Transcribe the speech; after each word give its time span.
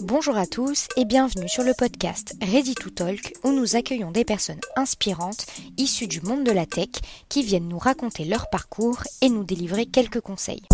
Bonjour 0.00 0.36
à 0.36 0.44
tous 0.44 0.88
et 0.96 1.04
bienvenue 1.04 1.48
sur 1.48 1.62
le 1.62 1.72
podcast 1.72 2.34
Ready 2.42 2.74
to 2.74 2.90
Talk 2.90 3.32
où 3.44 3.52
nous 3.52 3.76
accueillons 3.76 4.10
des 4.10 4.24
personnes 4.24 4.60
inspirantes 4.74 5.46
issues 5.78 6.08
du 6.08 6.20
monde 6.20 6.42
de 6.42 6.50
la 6.50 6.66
tech 6.66 6.88
qui 7.28 7.44
viennent 7.44 7.68
nous 7.68 7.78
raconter 7.78 8.24
leur 8.24 8.50
parcours 8.50 9.04
et 9.22 9.28
nous 9.28 9.44
délivrer 9.44 9.86
quelques 9.86 10.20
conseils. 10.20 10.64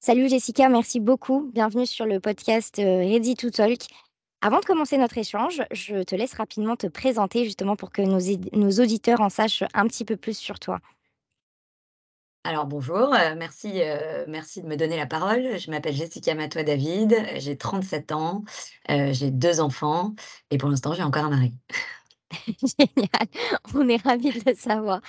Salut 0.00 0.28
Jessica, 0.28 0.68
merci 0.68 0.98
beaucoup. 0.98 1.48
Bienvenue 1.54 1.86
sur 1.86 2.04
le 2.04 2.18
podcast 2.18 2.80
euh, 2.80 2.98
Ready 2.98 3.36
to 3.36 3.50
Talk. 3.50 3.86
Avant 4.40 4.58
de 4.58 4.64
commencer 4.64 4.98
notre 4.98 5.18
échange, 5.18 5.62
je 5.70 6.02
te 6.02 6.16
laisse 6.16 6.34
rapidement 6.34 6.74
te 6.74 6.88
présenter 6.88 7.44
justement 7.44 7.76
pour 7.76 7.92
que 7.92 8.02
nos, 8.02 8.18
nos 8.52 8.82
auditeurs 8.82 9.20
en 9.20 9.28
sachent 9.30 9.62
un 9.72 9.86
petit 9.86 10.04
peu 10.04 10.16
plus 10.16 10.36
sur 10.36 10.58
toi. 10.58 10.80
Alors 12.46 12.66
bonjour, 12.66 13.14
euh, 13.14 13.34
merci, 13.38 13.80
euh, 13.80 14.24
merci 14.28 14.60
de 14.60 14.66
me 14.66 14.76
donner 14.76 14.98
la 14.98 15.06
parole. 15.06 15.58
Je 15.58 15.70
m'appelle 15.70 15.94
Jessica 15.94 16.34
Matois 16.34 16.62
David, 16.62 17.16
j'ai 17.36 17.56
37 17.56 18.12
ans, 18.12 18.44
euh, 18.90 19.14
j'ai 19.14 19.30
deux 19.30 19.60
enfants 19.60 20.14
et 20.50 20.58
pour 20.58 20.68
l'instant 20.68 20.92
j'ai 20.92 21.02
encore 21.02 21.24
un 21.24 21.30
mari. 21.30 21.54
Génial, 22.78 23.28
on 23.74 23.88
est 23.88 24.02
ravis 24.02 24.30
de 24.30 24.42
le 24.50 24.54
savoir. 24.54 25.00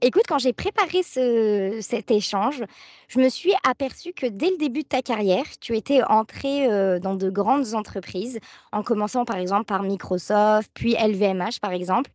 écoute, 0.00 0.22
quand 0.28 0.38
j'ai 0.38 0.54
préparé 0.54 1.02
ce, 1.02 1.78
cet 1.82 2.10
échange, 2.10 2.64
je 3.08 3.18
me 3.20 3.28
suis 3.28 3.52
aperçue 3.68 4.14
que 4.14 4.26
dès 4.26 4.50
le 4.50 4.56
début 4.56 4.82
de 4.82 4.88
ta 4.88 5.02
carrière, 5.02 5.44
tu 5.60 5.76
étais 5.76 6.02
entrée 6.04 6.68
dans 7.00 7.16
de 7.16 7.28
grandes 7.28 7.74
entreprises, 7.74 8.38
en 8.72 8.82
commençant 8.82 9.26
par 9.26 9.36
exemple 9.36 9.66
par 9.66 9.82
Microsoft, 9.82 10.70
puis 10.72 10.94
LVMH 10.94 11.60
par 11.60 11.72
exemple. 11.72 12.10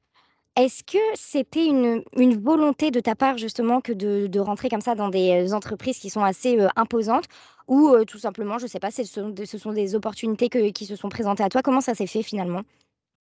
Est-ce 0.58 0.84
que 0.86 0.98
c'était 1.16 1.66
une 1.66 2.04
volonté 2.42 2.90
de 2.90 3.02
ta 3.02 3.14
part 3.14 3.38
justement 3.38 3.82
que 3.82 3.92
de 3.92 4.40
rentrer 4.40 4.70
comme 4.70 4.80
ça 4.80 4.96
dans 4.96 5.10
des, 5.10 5.54
entreprises 5.54 6.00
qui 6.00 6.10
sont 6.10 6.24
assez, 6.24 6.58
heu, 6.58 6.70
imposantes? 6.78 7.26
Ou, 7.68 7.90
heu, 7.90 8.06
tout 8.06 8.20
simplement, 8.20 8.58
je 8.58 8.64
ne 8.64 8.70
sais 8.70 8.80
pas, 8.80 8.90
ce 8.92 9.04
sont 9.04 9.30
des 9.30 9.46
ce 9.46 9.58
sont 9.58 9.74
des 9.74 9.96
opportunités 9.96 10.50
qui 10.72 10.86
se 10.86 10.96
sont 10.96 11.10
présentées 11.10 11.44
à 11.44 11.50
toi? 11.50 11.62
Comment 11.62 11.82
ça 11.82 11.94
s'est 11.94 12.08
fait 12.08 12.24
finalement? 12.24 12.62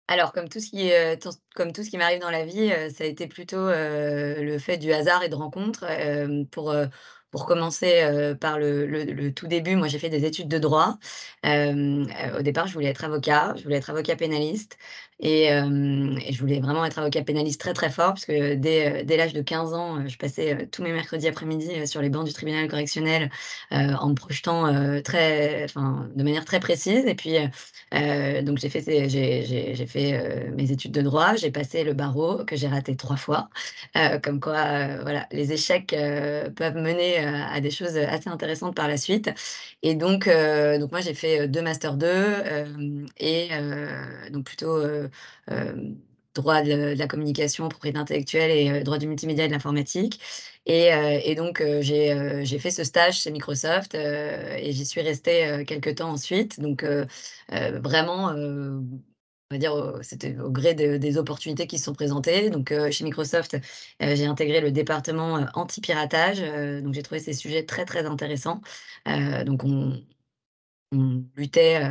Alors 0.10 0.32
comme 0.32 0.48
tout 0.48 0.60
ce 0.60 0.70
qui, 0.70 0.92
comme 1.56 1.74
tout 1.74 1.84
ce 1.84 1.90
qui 1.90 1.98
m'arrive 1.98 2.22
dans 2.22 2.30
la 2.30 2.46
vie, 2.46 2.72
ça 2.94 3.04
a 3.04 3.08
été 3.08 3.28
plutôt, 3.28 3.68
le 3.68 4.58
fait 4.60 4.78
du 4.78 4.94
hasard 4.94 5.24
et 5.24 5.30
de 5.30 5.36
rencontres, 5.36 5.86
pour, 6.52 6.74
pour 7.32 7.46
commencer, 7.46 8.36
par 8.40 8.60
le 8.60 9.30
tout 9.32 9.48
début, 9.48 9.76
moi 9.76 9.88
j'ai 9.88 10.00
fait 10.00 10.10
des 10.10 10.24
études 10.24 10.48
de 10.48 10.60
droit. 10.60 10.98
Au 11.44 12.42
départ, 12.42 12.68
je 12.68 12.74
voulais 12.74 12.88
être 12.90 13.04
avocat, 13.04 13.54
je 13.58 13.64
voulais 13.64 13.78
être 13.78 13.90
avocat 13.90 14.16
pénaliste 14.16 14.78
et 15.20 15.48
je 16.32 16.40
voulais 16.40 16.60
vraiment 16.60 16.86
être 16.86 17.00
avocat 17.00 17.24
pénaliste 17.24 17.60
très, 17.60 17.74
très 17.74 17.90
fort 17.90 18.14
puisque 18.14 18.32
dès, 18.32 19.02
heu, 19.02 19.06
dès 19.06 19.18
l'âge 19.18 19.34
de 19.34 19.42
15 19.42 19.74
ans, 19.74 20.08
je 20.08 20.18
passais, 20.18 20.68
tous 20.72 20.84
mes 20.84 20.92
mercredis 20.94 21.28
après-midi, 21.28 21.88
sur 21.88 22.02
les 22.02 22.10
bancs 22.10 22.26
du 22.26 22.34
tribunal 22.34 22.68
correctionnel, 22.70 23.30
en 23.72 24.10
me 24.10 24.14
projetant, 24.16 25.02
très 25.04 25.66
de 26.16 26.24
manière 26.24 26.46
très 26.46 26.60
précise. 26.60 27.06
Et 27.06 27.16
puis, 27.16 27.36
donc 28.44 28.58
j'ai 28.60 28.70
fait 28.70 29.10
j'ai 29.10 29.86
fait, 29.88 30.50
mes 30.56 30.72
études 30.72 30.92
de 30.92 31.02
droit, 31.02 31.36
j'ai 31.36 31.52
passé 31.52 31.84
le 31.84 31.94
barreau 31.94 32.44
que 32.46 32.56
j'ai 32.56 32.68
raté 32.68 32.96
3 32.96 33.16
fois, 33.18 33.50
comme 34.24 34.40
quoi, 34.40 34.98
voilà, 35.02 35.28
les 35.32 35.52
échecs, 35.54 35.96
peuvent 36.56 36.76
mener, 36.78 37.18
à 37.20 37.60
des 37.62 37.72
choses, 37.72 37.98
assez 37.98 38.30
intéressantes 38.30 38.76
par 38.76 38.88
la 38.88 38.98
suite. 38.98 39.30
Et 39.84 39.96
donc 39.96 40.28
donc 40.28 40.92
moi 40.92 41.02
j'ai 41.02 41.14
fait, 41.14 41.42
heu, 41.42 41.48
2 41.48 41.62
master 41.62 41.96
2, 41.98 42.08
hem 42.08 43.06
et 43.20 43.50
donc 44.32 44.46
plutôt, 44.46 44.78
droit 46.38 46.62
de 46.62 46.96
la 46.98 47.08
communication, 47.08 47.68
propriété 47.68 47.98
intellectuelle 47.98 48.52
et 48.52 48.70
heu, 48.70 48.84
droit 48.84 48.98
du 48.98 49.08
multimédia 49.08 49.46
et 49.46 49.48
de 49.48 49.54
l'informatique. 49.54 50.20
Et 50.66 51.36
donc 51.36 51.64
j'ai, 51.82 52.60
fait 52.60 52.72
ce 52.72 52.84
stage 52.84 53.22
chez 53.22 53.32
Microsoft, 53.32 53.96
et 53.96 54.72
j'y 54.72 54.86
suis 54.86 55.02
restée, 55.02 55.48
heu, 55.48 55.64
quelque 55.64 55.90
temps 55.90 56.10
ensuite. 56.12 56.60
Donc 56.60 56.86
vraiment, 57.50 58.30
on 58.30 59.56
va 59.56 59.58
dire, 59.58 60.00
c'était 60.02 60.38
au 60.40 60.52
gré 60.52 60.74
de 60.74 60.98
des 60.98 61.18
opportunités 61.18 61.68
qui 61.68 61.78
se 61.78 61.86
sont 61.86 61.94
présentées. 61.94 62.50
Donc 62.50 62.74
chez 62.92 63.04
Microsoft, 63.06 63.58
j'ai 64.00 64.26
intégré 64.26 64.60
le 64.62 64.72
département, 64.72 65.48
anti-piratage, 65.54 66.42
donc 66.84 66.94
j'ai 66.94 67.04
trouvé 67.04 67.20
ces 67.22 67.34
sujets 67.34 67.66
très, 67.66 67.86
très 67.86 68.06
intéressants, 68.06 68.62
donc 69.46 69.64
on 69.64 70.04
luttait, 71.36 71.82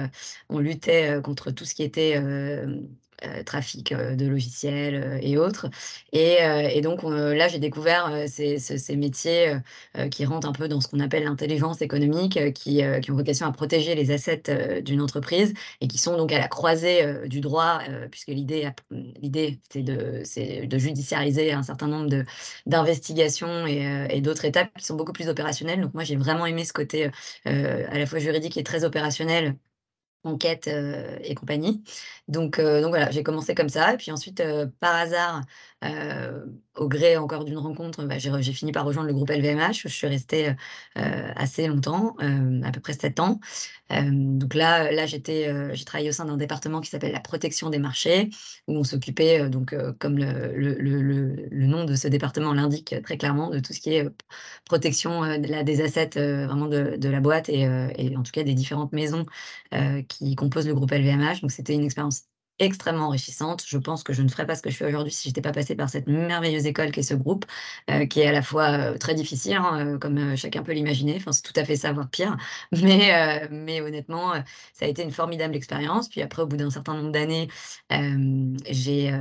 on 0.49 0.59
luttait, 0.59 1.21
contre 1.23 1.51
tout 1.51 1.65
ce 1.65 1.75
qui 1.75 1.83
était, 1.83 2.21
trafic, 3.45 3.93
heu, 3.93 4.17
de 4.17 4.27
logiciels, 4.27 4.95
heu 4.97 5.19
et 5.23 5.37
autres 5.39 5.69
et 6.13 6.39
et 6.73 6.81
donc 6.81 7.03
là, 7.05 7.49
j'ai 7.49 7.59
découvert, 7.59 8.25
ces 8.29 8.59
ce 8.59 8.77
ces 8.77 8.97
métiers, 8.97 9.57
qui 10.11 10.25
rentrent 10.25 10.49
un 10.49 10.53
peu 10.53 10.69
dans 10.69 10.81
ce 10.81 10.89
qu'on 10.89 11.01
appelle 11.01 11.25
l'intelligence 11.25 11.81
économique, 11.83 12.39
qui, 12.55 12.83
qui 13.03 13.11
ont 13.11 13.15
vocation 13.17 13.47
à 13.47 13.53
protéger 13.53 13.95
les 13.95 14.11
assets, 14.11 14.83
d'une 14.83 15.01
entreprise 15.01 15.55
et 15.81 15.89
qui 15.89 15.99
sont 15.99 16.17
donc 16.17 16.33
à 16.33 16.39
la 16.39 16.49
croisée, 16.49 17.27
du 17.29 17.41
droit, 17.41 17.81
puisque 18.11 18.29
l'idée 18.29 18.69
c'est 19.71 19.83
de 19.83 20.23
de 20.67 20.79
judiciariser 20.79 21.53
un 21.53 21.63
certain 21.63 21.87
nombre 21.89 22.25
d'investigations 22.67 23.67
et 23.67 24.07
et 24.11 24.21
d'autres 24.21 24.45
étapes 24.45 24.71
qui 24.79 24.85
sont 24.85 24.97
beaucoup 24.97 25.13
plus 25.13 25.29
opérationnelles. 25.29 25.81
Donc 25.81 25.95
moi, 25.95 26.05
j'ai 26.05 26.17
vraiment 26.17 26.47
aimé 26.47 26.65
ce 26.65 26.73
côté, 26.73 27.11
à 27.45 27.99
la 27.99 28.07
fois 28.07 28.19
juridique 28.19 28.57
et 28.57 28.65
très 28.65 28.85
opérationnel, 28.85 29.57
enquête, 30.27 30.69
heu 30.69 31.19
et 31.23 31.35
compagnie. 31.35 31.83
Donc 32.29 32.59
heu, 32.59 32.81
donc 32.83 32.91
voilà, 32.91 33.11
j'ai 33.11 33.23
commencé 33.23 33.55
comme 33.55 33.69
ça 33.69 33.97
puis 33.99 34.11
ensuite, 34.13 34.41
heu, 34.41 34.71
par 34.81 34.95
hasard, 34.97 35.43
au 36.77 36.89
gré 36.89 37.17
encore 37.17 37.45
d'une 37.45 37.59
rencontre, 37.59 38.05
bah, 38.05 38.19
j'ai 38.19 38.53
fini 38.53 38.73
par 38.73 38.85
rejoindre 38.85 39.09
le 39.09 39.15
groupe 39.15 39.31
LVMH 39.31 39.85
où 39.85 39.89
je 39.89 39.95
suis 39.95 40.07
restée, 40.07 40.51
heu 40.51 40.55
heu, 40.99 41.03
assez 41.37 41.67
longtemps, 41.67 42.17
hem, 42.21 42.63
à 42.65 42.73
peu 42.73 42.81
près 42.81 42.93
7 42.95 43.21
ans. 43.21 43.41
Donc 43.91 44.55
là, 44.55 44.91
là 44.93 45.07
j'étais, 45.07 45.49
j'ai 45.75 45.85
travaillé 45.85 46.09
au 46.11 46.13
sein 46.13 46.25
d'un 46.27 46.37
département 46.37 46.81
qui 46.81 46.91
s'appelle 46.91 47.13
la 47.13 47.21
protection 47.21 47.71
des 47.71 47.79
marchés, 47.79 48.31
où 48.69 48.75
on 48.77 48.85
s'occupait, 48.85 49.49
donc 49.49 49.75
comme 50.01 50.19
le 50.19 50.55
le 50.57 50.75
le 50.81 51.49
le 51.51 51.67
nom 51.67 51.85
de 51.85 51.95
ce 51.95 52.09
département 52.09 52.53
l'indique, 52.53 52.95
très 53.05 53.17
clairement, 53.19 53.51
de 53.51 53.61
tout 53.61 53.73
ce 53.73 53.81
qui 53.81 53.95
est, 53.95 54.07
protection, 54.65 55.23
de 55.39 55.47
la 55.49 55.63
des 55.65 55.81
assets, 55.83 56.11
vraiment 56.47 56.67
de 56.67 56.97
de 56.97 57.09
la 57.09 57.21
boîte 57.21 57.49
et 57.49 57.63
et 57.99 58.17
en 58.17 58.23
tout 58.23 58.33
cas 58.33 58.43
des 58.43 58.55
différentes 58.55 58.93
maisons, 58.93 59.25
qui 60.09 60.35
composent 60.37 60.67
le 60.67 60.75
groupe 60.75 60.93
LVMH. 60.93 61.41
Donc 61.43 61.51
c'était 61.53 61.75
une 61.75 61.85
expérience 61.85 62.23
extrêmement 62.59 63.07
enrichissante. 63.07 63.65
Je 63.67 63.79
pense 63.79 64.03
que 64.03 64.13
je 64.13 64.23
ne 64.23 64.29
ferais 64.29 64.47
pas 64.47 64.55
ce 64.57 64.63
que 64.63 64.71
je 64.71 64.77
fais 64.77 64.87
aujourd'hui 64.87 65.13
si 65.13 65.29
j'étais 65.29 65.41
pas 65.43 65.53
passée 65.53 65.75
par 65.77 65.89
cette 65.91 66.07
merveilleuse 66.09 66.67
école 66.67 66.91
qu'est 66.91 67.03
ce 67.03 67.15
groupe, 67.15 67.45
heu, 67.91 68.05
qui 68.07 68.21
est 68.21 68.27
à 68.27 68.33
la 68.33 68.43
fois, 68.43 68.93
heu, 68.95 68.99
très 68.99 69.15
difficile, 69.15 69.57
hein, 69.57 69.95
heu, 69.95 69.99
comme, 69.99 70.37
chacun 70.37 70.63
peut 70.63 70.73
l'imaginer. 70.73 71.17
Enfin, 71.17 71.33
c'est 71.33 71.43
tout 71.43 71.53
à 71.57 71.65
fait 71.65 71.77
ça, 71.77 71.93
voire 71.93 72.09
pire. 72.11 72.37
Mais 72.73 73.49
mais 73.51 73.81
honnêtement, 73.81 74.33
ça 74.73 74.85
a 74.87 74.89
été 74.89 75.03
une 75.03 75.11
formidable 75.11 75.55
expérience. 75.57 76.09
Puis 76.09 76.23
après, 76.23 76.43
au 76.43 76.47
bout 76.47 76.57
d'un 76.57 76.71
certain 76.71 76.95
nombre 76.95 77.13
d'années, 77.13 77.49
j'ai, 78.71 79.13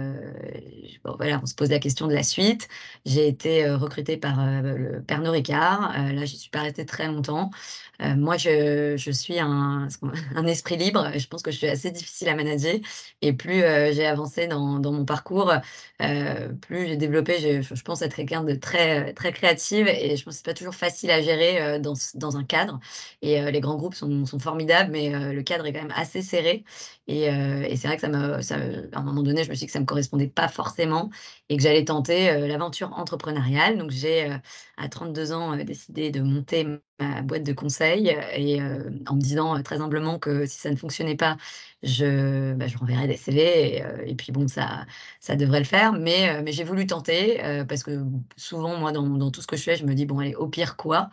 voilà, 1.04 1.40
on 1.42 1.46
se 1.46 1.56
pose 1.56 1.70
la 1.70 1.80
question 1.80 2.08
de 2.08 2.14
la 2.14 2.24
suite. 2.24 2.68
J'ai 3.06 3.28
été, 3.28 3.70
recrutée 3.70 4.18
par, 4.18 4.38
le 4.64 5.02
Pernod 5.08 5.32
Ricard. 5.34 5.94
Là, 6.14 6.26
j'y 6.26 6.38
suis 6.38 6.50
pas 6.50 6.62
restée 6.62 6.86
très 6.86 7.08
longtemps. 7.08 7.50
Heu, 8.02 8.16
moi, 8.16 8.38
je 8.38 8.96
je 8.98 9.12
suis 9.12 9.40
un 9.40 9.88
un 10.36 10.46
esprit 10.46 10.78
libre. 10.78 11.10
Je 11.18 11.28
pense 11.28 11.42
que 11.42 11.52
je 11.52 11.58
suis 11.58 11.68
assez 11.68 11.92
difficile 11.92 12.30
à 12.30 12.36
manager. 12.36 12.76
Et 13.22 13.34
plus, 13.34 13.62
heu, 13.64 13.92
j'ai 13.94 14.06
avancé 14.06 14.48
dans 14.48 14.80
dans 14.80 14.92
mon 14.92 15.06
parcours, 15.06 15.52
heu, 16.02 16.56
plus 16.62 16.88
j'ai 16.88 16.98
développé 16.98 17.62
je 17.62 17.82
pense 17.84 18.02
être 18.02 18.16
quelqu'un 18.16 18.44
de 18.44 18.56
très, 18.56 19.14
très 19.14 19.32
créative. 19.34 19.88
Et 19.88 20.16
je 20.18 20.24
pense 20.24 20.36
que 20.36 20.38
c'est 20.40 20.46
pas 20.46 20.54
toujours 20.54 20.76
facile 20.76 21.12
à 21.12 21.22
gérer, 21.22 21.80
dans 21.80 21.94
dans 22.16 22.38
un 22.38 22.44
cadre. 22.44 22.80
Et 23.22 23.42
les 23.52 23.60
grands 23.62 23.76
groupes 23.78 23.96
sont 23.96 24.26
sont 24.26 24.40
formidables 24.40 24.92
mais 24.92 25.10
le 25.34 25.44
cadre 25.44 25.66
est 25.66 25.74
quand 25.74 25.82
même 25.82 25.94
assez 25.96 26.22
serré. 26.22 26.64
Et 27.08 27.24
et 27.26 27.76
c'est 27.78 27.88
vrai 27.88 27.96
que 27.98 28.02
ça 28.02 28.10
me 28.10 28.42
ça 28.42 28.56
à 28.94 29.00
un 29.00 29.04
moment 29.04 29.24
donné, 29.24 29.44
je 29.44 29.50
me 29.50 29.56
suis 29.56 29.62
dit 29.66 29.68
que 29.68 29.72
ça 29.72 29.80
me 29.80 29.86
correspondait 29.86 30.28
pas 30.28 30.48
forcément 30.48 31.10
et 31.50 31.58
que 31.58 31.64
j'allais 31.64 31.86
tenter, 31.86 32.48
l'aventure 32.48 32.94
entrepreneuriale. 32.98 33.78
Donc 33.78 33.92
j'ai, 33.92 34.36
à 34.78 34.90
32 34.90 35.32
ans, 35.34 35.56
décidé 35.58 36.12
de 36.12 36.22
monter 36.22 36.66
ma 37.00 37.22
boîte 37.22 37.44
de 37.44 37.54
conseil 37.54 38.16
et 38.36 38.62
en 39.08 39.16
me 39.16 39.22
disant, 39.22 39.62
très 39.64 39.82
humblement 39.82 40.18
que 40.20 40.46
si 40.46 40.58
ça 40.60 40.72
ne 40.72 40.76
fonctionnait 40.76 41.16
pas, 41.18 41.38
je 41.84 42.54
bah, 42.54 42.68
je 42.68 42.78
renverrais 42.78 43.08
des 43.08 43.18
CV 43.18 43.78
et 43.78 43.84
et 44.12 44.16
puis 44.16 44.32
bon 44.32 44.48
ça 44.48 44.86
ça 45.20 45.36
devrait 45.36 45.60
le 45.60 45.66
faire. 45.66 45.94
Mais 45.94 46.42
mais 46.44 46.52
j'ai 46.52 46.64
voulu 46.64 46.88
tenter, 46.88 47.40
parce 47.68 47.84
que 47.84 48.02
souvent 48.38 48.78
moi 48.78 48.92
dans 48.92 49.32
tout 49.32 49.42
ce 49.42 49.48
que 49.48 49.58
je 49.58 49.64
fais, 49.64 49.76
je 49.76 49.86
me 49.86 49.94
dis: 49.94 50.06
«Bon 50.06 50.20
allez, 50.20 50.36
au 50.36 50.48
pire 50.48 50.78
quoi?» 50.78 51.10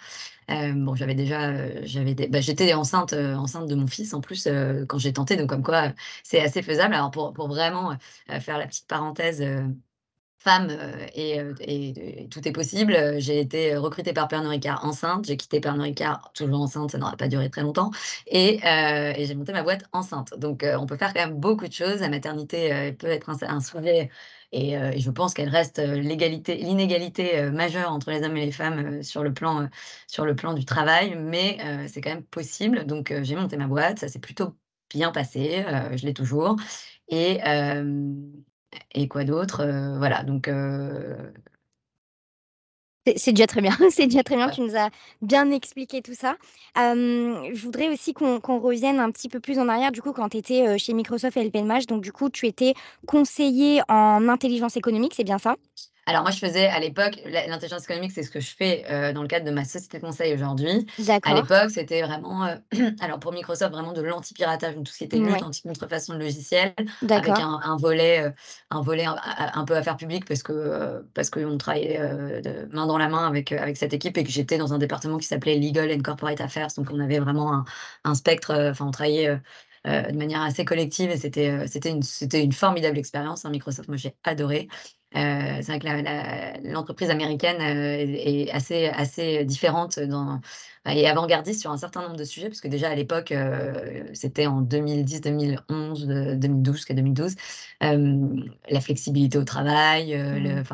Bon 0.49 0.95
j'avais 0.95 1.15
déjà, 1.15 1.85
j'avais 1.85 2.15
bah, 2.29 2.41
j'étais 2.41 2.73
enceinte, 2.75 3.13
enceinte 3.15 3.69
de 3.69 3.75
mon 3.75 3.87
fils 3.87 4.15
en 4.15 4.21
plus, 4.21 4.49
quand 4.89 4.99
j'ai 4.99 5.13
tenté 5.13 5.37
donc 5.37 5.49
comme 5.51 5.63
quoi, 5.63 5.93
c'est 6.25 6.41
assez 6.41 6.63
faisable. 6.63 6.95
Alors 6.95 7.11
pour 7.11 7.33
pour 7.33 7.49
vraiment, 7.49 7.97
faire 8.41 8.59
la 8.59 8.67
petite 8.67 8.87
parenthèse, 8.89 9.43
femme, 10.43 10.69
heu 10.71 11.07
et 11.15 11.41
heu 11.41 11.55
et 11.61 12.29
tout 12.31 12.47
est 12.49 12.53
possible, 12.53 12.95
heu, 12.95 13.19
j'ai 13.19 13.41
été 13.41 13.77
recrutée 13.77 14.13
par 14.13 14.29
Pernod 14.29 14.51
Ricard 14.51 14.85
enceinte, 14.85 15.27
j'ai 15.27 15.37
quitté 15.37 15.61
Pernod 15.61 15.83
Ricard 15.85 16.31
toujours 16.35 16.61
enceinte, 16.63 16.91
ça 16.93 16.99
n'aura 16.99 17.17
pas 17.17 17.29
duré 17.29 17.51
très 17.51 17.63
longtemps 17.63 17.91
et 18.27 18.59
j'ai 18.63 19.35
monté 19.35 19.53
ma 19.53 19.63
boîte 19.63 19.85
enceinte. 19.93 20.35
Donc 20.39 20.65
on 20.79 20.87
peut 20.87 20.97
faire 20.97 21.13
quand 21.15 21.21
même 21.27 21.39
beaucoup 21.39 21.67
de 21.69 21.73
choses. 21.73 22.01
La 22.01 22.09
maternité, 22.09 22.93
peut 22.99 23.07
être 23.09 23.29
un 23.31 23.37
un 23.49 23.61
sujet 23.61 24.11
et 24.53 24.77
je 25.01 25.11
pense 25.11 25.35
qu'elle 25.35 25.49
reste, 25.49 25.79
l'inégalité, 25.79 27.51
majeure 27.51 27.91
entre 27.93 28.11
les 28.11 28.23
hommes 28.23 28.37
et 28.37 28.45
les 28.47 28.53
femmes, 28.53 29.03
sur 29.03 29.23
le 29.23 29.33
plan, 29.33 29.69
sur 30.07 30.25
le 30.25 30.35
plan 30.37 30.55
du 30.55 30.65
travail, 30.65 31.17
mais 31.17 31.59
c'est 31.89 32.01
quand 32.01 32.11
même 32.11 32.25
possible. 32.25 32.85
Donc 32.87 33.13
j'ai 33.23 33.37
monté 33.37 33.57
ma 33.57 33.67
boîte, 33.67 33.99
ça 34.01 34.09
s'est 34.09 34.19
plutôt 34.21 34.55
bien 34.91 35.11
passé, 35.13 35.65
je 35.97 36.05
l'ai 36.07 36.15
toujours 36.15 36.57
et 37.09 37.41
et 38.93 39.09
quoi 39.09 39.25
d'autre? 39.25 39.65
Voilà 39.99 40.23
donc 40.25 40.49
C'est 43.17 43.33
déjà 43.33 43.49
très 43.49 43.61
bien, 43.61 43.73
c'est 43.91 44.07
déjà 44.07 44.23
très 44.23 44.37
bien, 44.37 44.47
Ouais. 44.47 44.53
tu 44.55 44.61
nous 44.61 44.77
as 44.77 44.89
bien 45.23 45.51
expliqué 45.51 46.03
tout 46.03 46.15
ça. 46.15 46.37
Je 46.77 47.63
voudrais 47.65 47.89
aussi 47.89 48.15
qu'on 48.15 48.39
revienne 48.61 49.01
un 49.01 49.11
petit 49.11 49.29
peu 49.29 49.41
plus 49.41 49.59
en 49.59 49.69
arrière, 49.69 49.91
du 49.91 50.01
coup, 50.03 50.13
quand 50.13 50.29
tu 50.29 50.37
étais, 50.37 50.79
chez 50.79 50.93
Microsoft 50.95 51.37
LVMH, 51.37 51.87
donc 51.89 52.03
du 52.03 52.13
coup, 52.13 52.31
tu 52.31 52.47
étais 52.47 52.75
conseiller 53.07 53.83
en 53.89 54.29
intelligence 54.29 54.77
économique, 54.77 55.15
c'est 55.17 55.25
bien 55.25 55.39
ça? 55.39 55.57
Alors 56.07 56.23
moi, 56.23 56.33
je 56.33 56.39
faisais 56.41 56.67
à 56.67 56.81
l'époque 56.81 57.21
l'intelligence 57.25 57.85
économique, 57.85 58.11
c'est 58.11 58.25
ce 58.25 58.31
que 58.31 58.41
je 58.41 58.51
fais, 58.57 58.85
heu, 58.91 59.13
dans 59.13 59.23
le 59.23 59.29
cadre 59.29 59.47
de 59.47 59.53
ma 59.53 59.65
société 59.65 59.99
de 59.99 60.03
conseil 60.05 60.35
aujourd'hui. 60.35 60.85
À 61.23 61.33
l'époque, 61.33 61.71
c'était 61.71 62.03
vraiment, 62.03 62.45
heu, 62.45 62.59
alors 63.01 63.21
pour 63.21 63.33
Microsoft, 63.33 63.71
vraiment 63.73 63.93
de 63.93 64.03
l'anti-piratage, 64.03 64.75
donc 64.75 64.87
tout 64.87 64.93
ce 64.93 64.99
qui 64.99 65.05
était 65.05 65.21
lutte 65.21 65.43
anti-contrefaçon 65.45 66.15
de 66.15 66.19
logiciels, 66.19 66.75
avec 67.15 67.39
D'accord. 67.39 67.39
un 67.39 67.61
un 67.63 67.77
volet, 67.77 68.33
un 68.71 68.81
volet 68.81 69.05
un 69.07 69.65
peu 69.65 69.77
affaires 69.77 69.97
publiques 69.97 70.25
parce 70.27 70.43
que, 70.43 71.07
parce 71.15 71.31
qu'on 71.31 71.57
travaillait, 71.57 71.99
de 72.43 72.69
main 72.75 72.87
dans 72.87 72.99
la 72.99 73.09
main 73.09 73.29
avec, 73.29 73.53
avec 73.53 73.77
cette 73.77 73.93
équipe 73.95 74.19
et 74.19 74.25
que 74.25 74.31
j'étais 74.31 74.59
dans 74.59 74.75
un 74.75 74.79
département 74.79 75.19
qui 75.19 75.27
s'appelait 75.29 75.57
Legal 75.61 75.93
and 75.93 76.01
Corporate 76.03 76.41
Affairs. 76.41 76.69
Donc 76.77 76.89
on 76.91 76.99
avait 76.99 77.21
vraiment 77.21 77.53
un 77.55 77.65
un 78.05 78.15
spectre, 78.17 78.53
enfin 78.71 78.87
on 78.87 78.91
travaillait, 78.91 79.39
de 79.85 80.17
manière 80.17 80.43
assez 80.43 80.65
collective 80.65 81.11
et 81.11 81.17
c'était, 81.17 81.51
heu, 81.51 81.67
c'était 81.69 81.91
une 81.91 82.03
c'était 82.03 82.43
une 82.43 82.53
formidable 82.53 82.99
expérience, 82.99 83.45
hein, 83.45 83.51
Microsoft, 83.51 83.89
moi 83.89 83.97
j'ai 83.97 84.17
adoré. 84.25 84.67
Heu, 85.15 85.63
c'est 85.63 85.79
vrai 85.79 85.79
que 85.79 86.69
l'entreprise 86.73 87.11
américaine, 87.11 87.57
heu, 87.61 88.01
est 88.17 88.51
assez 88.51 88.87
assez 88.89 89.45
différente 89.45 89.99
dans 90.01 90.41
et 90.85 91.07
avant-gardiste 91.07 91.61
sur 91.61 91.71
un 91.71 91.77
certain 91.77 92.03
nombre 92.03 92.17
de 92.17 92.25
sujets, 92.25 92.49
parce 92.49 92.61
que 92.61 92.67
déjà 92.67 92.89
à 92.91 92.95
l'époque, 92.97 93.31
heu, 93.33 94.05
c'était 94.15 94.47
en 94.47 94.61
2010-2011, 94.63 96.09
heu, 96.11 96.35
2012 96.37 96.77
jusqu'à 96.77 96.95
2012. 96.95 97.35
Hem, 97.81 98.43
la 98.69 98.81
flexibilité 98.81 99.39
au 99.39 99.45
travail, 99.45 100.13
le 100.17 100.63
Mmh. 100.63 100.65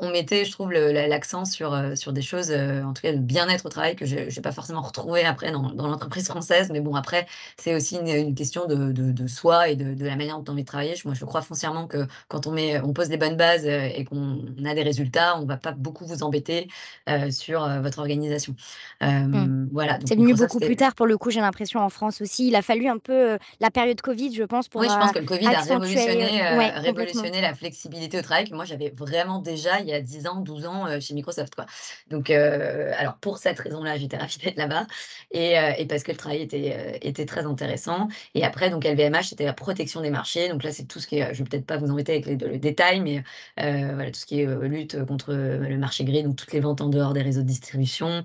on 0.00 0.10
mettait, 0.10 0.44
je 0.44 0.52
trouve, 0.52 0.70
l'accent 0.72 1.44
sur, 1.44 1.76
sur 1.96 2.12
des 2.12 2.22
choses, 2.22 2.50
en 2.52 2.92
tout 2.92 3.02
cas 3.02 3.12
le 3.12 3.18
bien-être 3.18 3.66
au 3.66 3.68
travail 3.68 3.96
que 3.96 4.04
je 4.06 4.28
j'ai 4.28 4.40
pas 4.40 4.52
forcément 4.52 4.82
retrouvé 4.82 5.24
après 5.24 5.50
dans 5.52 5.70
dans 5.72 5.88
l'entreprise 5.88 6.26
française. 6.28 6.70
Mais 6.72 6.80
bon, 6.80 6.94
après, 6.94 7.26
c'est 7.58 7.74
aussi 7.74 7.96
une 7.96 8.08
une 8.08 8.34
question 8.34 8.66
de 8.66 8.92
de 8.92 9.12
de 9.12 9.26
soi 9.26 9.68
et 9.68 9.76
de 9.76 9.94
de 9.94 10.04
la 10.06 10.16
manière 10.16 10.38
dont 10.38 10.44
as 10.44 10.52
envie 10.52 10.62
de 10.62 10.66
travailler. 10.66 10.94
Moi, 11.04 11.14
je 11.14 11.24
crois 11.24 11.42
foncièrement 11.42 11.86
que 11.86 12.06
quand 12.28 12.46
on 12.46 12.52
met 12.52 12.80
on 12.80 12.92
pose 12.92 13.08
les 13.10 13.16
bonnes 13.16 13.36
bases, 13.36 13.53
heu 13.62 13.90
et 13.94 14.04
qu'on 14.04 14.40
a 14.64 14.74
des 14.74 14.82
résultats, 14.82 15.38
on 15.38 15.46
va 15.46 15.56
pas 15.56 15.72
beaucoup 15.72 16.04
vous 16.06 16.22
embêter, 16.22 16.68
heu, 17.08 17.30
sur, 17.30 17.64
heu, 17.64 17.80
votre 17.80 17.98
organisation. 17.98 18.54
Mmh. 19.00 19.68
Voilà, 19.72 19.98
C'est 20.06 20.16
venu 20.16 20.34
beaucoup 20.34 20.60
plus 20.60 20.76
tard 20.76 20.94
pour 20.94 21.06
le 21.06 21.16
coup, 21.18 21.30
j'ai 21.30 21.40
l'impression 21.40 21.80
en 21.80 21.88
France 21.88 22.20
aussi. 22.20 22.48
Il 22.48 22.56
a 22.56 22.62
fallu 22.62 22.88
un 22.88 22.98
peu, 22.98 23.38
la 23.60 23.70
période 23.70 24.00
covid, 24.00 24.34
je 24.34 24.44
pense, 24.44 24.66
Oui, 24.66 24.70
pour, 24.70 24.82
je 24.82 24.98
pense 24.98 25.12
que 25.12 25.18
le 25.18 25.24
covid 25.24 25.46
a 25.46 25.60
révolutionné, 25.60 26.42
ouais, 26.56 27.40
la 27.40 27.54
flexibilité 27.54 28.18
au 28.18 28.22
travail 28.22 28.48
que 28.48 28.54
moi 28.54 28.64
j'avais 28.64 28.92
vraiment 28.96 29.38
déjà 29.38 29.80
il 29.80 29.86
y 29.86 29.92
a 29.92 30.00
10 30.00 30.26
ans, 30.26 30.40
12 30.40 30.66
ans, 30.66 31.00
chez 31.00 31.14
Microsoft, 31.14 31.54
quoi. 31.54 31.66
Donc 32.10 32.30
alors 32.30 33.16
pour 33.16 33.38
cette 33.38 33.58
raison-là, 33.60 33.96
j'étais 33.96 34.16
ravie 34.16 34.38
d'être 34.38 34.56
là-bas 34.56 34.86
et 35.30 35.86
parce 35.88 36.02
que 36.02 36.12
le 36.12 36.16
travail 36.16 36.42
était, 36.42 37.26
très 37.26 37.46
intéressant 37.46 38.08
et 38.34 38.44
après 38.44 38.70
donc 38.70 38.84
LVMH, 38.84 39.30
c'était 39.30 39.44
la 39.44 39.52
protection 39.52 40.00
des 40.00 40.10
marchés. 40.10 40.48
Donc 40.48 40.62
là, 40.62 40.72
c'est 40.72 40.84
tout 40.84 41.00
ce 41.00 41.06
qui 41.06 41.18
est, 41.18 41.34
je 41.34 41.38
vais 41.42 41.48
peut-être 41.48 41.66
pas 41.66 41.76
vous 41.76 41.90
embêter 41.90 42.12
avec 42.12 42.26
les 42.26 42.36
le 42.36 42.58
détail, 42.58 43.00
mais 43.00 43.22
voilà, 43.56 44.10
tout 44.10 44.20
ce 44.20 44.26
qui 44.26 44.40
est, 44.40 44.46
heu, 44.46 44.66
lutte 44.66 45.04
contre, 45.06 45.32
heu, 45.32 45.58
le 45.68 45.78
marché 45.78 46.04
gris, 46.04 46.22
donc 46.22 46.36
toutes 46.36 46.52
les 46.52 46.60
ventes 46.60 46.80
en 46.80 46.88
dehors 46.88 47.12
des 47.12 47.22
réseaux 47.22 47.42
de 47.42 47.46
distribution, 47.46 48.24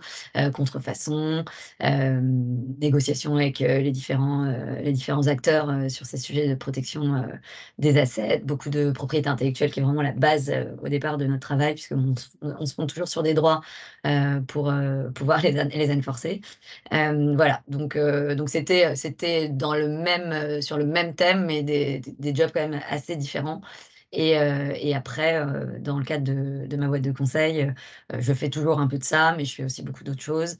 contrefaçon, 0.53 1.45
négociation 1.81 3.35
avec, 3.35 3.59
les 3.59 3.91
différents, 3.91 4.45
les 4.81 4.91
différents 4.91 5.27
acteurs, 5.27 5.89
sur 5.89 6.05
ces 6.05 6.17
sujets 6.17 6.47
de 6.47 6.55
protection, 6.55 7.25
des 7.77 7.97
assets, 7.97 8.41
beaucoup 8.45 8.69
de 8.69 8.91
propriété 8.91 9.29
intellectuelle 9.29 9.71
qui 9.71 9.79
est 9.79 9.83
vraiment 9.83 10.01
la 10.01 10.11
base, 10.11 10.51
au 10.81 10.89
départ 10.89 11.17
de 11.17 11.25
notre 11.25 11.41
travail 11.41 11.73
puisqu'on 11.75 12.13
on 12.41 12.65
se 12.65 12.73
fonde 12.73 12.89
toujours 12.89 13.07
sur 13.07 13.23
des 13.23 13.33
droits, 13.33 13.61
pour, 14.47 14.73
pouvoir 15.15 15.41
les 15.41 15.51
les 15.51 15.91
enforcer. 15.91 16.41
Voilà, 16.91 17.61
donc 17.67 17.97
donc 17.97 18.49
c'était, 18.49 18.95
c'était 18.95 19.49
dans 19.49 19.73
le 19.75 19.87
même, 19.87 20.61
sur 20.61 20.77
le 20.77 20.85
même 20.85 21.15
thème, 21.15 21.45
mais 21.45 21.63
des 21.63 22.01
des 22.19 22.35
jobs 22.35 22.51
quand 22.53 22.67
même 22.67 22.81
assez 22.89 23.15
différents 23.15 23.61
et 24.11 24.37
heu 24.39 24.71
et 24.75 24.95
après, 24.95 25.39
heu, 25.43 25.79
dans 25.79 25.97
le 25.99 26.05
cadre 26.05 26.23
de 26.23 26.65
de 26.67 26.77
ma 26.77 26.87
boîte 26.87 27.01
de 27.03 27.11
conseil, 27.11 27.61
heu, 27.63 27.73
je 28.19 28.33
fais 28.33 28.49
toujours 28.49 28.79
un 28.79 28.87
peu 28.87 28.97
de 28.97 29.03
ça, 29.03 29.35
mais 29.37 29.45
je 29.45 29.55
fais 29.55 29.63
aussi 29.65 29.83
beaucoup 29.83 30.03
d'autres 30.03 30.21
choses. 30.23 30.57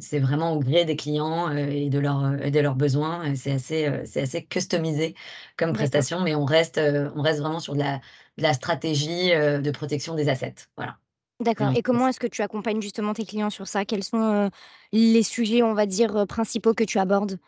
C'est 0.00 0.20
vraiment 0.20 0.52
au 0.54 0.60
gré 0.60 0.84
des 0.84 0.96
clients, 0.96 1.50
et 1.50 1.88
de 1.90 1.98
leurs, 1.98 2.24
heu 2.24 2.38
et 2.44 2.50
de 2.50 2.60
leurs 2.60 2.76
besoins 2.76 3.34
c'est 3.34 3.52
assez, 3.52 3.86
heu, 3.88 4.02
c'est 4.06 4.22
assez 4.22 4.44
customisé 4.46 5.14
comme 5.56 5.72
prestation, 5.72 6.20
mais 6.20 6.34
on 6.34 6.44
reste, 6.44 6.78
heu, 6.78 7.10
on 7.16 7.22
reste 7.22 7.40
vraiment 7.40 7.60
sur 7.60 7.74
de 7.74 7.78
la 7.80 7.96
de 8.38 8.42
la 8.42 8.52
stratégie, 8.54 9.30
de 9.30 9.70
protection 9.70 10.14
des 10.14 10.28
assets. 10.28 10.54
Voilà. 10.76 10.98
D'accord 11.40 11.70
et 11.74 11.82
comment 11.82 12.08
est-ce 12.08 12.18
que 12.18 12.26
tu 12.26 12.40
accompagnes 12.40 12.80
justement 12.80 13.12
tes 13.12 13.26
clients 13.26 13.50
sur 13.50 13.68
ça? 13.68 13.84
Quels 13.84 14.02
sont, 14.04 14.50
les 14.92 15.22
sujets, 15.22 15.62
on 15.62 15.74
va 15.74 15.84
dire, 15.84 16.26
principaux 16.26 16.72
que 16.72 16.84
tu 16.84 16.98
abordes? 16.98 17.38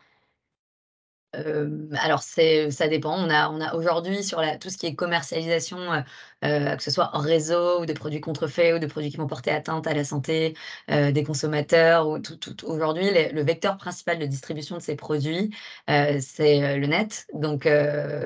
Alors 1.33 2.23
c'est 2.23 2.71
ça 2.71 2.87
dépend. 2.87 3.15
On 3.15 3.29
a 3.29 3.49
on 3.51 3.61
a 3.61 3.75
aujourd'hui 3.75 4.23
sur 4.23 4.41
tout 4.59 4.69
ce 4.71 4.77
qui 4.77 4.87
est 4.87 4.95
commercialisation, 4.95 5.77
heu 5.93 6.03
heu, 6.43 6.75
que 6.75 6.81
ce 6.81 6.89
soit 6.89 7.11
hors 7.13 7.21
réseau 7.21 7.81
ou 7.81 7.85
des 7.85 7.93
produits 7.93 8.19
contrefaits 8.19 8.73
ou 8.75 8.79
des 8.79 8.87
produits 8.87 9.11
qui 9.11 9.17
vont 9.17 9.27
porter 9.27 9.51
atteinte 9.51 9.85
à 9.85 9.93
la 9.93 10.03
santé, 10.03 10.55
heu, 10.89 11.11
des 11.11 11.23
consommateurs 11.23 12.07
ou 12.09 12.17
tout 12.19 12.35
tout 12.37 12.65
aujourd'hui 12.65 13.05
le 13.31 13.43
vecteur 13.43 13.77
principal 13.77 14.17
de 14.17 14.25
distribution 14.25 14.77
de 14.77 14.81
ces 14.81 14.95
produits, 14.95 15.51
c'est, 15.87 16.77
le 16.77 16.87
net. 16.87 17.27
Donc 17.33 17.67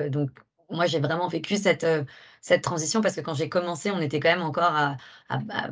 donc 0.08 0.30
moi 0.70 0.86
j'ai 0.86 0.98
vraiment 0.98 1.28
vécu 1.28 1.56
cette, 1.56 1.86
cette 2.40 2.62
transition 2.62 3.00
parce 3.02 3.14
que 3.16 3.20
quand 3.20 3.34
j'ai 3.34 3.48
commencé, 3.50 3.90
on 3.90 4.00
était 4.00 4.18
quand 4.18 4.30
même 4.30 4.42
encore 4.42 4.72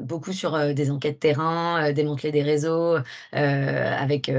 beaucoup 0.00 0.32
sur, 0.32 0.74
des 0.74 0.90
enquêtes 0.90 1.18
terrain, 1.20 1.92
démanteler 1.92 2.30
des 2.30 2.42
réseaux, 2.42 2.98
avec, 3.32 4.30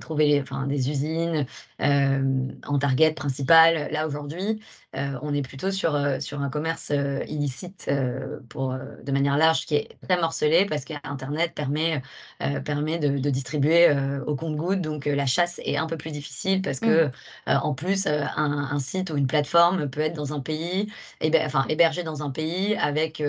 trouver 0.00 0.40
enfin 0.42 0.66
des 0.66 0.90
usines, 0.90 1.46
en 1.80 2.78
target 2.78 3.12
principal. 3.12 3.88
Là 3.92 4.06
aujourd'hui, 4.06 4.60
on 4.94 5.32
est 5.34 5.42
plutôt 5.42 5.70
sur, 5.70 5.96
sur 6.20 6.40
un 6.40 6.50
commerce, 6.50 6.92
illicite, 7.28 7.90
pour, 8.48 8.74
de 9.02 9.12
manière 9.12 9.36
large 9.36 9.66
qui 9.66 9.76
est 9.76 9.88
très 10.02 10.20
morcelé 10.20 10.66
parce 10.66 10.84
qu'internet 10.84 11.52
permet, 11.54 12.02
permet 12.64 12.98
de 12.98 13.18
de 13.18 13.30
distribuer, 13.30 13.88
au 14.26 14.34
compte-gouttes. 14.34 14.80
Donc 14.80 15.06
la 15.06 15.26
chasse 15.26 15.60
est 15.64 15.76
un 15.76 15.86
peu 15.86 15.96
plus 15.96 16.10
difficile 16.10 16.62
parce 16.62 16.80
que, 16.80 16.88
Mmh. 16.88 17.10
en 17.46 17.74
plus, 17.74 18.06
un 18.06 18.68
un 18.70 18.78
site 18.78 19.10
ou 19.10 19.16
une 19.16 19.26
plateforme 19.26 19.88
peut 19.88 20.00
être 20.00 20.14
dans 20.14 20.32
un 20.32 20.40
pays, 20.40 20.88
héber 21.20 21.42
enfin 21.44 21.64
hébergé 21.68 22.02
dans 22.02 22.22
un 22.22 22.30
pays 22.30 22.74
avec, 22.76 23.22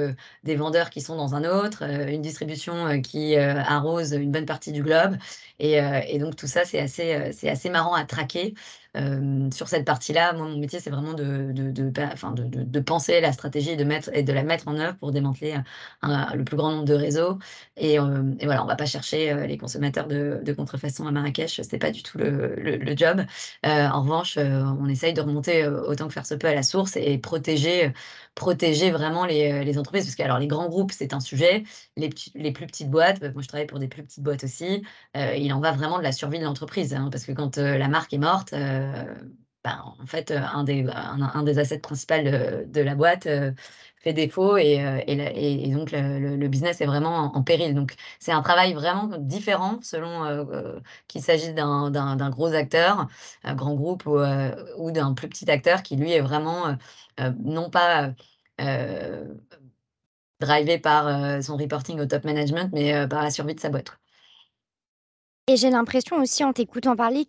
des 0.43 0.55
vendeurs 0.55 0.89
qui 0.89 1.01
sont 1.01 1.15
dans 1.15 1.35
un 1.35 1.43
autre, 1.43 1.83
une 1.83 2.21
distribution, 2.21 3.01
qui, 3.01 3.35
arrose 3.37 4.13
une 4.13 4.31
bonne 4.31 4.45
partie 4.45 4.71
du 4.71 4.83
globe 4.83 5.17
et 5.59 5.79
et 6.07 6.19
donc 6.19 6.35
tout 6.35 6.47
ça, 6.47 6.65
c'est 6.65 6.79
assez, 6.79 7.31
c'est 7.33 7.49
assez 7.49 7.69
marrant 7.69 7.93
à 7.93 8.05
traquer. 8.05 8.38
Okay. 8.39 8.53
Hem, 8.95 9.51
sur 9.51 9.67
cette 9.67 9.85
partie-là, 9.85 10.33
moi, 10.33 10.47
mon 10.47 10.57
métier, 10.57 10.79
c'est 10.79 10.89
vraiment 10.89 11.13
de 11.13 11.51
de 11.51 11.71
de 11.71 11.91
enfin 12.11 12.33
de 12.35 12.79
penser 12.79 13.21
la 13.21 13.31
stratégie 13.31 13.71
et 13.71 13.75
de 13.75 13.83
mettre 13.83 14.09
et 14.13 14.23
de 14.23 14.33
la 14.33 14.43
mettre 14.43 14.67
en 14.67 14.75
œuvre 14.77 14.97
pour 14.97 15.11
démanteler, 15.11 15.55
un 16.01 16.35
le 16.35 16.43
plus 16.43 16.57
grand 16.57 16.71
nombre 16.71 16.85
de 16.85 16.93
réseaux 16.93 17.37
et 17.77 17.95
et 17.95 18.45
voilà, 18.45 18.63
on 18.63 18.67
va 18.67 18.75
pas 18.75 18.85
chercher, 18.85 19.47
les 19.47 19.57
consommateurs 19.57 20.07
de 20.07 20.53
contrefaçon 20.53 21.07
à 21.07 21.11
Marrakech, 21.11 21.61
c'est 21.61 21.77
pas 21.77 21.91
du 21.91 22.03
tout 22.03 22.17
le 22.17 22.95
job. 22.95 23.21
En 23.63 24.01
revanche, 24.01 24.37
on 24.37 24.87
essaye 24.87 25.13
de 25.13 25.21
remonter, 25.21 25.67
autant 25.67 26.07
que 26.07 26.13
faire 26.13 26.25
se 26.25 26.35
peut 26.35 26.47
à 26.47 26.55
la 26.55 26.63
source 26.63 26.95
et 26.97 27.17
protéger, 27.17 27.93
protéger 28.35 28.91
vraiment 28.91 29.25
les, 29.25 29.77
entreprises. 29.77 30.05
Parce 30.05 30.15
que 30.15 30.23
alors 30.23 30.39
les 30.39 30.47
grands 30.47 30.69
groupes, 30.69 30.91
c'est 30.91 31.13
un 31.13 31.19
sujet, 31.19 31.63
les 31.97 32.51
plus 32.51 32.65
petites 32.67 32.89
boîtes, 32.89 33.19
bah, 33.19 33.31
moi 33.33 33.41
je 33.41 33.47
travaille 33.47 33.67
pour 33.67 33.79
des 33.79 33.87
plus 33.87 34.03
petites 34.03 34.23
boîtes 34.23 34.43
aussi, 34.43 34.83
il 35.15 35.53
en 35.53 35.59
va 35.59 35.71
vraiment 35.71 35.97
de 35.97 36.03
la 36.03 36.11
survie 36.11 36.39
de 36.39 36.43
l'entreprise, 36.43 36.93
hein. 36.93 37.09
Parce 37.11 37.25
que 37.25 37.31
quand, 37.31 37.57
la 37.57 37.87
marque 37.87 38.13
est 38.13 38.17
morte, 38.17 38.53
ben, 39.63 39.83
en 39.99 40.05
fait, 40.05 40.31
heu, 40.31 40.37
un 40.37 40.63
des 40.63 40.85
un 40.89 41.43
des 41.43 41.59
assets 41.59 41.79
principal 41.79 42.69
de 42.71 42.81
la 42.81 42.95
boîte, 42.95 43.25
heu, 43.27 43.53
fait 43.97 44.13
défaut 44.13 44.57
et 44.57 44.75
et 45.07 45.71
donc 45.73 45.91
le 45.91 46.47
business 46.47 46.79
est 46.81 46.85
vraiment 46.85 47.35
en 47.35 47.43
péril. 47.43 47.75
Donc 47.75 47.95
c'est 48.19 48.31
un 48.31 48.41
travail 48.41 48.73
vraiment 48.73 49.09
différent 49.17 49.79
selon, 49.81 50.45
qu'il 51.07 51.21
s'agisse 51.21 51.53
d'un 51.53 52.29
gros 52.29 52.53
acteur, 52.53 53.07
un 53.43 53.55
grand 53.55 53.73
groupe 53.75 54.05
ou 54.05 54.19
ou 54.77 54.91
d'un 54.91 55.13
plus 55.13 55.27
petit 55.27 55.49
acteur 55.51 55.83
qui 55.83 55.97
lui 55.97 56.11
est 56.13 56.21
vraiment, 56.21 56.77
non 57.43 57.69
pas, 57.69 58.11
drivé 60.39 60.79
par, 60.79 61.43
son 61.43 61.57
reporting 61.57 61.99
au 61.99 62.05
top 62.05 62.23
management, 62.23 62.69
mais 62.71 63.07
par 63.09 63.23
la 63.23 63.31
survie 63.31 63.55
de 63.55 63.59
sa 63.59 63.69
boîte. 63.69 63.99
Et 65.47 65.57
j'ai 65.57 65.71
l'impression 65.71 66.17
aussi 66.17 66.43
en 66.43 66.53
t'écoutant 66.53 66.95
parler 66.95 67.25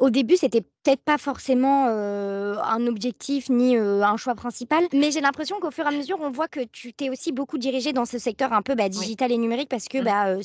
qu'au 0.00 0.10
début, 0.10 0.36
c'était 0.36 0.62
peut-être 0.62 1.02
pas 1.02 1.18
forcément, 1.18 1.86
un 1.86 2.86
objectif 2.86 3.50
ni, 3.50 3.76
un 3.76 4.16
choix 4.16 4.34
principal, 4.34 4.84
mais 4.92 5.10
j'ai 5.10 5.20
l'impression 5.20 5.60
qu'au 5.60 5.70
fur 5.70 5.84
et 5.84 5.88
à 5.88 5.90
mesure, 5.92 6.18
on 6.20 6.30
voit 6.30 6.48
que 6.48 6.60
tu 6.64 6.92
t'es 6.92 7.10
aussi 7.10 7.32
beaucoup 7.32 7.58
dirigée 7.58 7.92
dans 7.92 8.06
ce 8.06 8.18
secteur 8.18 8.52
un 8.52 8.62
peu, 8.62 8.74
bah, 8.74 8.84
Oui. 8.84 8.90
digital 8.90 9.30
et 9.32 9.38
numérique 9.38 9.68
parce 9.68 9.88
que, 9.88 9.98
Mmh. 9.98 10.04
bah, 10.04 10.36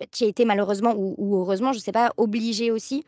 bah, 0.00 0.06
tu 0.12 0.24
as 0.24 0.26
été 0.28 0.44
malheureusement 0.44 0.94
ou 0.96 1.14
ou 1.18 1.36
heureusement, 1.36 1.72
je 1.72 1.78
sais 1.78 1.92
pas, 1.92 2.12
obligée 2.16 2.70
aussi. 2.70 3.04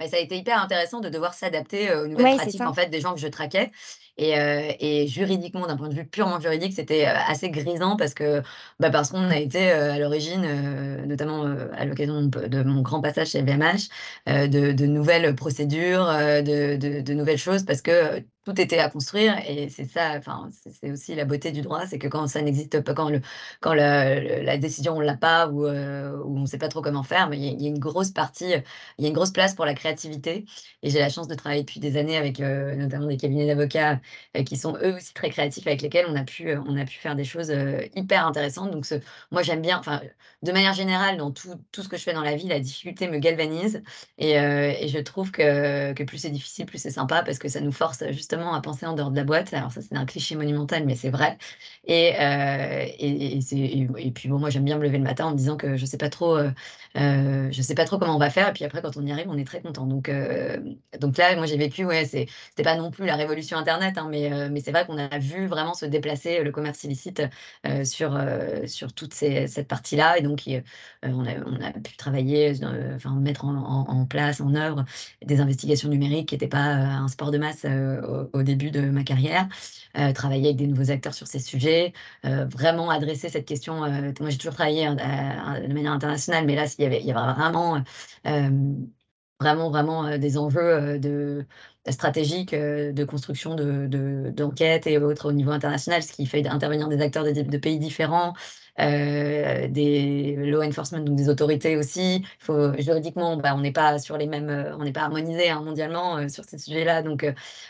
Bah, 0.00 0.06
ça 0.08 0.16
a 0.16 0.20
été 0.20 0.34
hyper 0.38 0.58
intéressant 0.62 1.00
de 1.00 1.10
devoir 1.10 1.34
s'adapter, 1.34 1.90
heu, 1.90 2.04
aux 2.04 2.06
nouvelles 2.08 2.24
Ouais, 2.24 2.30
pratiques, 2.30 2.64
en 2.64 2.72
fait, 2.72 2.86
des 2.88 3.00
gens 3.02 3.12
que 3.12 3.20
je 3.20 3.28
traquais. 3.28 3.70
Et 4.16 4.34
heu 4.38 4.62
et 4.80 5.06
juridiquement, 5.06 5.66
d'un 5.66 5.76
point 5.76 5.88
de 5.90 5.94
vue 5.94 6.06
purement 6.08 6.40
juridique, 6.40 6.72
c'était, 6.72 7.04
heu, 7.04 7.08
assez 7.28 7.50
grisant 7.50 7.96
parce 7.96 8.14
que, 8.14 8.40
bah, 8.78 8.88
parce 8.90 9.10
qu'on 9.10 9.28
a 9.28 9.36
été, 9.38 9.70
à 9.70 9.98
l'origine, 9.98 10.46
notamment, 11.06 11.44
à 11.74 11.84
l'occasion 11.84 12.22
de 12.22 12.62
mon 12.62 12.80
grand 12.80 13.02
passage 13.02 13.28
chez 13.32 13.42
heu, 13.42 14.48
de 14.48 14.72
de 14.72 14.86
nouvelles 14.86 15.34
procédures, 15.34 16.06
de 16.06 16.76
de 16.76 17.00
de 17.02 17.12
nouvelles 17.14 17.36
choses 17.38 17.64
parce 17.66 17.82
que, 17.82 18.22
tout 18.44 18.58
était 18.60 18.78
à 18.78 18.88
construire 18.90 19.36
et 19.48 19.68
c'est 19.68 19.84
ça, 19.84 20.14
enfin, 20.18 20.48
c'est 20.80 20.90
aussi 20.90 21.14
la 21.14 21.24
beauté 21.26 21.52
du 21.52 21.60
droit, 21.62 21.86
c'est 21.86 21.98
que 21.98 22.08
quand 22.08 22.26
ça 22.26 22.40
n'existe 22.42 22.80
pas, 22.80 22.94
quand 22.94 23.10
le 23.10 23.20
quand 23.60 23.74
la 23.74 24.56
décision, 24.58 24.96
on 24.96 25.00
l'a 25.00 25.16
pas 25.16 25.48
ou 25.48 25.66
ou 25.68 26.38
on 26.38 26.46
sait 26.46 26.58
pas 26.58 26.68
trop 26.68 26.80
comment 26.82 27.02
faire, 27.02 27.28
mais 27.28 27.38
il 27.38 27.60
y 27.62 27.66
a 27.66 27.68
une 27.68 27.78
grosse 27.78 28.10
partie, 28.10 28.54
heu, 28.54 28.62
il 28.98 29.02
y 29.04 29.06
a 29.06 29.08
une 29.08 29.14
grosse 29.14 29.30
place 29.32 29.54
pour 29.54 29.64
la 29.66 29.74
créativité 29.74 30.44
et 30.82 30.90
j'ai 30.90 30.98
la 31.00 31.08
chance 31.10 31.28
de 31.28 31.34
travailler 31.34 31.62
depuis 31.62 31.80
des 31.80 31.96
années 31.98 32.16
avec, 32.16 32.40
heu, 32.40 32.74
notamment 32.76 33.06
des 33.06 33.16
cabinets 33.18 33.46
d'avocats, 33.46 34.00
qui 34.46 34.56
sont 34.56 34.76
eux 34.82 34.94
aussi 34.96 35.12
très 35.14 35.30
créatifs, 35.30 35.66
avec 35.66 35.82
lesquels 35.82 36.06
on 36.08 36.16
a 36.16 36.24
pu, 36.24 36.54
on 36.66 36.76
a 36.78 36.84
pu 36.84 36.94
faire 36.98 37.16
des 37.16 37.24
choses, 37.24 37.52
hyper 37.94 38.26
intéressantes. 38.26 38.70
Donc 38.70 38.86
moi 39.30 39.42
j'aime 39.42 39.60
bien, 39.62 39.78
enfin, 39.78 40.00
de 40.42 40.52
manière 40.52 40.72
générale, 40.74 41.16
dans 41.18 41.30
tout 41.30 41.54
tout 41.72 41.82
ce 41.82 41.88
que 41.88 41.96
je 41.96 42.02
fais 42.02 42.12
dans 42.14 42.22
la 42.22 42.36
vie, 42.36 42.48
la 42.48 42.60
difficulté 42.60 43.08
me 43.08 43.18
galvanise 43.18 43.82
et 44.18 44.32
et 44.34 44.88
je 44.88 44.98
trouve 44.98 45.30
que 45.30 45.92
que 45.92 46.02
plus 46.04 46.18
c'est 46.18 46.30
difficile, 46.30 46.66
plus 46.66 46.78
c'est 46.78 46.90
sympa 46.90 47.22
parce 47.22 47.38
que 47.38 47.48
ça 47.48 47.60
nous 47.60 47.72
force, 47.72 48.02
heu, 48.02 48.12
à 48.38 48.60
penser 48.62 48.86
en 48.86 48.94
dehors 48.94 49.10
de 49.10 49.16
la 49.16 49.24
boîte. 49.24 49.52
Alors 49.54 49.70
ça, 49.72 49.80
c'est 49.82 49.96
un 49.96 50.06
cliché 50.06 50.36
monumental, 50.36 50.84
mais 50.86 50.96
c'est 50.96 51.10
vrai 51.10 51.38
et 51.84 52.12
heu 52.20 52.86
et 53.98 54.10
puis 54.12 54.28
bon, 54.28 54.38
moi 54.38 54.50
j'aime 54.50 54.64
bien 54.64 54.78
me 54.78 54.84
lever 54.84 54.98
le 54.98 55.04
matin 55.04 55.26
en 55.26 55.30
me 55.32 55.36
disant 55.36 55.56
que 55.56 55.76
je 55.76 55.84
sais 55.86 55.98
pas 55.98 56.08
trop, 56.10 56.36
heu, 56.96 57.48
je 57.52 57.62
sais 57.62 57.74
pas 57.74 57.84
trop 57.84 57.98
comment 57.98 58.16
on 58.16 58.18
va 58.18 58.30
faire 58.30 58.48
et 58.48 58.52
puis 58.52 58.64
après 58.64 58.82
quand 58.82 58.96
on 58.96 59.06
y 59.06 59.12
arrive, 59.12 59.26
on 59.28 59.36
est 59.38 59.44
très 59.46 59.60
content. 59.62 59.86
Donc 59.86 60.08
heu, 60.08 60.62
donc 61.00 61.16
là, 61.18 61.34
moi 61.36 61.46
j'ai 61.46 61.56
vécu, 61.56 61.84
ouais, 61.84 62.04
c'était 62.04 62.62
pas 62.62 62.76
non 62.76 62.90
plus 62.90 63.06
la 63.06 63.16
révolution 63.16 63.56
internet, 63.58 63.98
hein, 63.98 64.08
mais 64.10 64.32
heu, 64.32 64.48
mais 64.50 64.60
c'est 64.60 64.72
vrai 64.72 64.86
qu'on 64.86 64.98
a 64.98 65.18
vu 65.18 65.46
vraiment 65.46 65.74
se 65.74 65.86
déplacer, 65.86 66.42
le 66.42 66.50
commerce 66.52 66.84
illicite, 66.84 67.22
sur, 67.84 68.18
sur 68.66 68.92
toutes 68.92 69.14
ces 69.14 69.46
cette 69.46 69.68
partie-là 69.68 70.18
et 70.18 70.22
donc 70.22 70.42
on 71.02 71.24
a 71.26 71.30
on 71.46 71.60
a 71.62 71.72
pu 71.72 71.96
travailler, 71.96 72.52
enfin 72.94 73.14
mettre 73.16 73.44
en 73.44 74.06
place, 74.06 74.40
en 74.40 74.54
œuvre 74.54 74.84
des 75.24 75.40
investigations 75.40 75.88
numériques 75.88 76.28
qui 76.28 76.34
étaient 76.34 76.48
pas, 76.48 76.58
un 76.60 77.08
sport 77.08 77.30
de 77.30 77.38
masse, 77.38 77.64
au 77.64 78.30
au 78.38 78.42
début 78.42 78.70
de 78.70 78.80
ma 78.82 79.04
carrière. 79.04 79.48
Travailler 80.14 80.46
avec 80.46 80.56
des 80.56 80.66
nouveaux 80.66 80.90
acteurs 80.90 81.14
sur 81.14 81.26
ces 81.26 81.38
sujets, 81.40 81.92
vraiment 82.24 82.90
adresser 82.90 83.28
cette 83.28 83.46
question, 83.46 83.76
moi 84.20 84.30
j'ai 84.30 84.38
toujours 84.38 84.54
travaillé, 84.54 84.86
de 84.88 85.72
manière 85.74 85.92
internationale, 85.92 86.44
mais 86.46 86.54
là, 86.54 86.66
il 86.80 87.06
y 87.06 87.10
avait 87.12 87.12
vraiment, 89.40 90.18
des 90.18 90.38
enjeux, 90.38 90.98
de 90.98 91.46
stratégiques, 91.88 92.54
de 92.54 93.04
construction 93.04 93.54
de 93.54 93.86
de 93.86 94.30
d'enquêtes 94.30 94.86
et 94.86 94.98
autres 94.98 95.28
au 95.30 95.32
niveau 95.32 95.50
international, 95.50 96.02
ce 96.02 96.12
qui 96.12 96.26
fait 96.26 96.46
intervenir 96.46 96.88
des 96.88 97.00
acteurs 97.00 97.24
de 97.24 97.58
pays 97.58 97.78
différents, 97.78 98.34
heu, 98.80 99.68
des 99.68 100.36
law 100.36 100.62
enforcement, 100.62 101.00
donc 101.00 101.16
des 101.16 101.28
autorités 101.28 101.76
aussi. 101.76 102.24
Juridiquement, 102.78 103.36
bah, 103.36 103.54
on 103.56 103.60
n'est 103.60 103.72
pas 103.72 103.98
sur 103.98 104.16
les 104.18 104.26
mêmes, 104.26 104.50
heu, 104.50 104.74
on 104.78 104.84
n'est 104.84 104.92
pas 104.92 105.02
harmonisés, 105.02 105.50
hein, 105.50 105.62
mondialement, 105.62 106.18
heu, 106.18 106.28
sur 106.28 106.44
ces 106.44 106.58
sujets-là. 106.58 107.02
Donc 107.02 107.24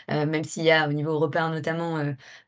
même 0.09 0.43
s'il 0.43 0.63
y 0.63 0.71
a 0.71 0.87
au 0.89 0.93
niveau 0.93 1.11
européen 1.11 1.49
notamment, 1.51 1.97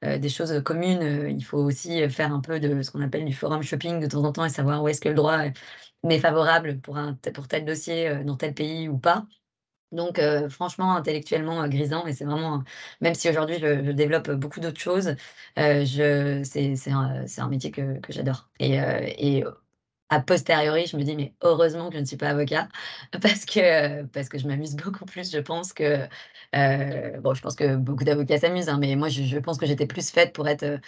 des 0.02 0.30
choses 0.30 0.62
communes, 0.64 1.28
il 1.30 1.44
faut 1.44 1.58
aussi, 1.60 2.08
faire 2.10 2.34
un 2.34 2.40
peu 2.42 2.60
de 2.60 2.82
ce 2.82 2.92
qu'on 2.92 3.02
appelle 3.02 3.26
du 3.26 3.34
forum 3.34 3.62
shopping 3.64 4.00
de 4.00 4.08
temps 4.08 4.24
en 4.24 4.32
temps 4.32 4.46
et 4.46 4.50
savoir 4.50 4.82
où 4.84 4.88
est-ce 4.88 5.02
que 5.02 5.10
le 5.10 5.16
droit, 5.16 5.40
m'est 6.04 6.20
favorable 6.20 6.80
pour 6.82 6.98
un 6.98 7.16
pour 7.34 7.48
tel 7.48 7.66
dossier, 7.66 8.24
dans 8.26 8.36
tel 8.38 8.54
pays 8.54 8.90
ou 8.90 8.98
pas. 8.98 9.26
Donc 9.94 10.20
heu, 10.20 10.50
franchement, 10.50 10.96
intellectuellement, 10.96 11.64
heu, 11.64 11.70
grisant 11.70 12.06
et 12.08 12.14
c'est 12.14 12.26
vraiment 12.26 12.64
même 13.02 13.16
si 13.16 13.30
aujourd'hui 13.30 13.60
je 13.60 13.92
développe 13.94 14.32
beaucoup 14.32 14.60
d'autres 14.62 14.82
choses, 14.82 15.16
c'est 15.58 16.92
un 16.92 17.48
métier 17.50 17.72
que 17.72 18.00
j'adore 18.10 18.50
et 18.60 18.76
et 19.20 19.46
a 20.10 20.22
posteriori, 20.22 20.88
je 20.88 20.98
me 20.98 21.04
dis: 21.04 21.16
«Mais 21.18 21.34
heureusement 21.44 21.90
que 21.90 21.96
je 21.96 22.02
ne 22.02 22.06
suis 22.06 22.18
pas 22.18 22.30
avocat» 22.30 22.68
parce 23.24 23.46
que 23.46 24.04
parce 24.06 24.30
que 24.30 24.38
je 24.40 24.48
m'amuse 24.48 24.76
beaucoup 24.76 25.06
plus, 25.06 25.32
je 25.32 25.40
pense 25.40 25.74
que, 25.74 26.08
bon, 27.22 27.34
je 27.36 27.42
pense 27.42 27.56
que 27.56 27.76
beaucoup 27.78 28.04
d'avocats 28.06 28.40
s'amusent, 28.40 28.70
hein, 28.70 28.78
mais 28.80 28.96
moi 28.96 29.10
je 29.10 29.38
pense 29.40 29.58
que 29.60 29.66
j'étais 29.68 29.88
plus 29.88 30.10
faite 30.12 30.34
pour 30.34 30.48
être, 30.50 30.80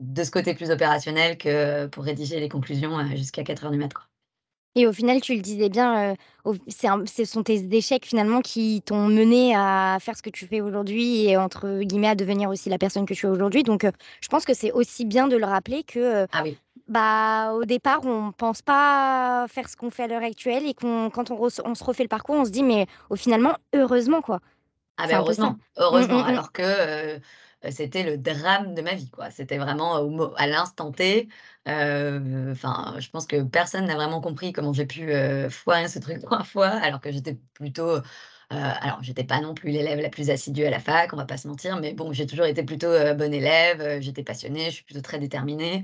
de 0.00 0.24
ce 0.24 0.30
côté 0.32 0.54
plus 0.54 0.70
opérationnel 0.72 1.38
que 1.38 1.86
pour 1.88 2.04
rédiger 2.04 2.40
les 2.40 2.48
conclusions, 2.50 3.06
jusqu'à 3.16 3.44
04:00 3.44 3.70
du 3.72 3.78
mat', 3.78 3.94
quoi. 3.94 4.04
Et 4.76 4.86
au 4.86 4.92
final, 4.92 5.20
tu 5.20 5.34
le 5.34 5.40
disais 5.40 5.68
bien, 5.68 6.14
un 6.84 7.04
ce 7.06 7.24
sont 7.24 7.42
tes 7.42 7.66
échecs 7.76 8.04
finalement 8.06 8.40
qui 8.40 8.82
t'ont 8.84 9.06
menée 9.08 9.54
à 9.56 9.98
faire 10.00 10.16
ce 10.16 10.22
que 10.22 10.30
tu 10.30 10.46
fais 10.46 10.60
aujourd'hui 10.60 11.24
et 11.26 11.36
entre 11.36 11.80
guillemets 11.82 12.08
«à 12.08 12.14
devenir 12.14 12.48
aussi 12.50 12.68
la 12.68 12.78
personne 12.78 13.06
que 13.06 13.14
tu 13.14 13.26
es 13.26 13.28
aujourd'hui». 13.28 13.62
Donc 13.62 13.86
je 14.20 14.28
pense 14.28 14.44
que 14.44 14.54
c'est 14.54 14.70
aussi 14.72 15.04
bien 15.04 15.26
de 15.26 15.36
le 15.36 15.46
rappeler 15.46 15.82
que, 15.84 16.26
Ah 16.32 16.42
oui. 16.42 16.58
bah, 16.88 17.52
au 17.54 17.64
départ, 17.64 18.00
on 18.06 18.32
pense 18.32 18.62
pas 18.62 19.46
faire 19.48 19.68
ce 19.70 19.76
qu'on 19.76 19.90
fait 19.90 20.04
à 20.04 20.08
l'heure 20.08 20.24
actuelle 20.24 20.66
et 20.68 20.74
qu'on 20.74 21.10
quand 21.10 21.30
on 21.30 21.48
se 21.50 21.84
refait 21.84 22.04
le 22.04 22.08
parcours, 22.08 22.36
on 22.36 22.44
se 22.46 22.50
dit: 22.50 22.64
«Mais 22.64 22.86
au 23.10 23.16
finalement, 23.16 23.54
heureusement, 23.74 24.22
quoi». 24.22 24.40
Ah 25.00 25.06
ça. 25.08 25.18
heureusement, 25.20 25.52
Mmh, 25.52 25.58
heureusement, 25.76 26.22
mmh 26.22 26.32
mh. 26.34 26.38
alors 26.38 26.52
que, 26.52 27.20
c'était 27.70 28.02
le 28.04 28.16
drame 28.18 28.74
de 28.74 28.82
ma 28.82 28.94
vie, 28.94 29.10
quoi. 29.10 29.30
C'était 29.30 29.58
vraiment 29.58 30.00
au 30.00 30.32
à 30.36 30.46
l'instant 30.46 30.92
T, 30.92 31.28
enfin, 31.66 32.94
je 32.98 33.08
pense 33.10 33.26
que 33.26 33.42
personne 33.42 33.86
n'a 33.86 33.94
vraiment 33.94 34.20
compris 34.20 34.52
comment 34.52 34.72
j'ai 34.72 34.86
pu, 34.86 35.10
foirer 35.50 35.88
ce 35.88 35.98
truc 35.98 36.20
3 36.22 36.44
fois 36.44 36.68
alors 36.68 37.00
que 37.00 37.10
j'étais 37.12 37.38
plutôt, 37.54 37.96
heu, 37.98 38.02
alors 38.50 39.02
j'étais 39.02 39.24
pas 39.24 39.40
non 39.40 39.54
plus 39.54 39.70
l'élève 39.70 40.00
la 40.00 40.08
plus 40.10 40.30
assidue 40.30 40.64
à 40.64 40.70
la 40.70 40.80
fac, 40.80 41.12
on 41.12 41.16
va 41.16 41.26
pas 41.26 41.36
se 41.36 41.48
mentir, 41.48 41.78
mais 41.80 41.92
bon, 41.94 42.12
j'ai 42.12 42.26
toujours 42.26 42.46
été 42.46 42.62
plutôt, 42.62 42.88
heu, 42.88 43.14
bonne 43.14 43.34
élève, 43.34 44.00
j'étais 44.00 44.22
passionnée, 44.22 44.66
je 44.66 44.76
suis 44.76 44.84
plutôt 44.84 45.02
très 45.02 45.18
déterminée, 45.18 45.82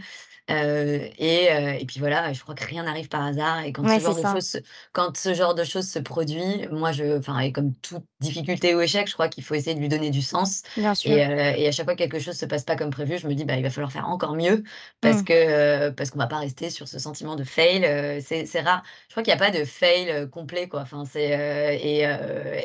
et 0.48 1.46
et 1.80 1.86
puis 1.86 2.00
voilà, 2.00 2.32
je 2.32 2.40
crois 2.42 2.54
que 2.54 2.64
rien 2.64 2.84
n'arrive 2.84 3.08
par 3.08 3.22
hasard 3.24 3.60
et 3.64 3.72
quand 3.72 3.88
ce 3.88 3.98
Ouais, 3.98 4.00
genre 4.00 4.14
de 4.14 4.24
choses 4.24 4.46
se 4.46 4.58
quand 4.92 5.16
ce 5.16 5.32
genre 5.34 5.54
de 5.54 5.64
choses 5.64 5.88
se 5.90 5.98
produit, 5.98 6.66
moi 6.70 6.92
je 6.92 7.20
et 7.42 7.52
comme 7.52 7.74
toute 7.76 8.04
difficulté 8.20 8.74
ou 8.74 8.80
échec, 8.80 9.08
je 9.08 9.14
crois 9.14 9.28
qu'il 9.28 9.42
faut 9.44 9.54
essayer 9.54 9.74
de 9.74 9.80
lui 9.80 9.88
donner 9.88 10.10
du 10.10 10.22
sens 10.22 10.62
Bien 10.76 10.94
et 11.02 11.16
sûr. 11.16 11.20
et 11.20 11.66
à 11.68 11.72
chaque 11.72 11.86
fois 11.86 11.94
que 11.94 11.98
quelque 11.98 12.18
chose 12.18 12.36
se 12.36 12.46
passe 12.46 12.64
pas 12.64 12.76
comme 12.76 12.90
prévu, 12.90 13.18
je 13.18 13.26
me 13.28 13.34
dis: 13.34 13.44
«Bah, 13.44 13.56
il 13.56 13.62
va 13.62 13.70
falloir 13.70 13.92
faire 13.92 14.08
encore 14.08 14.34
mieux» 14.36 14.62
parce 15.00 15.22
Mmh. 15.22 15.24
que, 15.24 15.90
parce 15.90 16.10
qu'on 16.10 16.18
va 16.18 16.26
pas 16.26 16.38
rester 16.38 16.70
sur 16.70 16.88
ce 16.88 16.98
sentiment 16.98 17.36
de 17.36 17.44
fail, 17.44 17.82
c'est 18.22 18.60
rare. 18.60 18.82
Je 19.08 19.12
crois 19.14 19.22
qu'il 19.22 19.32
y 19.32 19.34
a 19.34 19.38
pas 19.38 19.50
de 19.50 19.64
fail, 19.64 20.28
complet, 20.30 20.68
quoi. 20.68 20.80
Enfin, 20.82 21.04
c'est, 21.04 21.78
et 21.82 22.02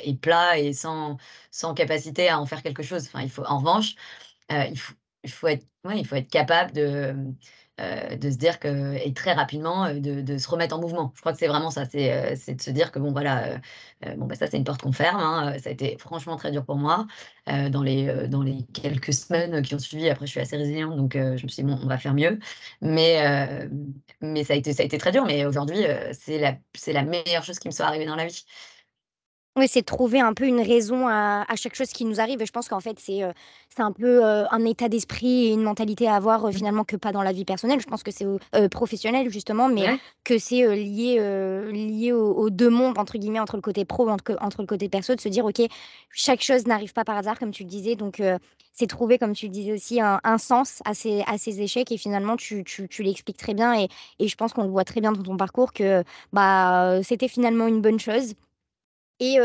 et 0.10 0.16
plat 0.16 0.58
et 0.60 0.74
sans 0.74 1.18
sans 1.52 1.74
capacité 1.74 2.30
à 2.30 2.40
en 2.40 2.46
faire 2.46 2.64
quelque 2.64 2.84
chose. 2.84 3.04
Enfin, 3.08 3.22
il 3.22 3.30
faut 3.30 3.44
en 3.46 3.60
revanche, 3.60 3.96
il 4.50 4.78
faut 4.80 4.94
il 5.24 5.32
faut 5.32 5.48
être 5.48 5.66
ouais, 5.86 6.00
il 6.00 6.08
faut 6.08 6.16
être 6.16 6.30
capable 6.32 6.72
de, 6.74 7.16
heu, 7.80 8.18
de 8.18 8.30
se 8.32 8.38
dire 8.38 8.60
que 8.60 8.96
et 9.06 9.14
très 9.14 9.34
rapidement, 9.34 9.88
heu, 9.88 10.00
de 10.00 10.22
de 10.22 10.38
se 10.38 10.50
remettre 10.50 10.76
en 10.76 10.82
mouvement. 10.82 11.12
Je 11.16 11.22
crois 11.22 11.34
que 11.34 11.40
c'est 11.40 11.48
vraiment 11.48 11.72
ça, 11.72 11.86
c'est, 11.86 12.36
c'est 12.36 12.56
de 12.56 12.62
se 12.62 12.72
dire 12.72 12.92
que 12.92 13.00
bon 13.00 13.12
voilà, 13.12 13.60
bon, 14.18 14.26
bah, 14.26 14.36
ça, 14.36 14.48
c'est 14.48 14.58
une 14.58 14.64
porte 14.64 14.82
qu'on 14.82 14.92
ferme, 14.92 15.20
hein, 15.20 15.58
ça 15.60 15.70
a 15.70 15.74
été 15.74 15.98
franchement 16.00 16.36
très 16.38 16.52
dur 16.52 16.66
pour 16.66 16.78
moi, 16.78 17.08
dans 17.48 17.82
les, 17.84 18.28
dans 18.28 18.42
les 18.42 18.66
quelques 18.74 19.14
semaines 19.14 19.62
qui 19.62 19.76
ont 19.76 19.80
suivi. 19.80 20.10
Après, 20.10 20.26
je 20.26 20.32
suis 20.32 20.40
assez 20.40 20.58
résiliente, 20.58 20.96
donc 20.98 21.14
je 21.16 21.32
me 21.44 21.48
suis 21.48 21.64
dit: 21.64 21.64
«Bon, 21.64 21.80
on 21.84 21.88
va 21.88 21.98
faire 21.98 22.14
mieux». 22.14 22.40
Mais 22.82 23.68
mais 24.22 24.44
ça 24.44 24.54
a 24.54 24.58
été 24.58 24.74
ça 24.74 24.84
a 24.84 24.86
été 24.86 24.98
très 24.98 25.12
dur, 25.12 25.26
mais 25.26 25.46
aujourd'hui, 25.46 25.78
c'est 26.14 26.40
la 26.40 26.56
c'est 26.76 26.94
la 26.94 27.04
meilleure 27.04 27.44
chose 27.44 27.60
qui 27.60 27.68
me 27.68 27.74
soit 27.74 27.86
arrivée 27.86 28.06
dans 28.06 28.16
la 28.16 28.26
vie. 28.28 28.44
Oui, 29.60 29.68
c'est 29.68 29.82
de 29.82 29.86
trouver 29.86 30.22
un 30.22 30.34
peu 30.34 30.46
une 30.46 30.62
raison 30.62 31.08
à 31.10 31.44
à 31.50 31.56
chaque 31.58 31.76
chose 31.76 31.90
qui 31.92 32.06
nous 32.06 32.22
arrive 32.22 32.42
et 32.42 32.46
je 32.46 32.52
pense 32.54 32.70
qu'en 32.70 32.80
fait, 32.80 32.98
c'est, 32.98 33.24
c'est 33.70 33.82
un 33.82 33.92
peu, 33.92 34.24
heu, 34.24 34.46
un 34.52 34.64
état 34.66 34.88
d'esprit 34.88 35.48
et 35.48 35.54
une 35.54 35.64
mentalité 35.64 36.08
à 36.08 36.16
avoir, 36.16 36.48
heu, 36.48 36.52
Mmh. 36.52 36.54
finalement 36.54 36.86
que 36.86 36.96
pas 36.96 37.12
dans 37.12 37.24
la 37.24 37.34
vie 37.34 37.44
personnelle. 37.44 37.82
Je 37.82 37.86
pense 37.88 38.02
que 38.04 38.12
c'est 38.12 38.26
professionnel 38.72 39.30
justement, 39.30 39.68
mais 39.68 39.90
Ouais. 39.90 40.00
que 40.24 40.38
c'est, 40.40 40.66
lié, 40.78 41.18
lié 41.74 42.14
aux 42.14 42.50
2 42.50 42.70
mondes 42.70 42.98
entre 42.98 43.18
guillemets, 43.18 43.42
entre 43.42 43.58
le 43.58 43.62
côté 43.62 43.84
pro, 43.84 44.08
entre 44.10 44.38
entre 44.42 44.62
le 44.62 44.68
côté 44.68 44.88
perso, 44.90 45.14
de 45.16 45.20
se 45.22 45.28
dire: 45.30 45.44
«OK, 45.46 45.62
chaque 46.12 46.42
chose 46.42 46.66
n'arrive 46.66 46.94
pas 46.94 47.04
par 47.04 47.18
hasard», 47.18 47.38
comme 47.40 47.52
tu 47.52 47.64
le 47.64 47.70
disais, 47.70 47.96
donc 47.98 48.22
c'est 48.72 48.88
trouver, 48.88 49.18
comme 49.18 49.34
tu 49.34 49.48
le 49.48 49.52
disais 49.52 49.74
aussi, 49.74 50.00
un 50.00 50.22
un 50.24 50.38
sens 50.38 50.82
à 50.86 50.94
ces 50.94 51.22
à 51.28 51.38
ces 51.38 51.62
échecs 51.62 51.92
et 51.92 51.98
finalement 51.98 52.38
tu 52.38 52.64
tu 52.64 52.88
tu 52.88 53.04
l'expliques 53.04 53.38
très 53.38 53.54
bien 53.54 53.78
et 53.78 53.90
et 54.20 54.30
je 54.30 54.36
pense 54.38 54.54
qu'on 54.54 54.64
le 54.64 54.70
voit 54.70 54.86
très 54.86 55.02
bien 55.02 55.12
dans 55.12 55.22
ton 55.24 55.36
parcours 55.38 55.74
que, 55.74 56.04
bah, 56.34 57.02
c'était 57.04 57.28
finalement 57.28 57.68
une 57.68 57.82
bonne 57.82 58.00
chose 58.00 58.34
Et 59.20 59.38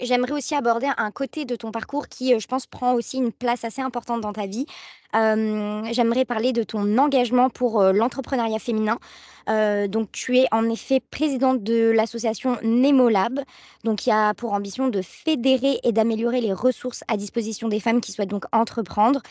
j'aimerais 0.00 0.32
aussi 0.32 0.54
aborder 0.54 0.88
un 0.96 1.10
côté 1.10 1.44
de 1.44 1.56
ton 1.56 1.72
parcours 1.72 2.08
qui, 2.08 2.38
je 2.38 2.46
pense 2.46 2.66
prend 2.66 2.94
aussi 2.94 3.16
une 3.16 3.32
place 3.32 3.64
assez 3.64 3.82
importante 3.82 4.20
dans 4.20 4.32
ta 4.32 4.46
vie. 4.46 4.66
J'aimerais 5.14 6.24
parler 6.24 6.52
de 6.52 6.62
ton 6.62 6.96
engagement 6.98 7.50
pour, 7.50 7.82
l'entrepreneuriat 7.82 8.60
féminin. 8.60 8.98
Donc 9.48 10.12
tu 10.12 10.38
es 10.38 10.46
en 10.52 10.68
effet 10.70 11.00
présidente 11.10 11.64
de 11.64 11.90
l'association 11.90 12.56
Nemolab, 12.62 13.40
donc 13.82 13.98
qui 13.98 14.12
a 14.12 14.32
pour 14.34 14.52
ambition 14.52 14.88
de 14.88 15.02
fédérer 15.02 15.80
et 15.82 15.90
d'améliorer 15.90 16.40
les 16.40 16.52
ressources 16.52 17.02
à 17.08 17.16
disposition 17.16 17.68
des 17.68 17.80
femmes 17.80 18.00
qui 18.00 18.12
souhaitent 18.12 18.30
donc 18.30 18.44
entreprendre. 18.52 19.22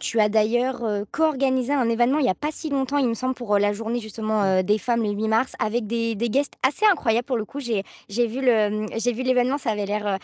Tu 0.00 0.18
as 0.20 0.28
d'ailleurs, 0.28 0.82
co-organisé 1.12 1.72
un 1.72 1.88
événement 1.88 2.18
il 2.18 2.26
y 2.26 2.28
a 2.28 2.34
pas 2.34 2.50
si 2.50 2.70
longtemps, 2.70 2.98
il 2.98 3.08
me 3.08 3.14
semble, 3.14 3.34
pour, 3.34 3.58
la 3.58 3.72
journée 3.72 4.00
justement, 4.00 4.42
heu, 4.44 4.62
des 4.64 4.78
femmes 4.78 5.02
le 5.02 5.10
8 5.10 5.28
mars 5.28 5.52
avec 5.60 5.86
des 5.86 6.14
des 6.16 6.28
guests 6.28 6.54
assez 6.66 6.84
incroyables 6.86 7.24
pour 7.26 7.36
le 7.36 7.44
coup. 7.44 7.60
J'ai 7.60 7.84
vu 8.08 8.40
mmh, 8.40 8.86
vu 9.12 9.22
l'événement, 9.22 9.58
ça 9.58 9.70
avait 9.70 9.86
l'air, 9.86 10.18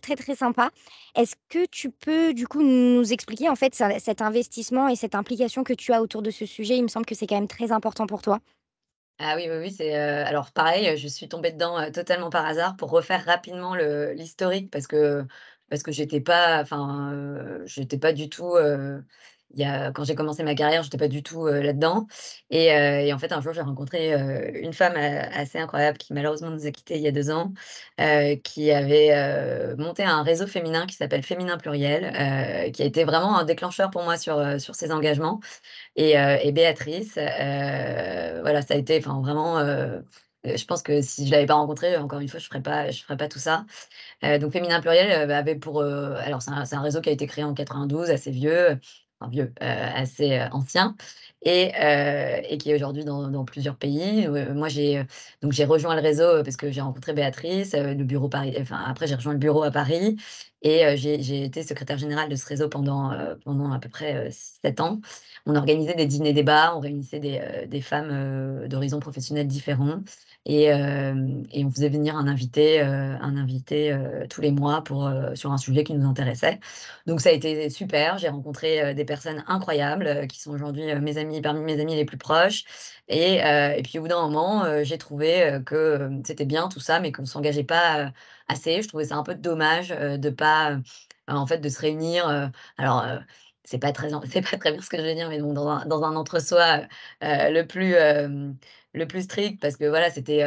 très, 0.00 0.16
très 0.16 0.34
sympa. 0.34 0.70
Est-ce 1.14 1.36
que 1.48 1.64
tu 1.66 1.90
peux 1.90 2.34
du 2.34 2.48
coup 2.48 2.62
nous 2.62 3.12
expliquer 3.12 3.48
en 3.48 3.56
fait 3.56 3.74
ça 3.74 3.98
cet 4.00 4.20
investissement 4.20 4.88
et 4.88 4.96
cette 4.96 5.14
implication 5.14 5.62
que 5.64 5.72
tu 5.72 5.92
as 5.92 6.02
autour 6.02 6.22
de 6.22 6.30
ce 6.30 6.44
sujet? 6.46 6.76
Il 6.76 6.82
me 6.82 6.88
semble 6.88 7.06
que 7.06 7.14
c'est 7.14 7.26
quand 7.26 7.36
même 7.36 7.48
très 7.48 7.70
important 7.72 8.06
pour 8.06 8.22
toi. 8.22 8.40
Ah 9.18 9.34
oui, 9.36 9.46
oui, 9.48 9.56
oui, 9.58 9.70
c'est, 9.70 9.94
alors 9.94 10.52
pareil, 10.52 10.94
je 10.98 11.08
suis 11.08 11.26
tombée 11.26 11.50
dedans, 11.50 11.90
totalement 11.90 12.28
par 12.28 12.44
hasard 12.44 12.76
pour 12.76 12.90
refaire 12.90 13.24
rapidement 13.24 13.74
l'historique 13.74 14.70
parce 14.70 14.86
que 14.86 15.24
parce 15.70 15.82
que 15.82 15.92
j'étais 15.92 16.20
pas 16.20 16.60
enfin, 16.62 17.12
heu, 17.14 17.62
j'étais 17.66 17.98
pas 17.98 18.12
du 18.12 18.28
tout, 18.28 18.56
il 19.54 19.60
y 19.60 19.64
a 19.64 19.92
quand 19.92 20.04
j'ai 20.04 20.14
commencé 20.16 20.42
ma 20.42 20.54
carrière, 20.54 20.82
j'étais 20.82 20.98
pas 20.98 21.08
du 21.08 21.22
tout, 21.22 21.46
heu, 21.46 21.60
là-dedans. 21.62 22.06
Et 22.50 22.72
heu 22.72 23.00
et 23.06 23.12
en 23.12 23.18
fait, 23.18 23.32
un 23.32 23.40
jour, 23.40 23.52
j'ai 23.52 23.60
rencontré, 23.62 24.12
une 24.60 24.72
femme, 24.72 24.96
assez 24.96 25.58
incroyable 25.58 25.98
qui 25.98 26.12
malheureusement 26.12 26.50
nous 26.50 26.66
a 26.66 26.70
quittés 26.72 26.96
il 26.96 27.02
y 27.02 27.08
a 27.08 27.12
2 27.12 27.30
ans, 27.30 27.52
qui 28.44 28.70
avait, 28.72 29.76
monté 29.78 30.02
un 30.04 30.22
réseau 30.22 30.46
féminin 30.46 30.86
qui 30.86 30.96
s'appelle 30.96 31.22
Féminin 31.22 31.56
Pluriel, 31.58 32.72
qui 32.72 32.82
a 32.82 32.84
été 32.86 33.04
vraiment 33.04 33.38
un 33.38 33.44
déclencheur 33.44 33.90
pour 33.90 34.02
moi 34.02 34.16
sur, 34.18 34.60
sur 34.60 34.74
ces 34.74 34.90
engagements. 34.92 35.40
Et 35.96 36.12
et 36.14 36.52
Béatrice, 36.52 37.14
voilà, 37.14 38.62
ça 38.62 38.74
a 38.74 38.76
été 38.76 38.98
enfin 38.98 39.20
vraiment, 39.20 39.58
je 40.56 40.64
pense 40.64 40.82
que 40.82 41.00
si 41.02 41.26
je 41.26 41.32
l'avais 41.32 41.46
pas 41.46 41.54
rencontrée, 41.54 41.96
encore 41.96 42.20
une 42.20 42.28
fois, 42.28 42.40
je 42.40 42.46
ferais 42.46 42.62
ferais 42.92 43.16
pas 43.16 43.28
tout 43.28 43.38
ça. 43.38 43.66
Heu, 44.24 44.38
donc 44.38 44.52
Féminin 44.52 44.80
Pluriel, 44.80 45.24
heu, 45.24 45.26
bah, 45.26 45.38
avait 45.38 45.56
pour, 45.56 45.82
alors 45.82 46.42
c'est 46.42 46.76
un 46.76 46.82
réseau 46.82 47.00
qui 47.00 47.08
a 47.10 47.12
été 47.12 47.26
créé 47.26 47.44
en 47.44 47.54
92, 47.54 48.10
assez 48.10 48.30
vieux, 48.30 48.78
vieux, 49.30 49.52
assez, 49.60 50.40
ancien 50.52 50.96
et 51.42 52.58
qui 52.58 52.70
est 52.70 52.74
aujourd'hui 52.74 53.04
dans 53.04 53.44
plusieurs 53.44 53.76
pays. 53.76 54.28
Moi 54.28 54.68
j'ai, 54.68 55.06
rejoint 55.64 55.94
le 55.94 56.02
réseau, 56.02 56.42
parce 56.42 56.56
que 56.56 56.70
j'ai 56.70 56.80
rencontré 56.80 57.12
Béatrice, 57.12 57.74
le 57.74 58.04
bureau 58.04 58.28
Paris 58.28 58.56
enfin 58.60 58.82
après 58.86 59.06
j'ai 59.06 59.14
rejoint 59.14 59.32
le 59.32 59.38
bureau 59.38 59.62
à 59.62 59.70
Paris 59.70 60.16
et 60.62 60.96
j'ai 60.96 61.44
été 61.44 61.62
secrétaire 61.62 61.98
générale 61.98 62.28
de 62.28 62.36
ce 62.36 62.46
réseau 62.46 62.68
pendant, 62.68 63.12
pendant 63.44 63.72
à 63.72 63.78
peu 63.78 63.88
près, 63.88 64.30
7 64.30 64.80
ans. 64.80 65.00
On 65.46 65.54
organisait 65.54 65.94
des 65.94 66.06
dîners 66.06 66.32
débats, 66.32 66.74
on 66.76 66.80
réunissait 66.80 67.20
des, 67.20 67.80
femmes, 67.80 68.66
d'horizons 68.68 69.00
professionnels 69.00 69.46
différents 69.46 70.00
et 70.46 70.64
hem 70.66 71.42
et 71.52 71.64
on 71.64 71.70
faisait 71.70 71.88
venir 71.90 72.16
un 72.16 72.28
invité, 72.28 72.80
heu, 72.82 72.86
un 72.86 73.36
invité, 73.36 73.92
heu, 73.92 74.26
tous 74.30 74.40
les 74.40 74.52
mois 74.52 74.82
pour, 74.84 75.10
sur 75.34 75.52
un 75.52 75.58
sujet 75.58 75.84
qui 75.84 75.94
nous 75.94 76.06
intéressait. 76.08 76.60
Donc 77.06 77.20
ça 77.20 77.30
a 77.30 77.32
été 77.32 77.68
super, 77.70 78.18
j'ai 78.18 78.28
rencontré, 78.28 78.94
des 78.94 79.04
personnes 79.04 79.44
incroyables, 79.48 80.26
qui 80.28 80.40
sont 80.40 80.52
aujourd'hui, 80.52 80.94
mes 81.00 81.18
amies 81.18 81.40
parmi 81.42 81.60
mes 81.64 81.80
amies 81.80 81.96
les 81.96 82.04
plus 82.04 82.18
proches 82.18 82.64
et 83.08 83.36
et 83.38 83.82
puis 83.82 83.98
au 83.98 84.02
bout 84.02 84.08
d'un 84.08 84.22
moment, 84.22 84.64
j'ai 84.84 84.98
trouvé, 84.98 85.58
que, 85.66 86.10
c'était 86.24 86.44
bien 86.46 86.68
tout 86.68 86.80
ça, 86.80 87.00
mais 87.00 87.12
qu'on 87.12 87.26
s'engageait 87.26 87.64
pas, 87.64 88.12
assez. 88.48 88.82
Je 88.82 88.88
trouvais 88.88 89.06
ça 89.06 89.16
un 89.16 89.22
peu 89.24 89.34
dommage, 89.34 89.88
de 89.90 90.30
pas, 90.30 90.78
en 91.28 91.46
fait, 91.46 91.58
de 91.58 91.68
se 91.68 91.80
réunir, 91.80 92.50
alors, 92.78 93.04
c'est 93.64 93.78
pas 93.78 93.92
pas 94.50 94.58
très 94.58 94.72
bien 94.72 94.80
ce 94.80 94.88
que 94.90 94.96
je 94.98 95.02
vais 95.02 95.14
dire, 95.14 95.28
mais 95.28 95.40
bon, 95.40 95.52
dans 95.52 95.68
un 95.68 95.86
dans 95.86 96.02
un 96.04 96.16
entre-soi, 96.16 96.82
le 97.22 97.62
plus, 97.62 97.94
le 98.96 99.06
plus 99.06 99.22
strict 99.22 99.60
parce 99.60 99.76
que 99.76 99.84
voilà, 99.84 100.10
c'était, 100.10 100.42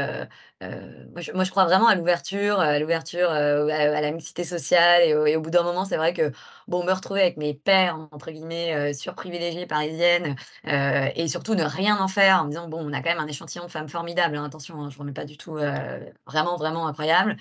heu, 0.64 1.08
moi 1.34 1.44
je 1.44 1.52
crois 1.52 1.66
vraiment 1.66 1.88
à 1.88 1.96
l'ouverture, 1.96 2.60
à 2.60 2.80
l'ouverture, 2.80 3.30
heu, 3.32 3.70
à 3.72 3.98
à 3.98 4.02
la 4.02 4.12
mixité 4.12 4.44
sociale 4.44 5.02
et 5.04 5.36
au 5.36 5.42
bout 5.42 5.50
d'un 5.50 5.64
moment, 5.64 5.86
c'est 5.86 5.98
vrai 5.98 6.14
que, 6.14 6.32
bon, 6.68 6.84
me 6.84 6.92
retrouver 6.94 7.22
avec 7.22 7.38
mes 7.38 7.54
«pairs» 7.54 7.98
entre 8.12 8.32
guillemets, 8.32 8.92
heu, 8.92 8.94
surprivilégiées 8.94 9.66
parisiennes, 9.68 10.36
heu 10.68 11.10
et 11.16 11.28
surtout 11.28 11.56
ne 11.56 11.64
rien 11.64 11.98
en 12.00 12.08
faire 12.08 12.40
en 12.42 12.46
me 12.46 12.50
disant: 12.50 12.68
«Bon, 12.68 12.80
on 12.82 12.94
a 12.94 13.02
quand 13.02 13.10
même 13.10 13.20
un 13.20 13.28
échantillon 13.28 13.66
de 13.66 13.72
femmes 13.72 13.90
formidables, 13.90 14.36
hein, 14.38 14.46
attention, 14.46 14.82
hein, 14.82 14.90
je 14.90 14.98
remets 15.00 15.14
pas 15.14 15.26
du 15.26 15.38
tout, 15.38 15.56
vraiment, 16.28 16.56
vraiment 16.58 16.88
incroyable». 16.88 17.38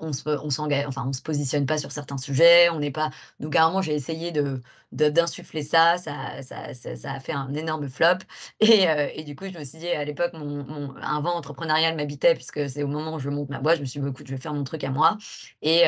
On 0.00 0.12
se 0.12 0.28
on 0.28 0.48
enfin, 0.88 1.12
se 1.12 1.22
positionne 1.22 1.66
pas 1.66 1.78
sur 1.78 1.92
certains 1.92 2.18
sujets, 2.18 2.68
on 2.70 2.78
n'est 2.80 2.90
pas 2.90 3.10
donc 3.40 3.54
à 3.56 3.64
un 3.64 3.68
moment, 3.68 3.82
j'ai 3.82 3.94
essayé 3.94 4.32
de 4.32 4.60
d'insuffler 4.92 5.62
ça, 5.62 5.98
ça 5.98 6.42
ça 6.42 7.12
a 7.12 7.20
fait 7.20 7.32
un 7.32 7.54
énorme 7.54 7.88
flop 7.88 8.18
et 8.60 9.22
du 9.24 9.36
coup, 9.36 9.44
je 9.52 9.58
me 9.58 9.64
suis 9.64 9.78
dit 9.78 9.88
à 9.90 10.04
l'époque, 10.04 10.32
un 10.34 11.20
vent 11.20 11.34
entrepreneurial 11.36 11.96
m'habitait 11.96 12.29
puisque 12.34 12.68
c'est 12.68 12.82
au 12.82 12.88
moment 12.88 13.14
où 13.14 13.18
je 13.18 13.28
monte 13.30 13.48
ma 13.50 13.60
boîte, 13.60 13.76
je 13.76 13.80
me 13.82 13.86
suis 13.86 14.00
dit: 14.00 14.04
«Bah, 14.04 14.10
écoute, 14.10 14.26
je 14.26 14.34
vais 14.34 14.40
faire 14.40 14.54
mon 14.54 14.64
truc 14.64 14.84
à 14.84 14.90
moi» 14.90 15.18
et 15.62 15.82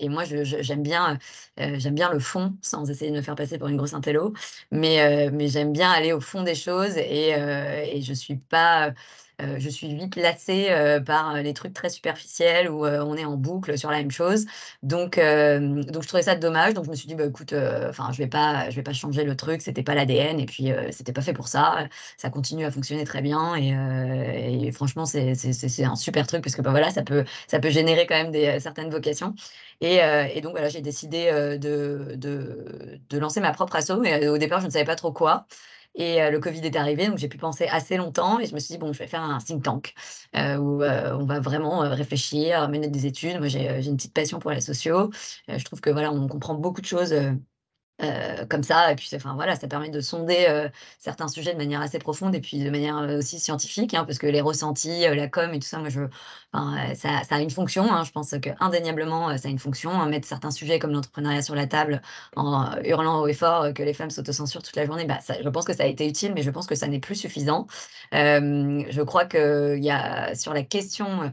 et 0.00 0.08
moi, 0.08 0.24
j'aime 0.24 0.82
bien, 0.82 1.18
j'aime 1.56 1.94
bien 1.94 2.10
le 2.12 2.18
fond 2.20 2.54
sans 2.62 2.88
essayer 2.90 3.10
de 3.10 3.16
me 3.16 3.22
faire 3.22 3.34
passer 3.34 3.58
pour 3.58 3.68
une 3.68 3.76
grosse 3.76 3.94
intello, 3.94 4.32
mais 4.70 5.30
mais 5.32 5.48
j'aime 5.48 5.72
bien 5.72 5.90
aller 5.90 6.12
au 6.12 6.20
fond 6.20 6.42
des 6.42 6.54
choses 6.54 6.96
et 6.96 8.00
je 8.02 8.12
suis 8.12 8.36
pas, 8.36 8.92
heu 9.42 9.58
je 9.58 9.68
suis 9.68 9.94
vite 9.94 10.16
lassée, 10.16 10.68
heu, 10.70 11.02
par, 11.04 11.34
les 11.42 11.54
trucs 11.54 11.72
très 11.74 11.88
superficiels 11.90 12.70
où, 12.70 12.86
on 12.86 13.14
est 13.16 13.24
en 13.24 13.36
boucle 13.36 13.76
sur 13.78 13.90
la 13.90 13.98
même 13.98 14.10
chose. 14.10 14.46
Donc 14.82 15.16
donc 15.18 16.02
je 16.02 16.08
trouvais 16.08 16.22
ça 16.22 16.34
dommage, 16.36 16.74
donc 16.74 16.84
je 16.84 16.90
me 16.90 16.94
suis 16.96 17.06
dit: 17.08 17.14
«Bah, 17.14 17.24
écoute, 17.26 17.52
enfin, 17.88 18.10
je 18.12 18.18
vais 18.18 18.26
pas 18.28 18.70
je 18.70 18.76
vais 18.76 18.82
pas 18.82 18.92
changer 18.92 19.24
le 19.24 19.36
truc, 19.36 19.62
c'était 19.62 19.82
pas 19.82 19.94
l'ADN 19.94 20.40
et 20.40 20.46
puis, 20.46 20.70
c'était 20.90 21.12
pas 21.12 21.22
fait 21.22 21.32
pour 21.32 21.48
ça, 21.48 21.88
ça 22.16 22.30
continue 22.30 22.64
à 22.64 22.70
fonctionner 22.70 23.04
très 23.04 23.22
bien 23.22 23.54
et 23.56 23.74
et 24.68 24.72
franchement, 24.72 25.04
c'est 25.06 25.84
un 25.84 25.96
super 25.96 26.26
truc 26.26 26.42
parce 26.42 26.54
que, 26.56 26.62
bah, 26.62 26.70
voilà, 26.70 26.90
ça 26.90 27.02
peut 27.02 27.24
ça 27.46 27.58
peut 27.60 27.70
générer 27.70 28.06
quand 28.06 28.16
même 28.16 28.30
des, 28.32 28.60
certaines 28.60 28.90
vocations. 28.90 29.34
Et 29.80 29.98
et 30.34 30.40
donc 30.40 30.52
voilà, 30.52 30.68
j'ai 30.68 30.80
décidé, 30.80 31.30
de 31.58 32.14
de 32.16 33.00
de 33.08 33.18
lancer 33.18 33.40
ma 33.40 33.52
propre 33.52 33.76
asso. 33.76 33.90
Heu, 33.92 34.28
au 34.30 34.38
départ, 34.38 34.60
je 34.60 34.66
ne 34.66 34.70
savais 34.70 34.84
pas 34.84 34.96
trop 34.96 35.12
quoi 35.12 35.46
et 35.94 36.30
le 36.30 36.38
covid 36.40 36.60
est 36.60 36.76
arrivé, 36.76 37.08
donc 37.08 37.18
j'ai 37.18 37.28
pu 37.28 37.38
penser 37.38 37.66
assez 37.66 37.96
longtemps 37.96 38.38
et 38.38 38.46
je 38.46 38.54
me 38.54 38.60
suis 38.60 38.74
dit: 38.74 38.78
«Bon, 38.78 38.92
je 38.92 38.98
vais 38.98 39.06
faire 39.06 39.22
un 39.22 39.38
think 39.38 39.64
tank, 39.64 39.94
où, 40.34 40.82
on 40.82 41.24
va 41.24 41.40
vraiment, 41.40 41.80
réfléchir, 41.80 42.68
mener 42.68 42.88
des 42.88 43.06
études». 43.06 43.38
Moi, 43.38 43.48
j'ai, 43.48 43.84
une 43.86 43.96
petite 43.96 44.14
passion 44.14 44.38
pour 44.38 44.52
socio, 44.60 45.10
heu, 45.48 45.58
je 45.58 45.64
trouve 45.64 45.80
que 45.80 45.90
voilà, 45.90 46.12
on 46.12 46.28
comprend 46.28 46.54
beaucoup 46.54 46.80
de 46.80 46.86
choses, 46.86 47.12
Heu, 48.00 48.46
comme 48.48 48.62
ça 48.62 48.92
et 48.92 48.96
puis 48.96 49.08
enfin 49.14 49.34
voilà, 49.34 49.56
ça 49.56 49.66
permet 49.66 49.90
de 49.90 50.00
sonder, 50.00 50.46
heu, 50.48 50.70
certains 51.00 51.26
sujets 51.28 51.52
de 51.52 51.58
manière 51.58 51.80
assez 51.80 51.98
profonde 51.98 52.34
et 52.34 52.40
puis 52.40 52.58
de 52.62 52.70
manière, 52.70 52.96
heu, 53.02 53.18
aussi 53.18 53.40
scientifique, 53.40 53.92
hein, 53.94 54.04
parce 54.04 54.18
que 54.18 54.26
les 54.28 54.40
ressentis, 54.40 55.00
la 55.14 55.28
com 55.28 55.52
et 55.52 55.58
tout 55.58 55.66
ça, 55.66 55.78
moi 55.78 55.88
je 55.88 56.02
ça 56.94 57.20
a 57.30 57.40
une 57.40 57.50
fonction, 57.50 57.92
hein. 57.92 58.04
Je 58.04 58.10
pense 58.12 58.34
qu'indéniablement, 58.40 59.36
ça 59.36 59.48
a 59.48 59.50
une 59.50 59.58
fonction, 59.58 59.90
hein. 59.92 60.06
Mettre 60.08 60.26
certains 60.28 60.50
sujets 60.50 60.78
comme 60.78 60.92
l'entrepreneuriat 60.92 61.42
sur 61.42 61.54
la 61.54 61.66
table 61.66 62.00
en 62.36 62.72
euh, 62.72 62.80
hurlant 62.84 63.20
haut 63.20 63.26
et 63.28 63.34
fort, 63.34 63.72
que 63.74 63.82
les 63.82 63.94
femmes 63.94 64.10
s'autocensurent 64.10 64.62
toute 64.62 64.76
la 64.76 64.86
journée, 64.86 65.04
bah, 65.04 65.18
je 65.42 65.48
pense 65.48 65.64
que 65.64 65.74
ça 65.74 65.82
a 65.84 65.86
été 65.86 66.06
utile, 66.08 66.32
mais 66.34 66.42
je 66.42 66.50
pense 66.50 66.66
que 66.66 66.74
ça 66.74 66.86
n'est 66.88 67.00
plus 67.00 67.14
suffisant. 67.16 67.66
Je 68.12 69.02
crois 69.02 69.24
qu'il 69.26 69.82
y 69.84 69.90
a 69.90 70.34
sur 70.34 70.54
la 70.54 70.62
question, 70.62 71.32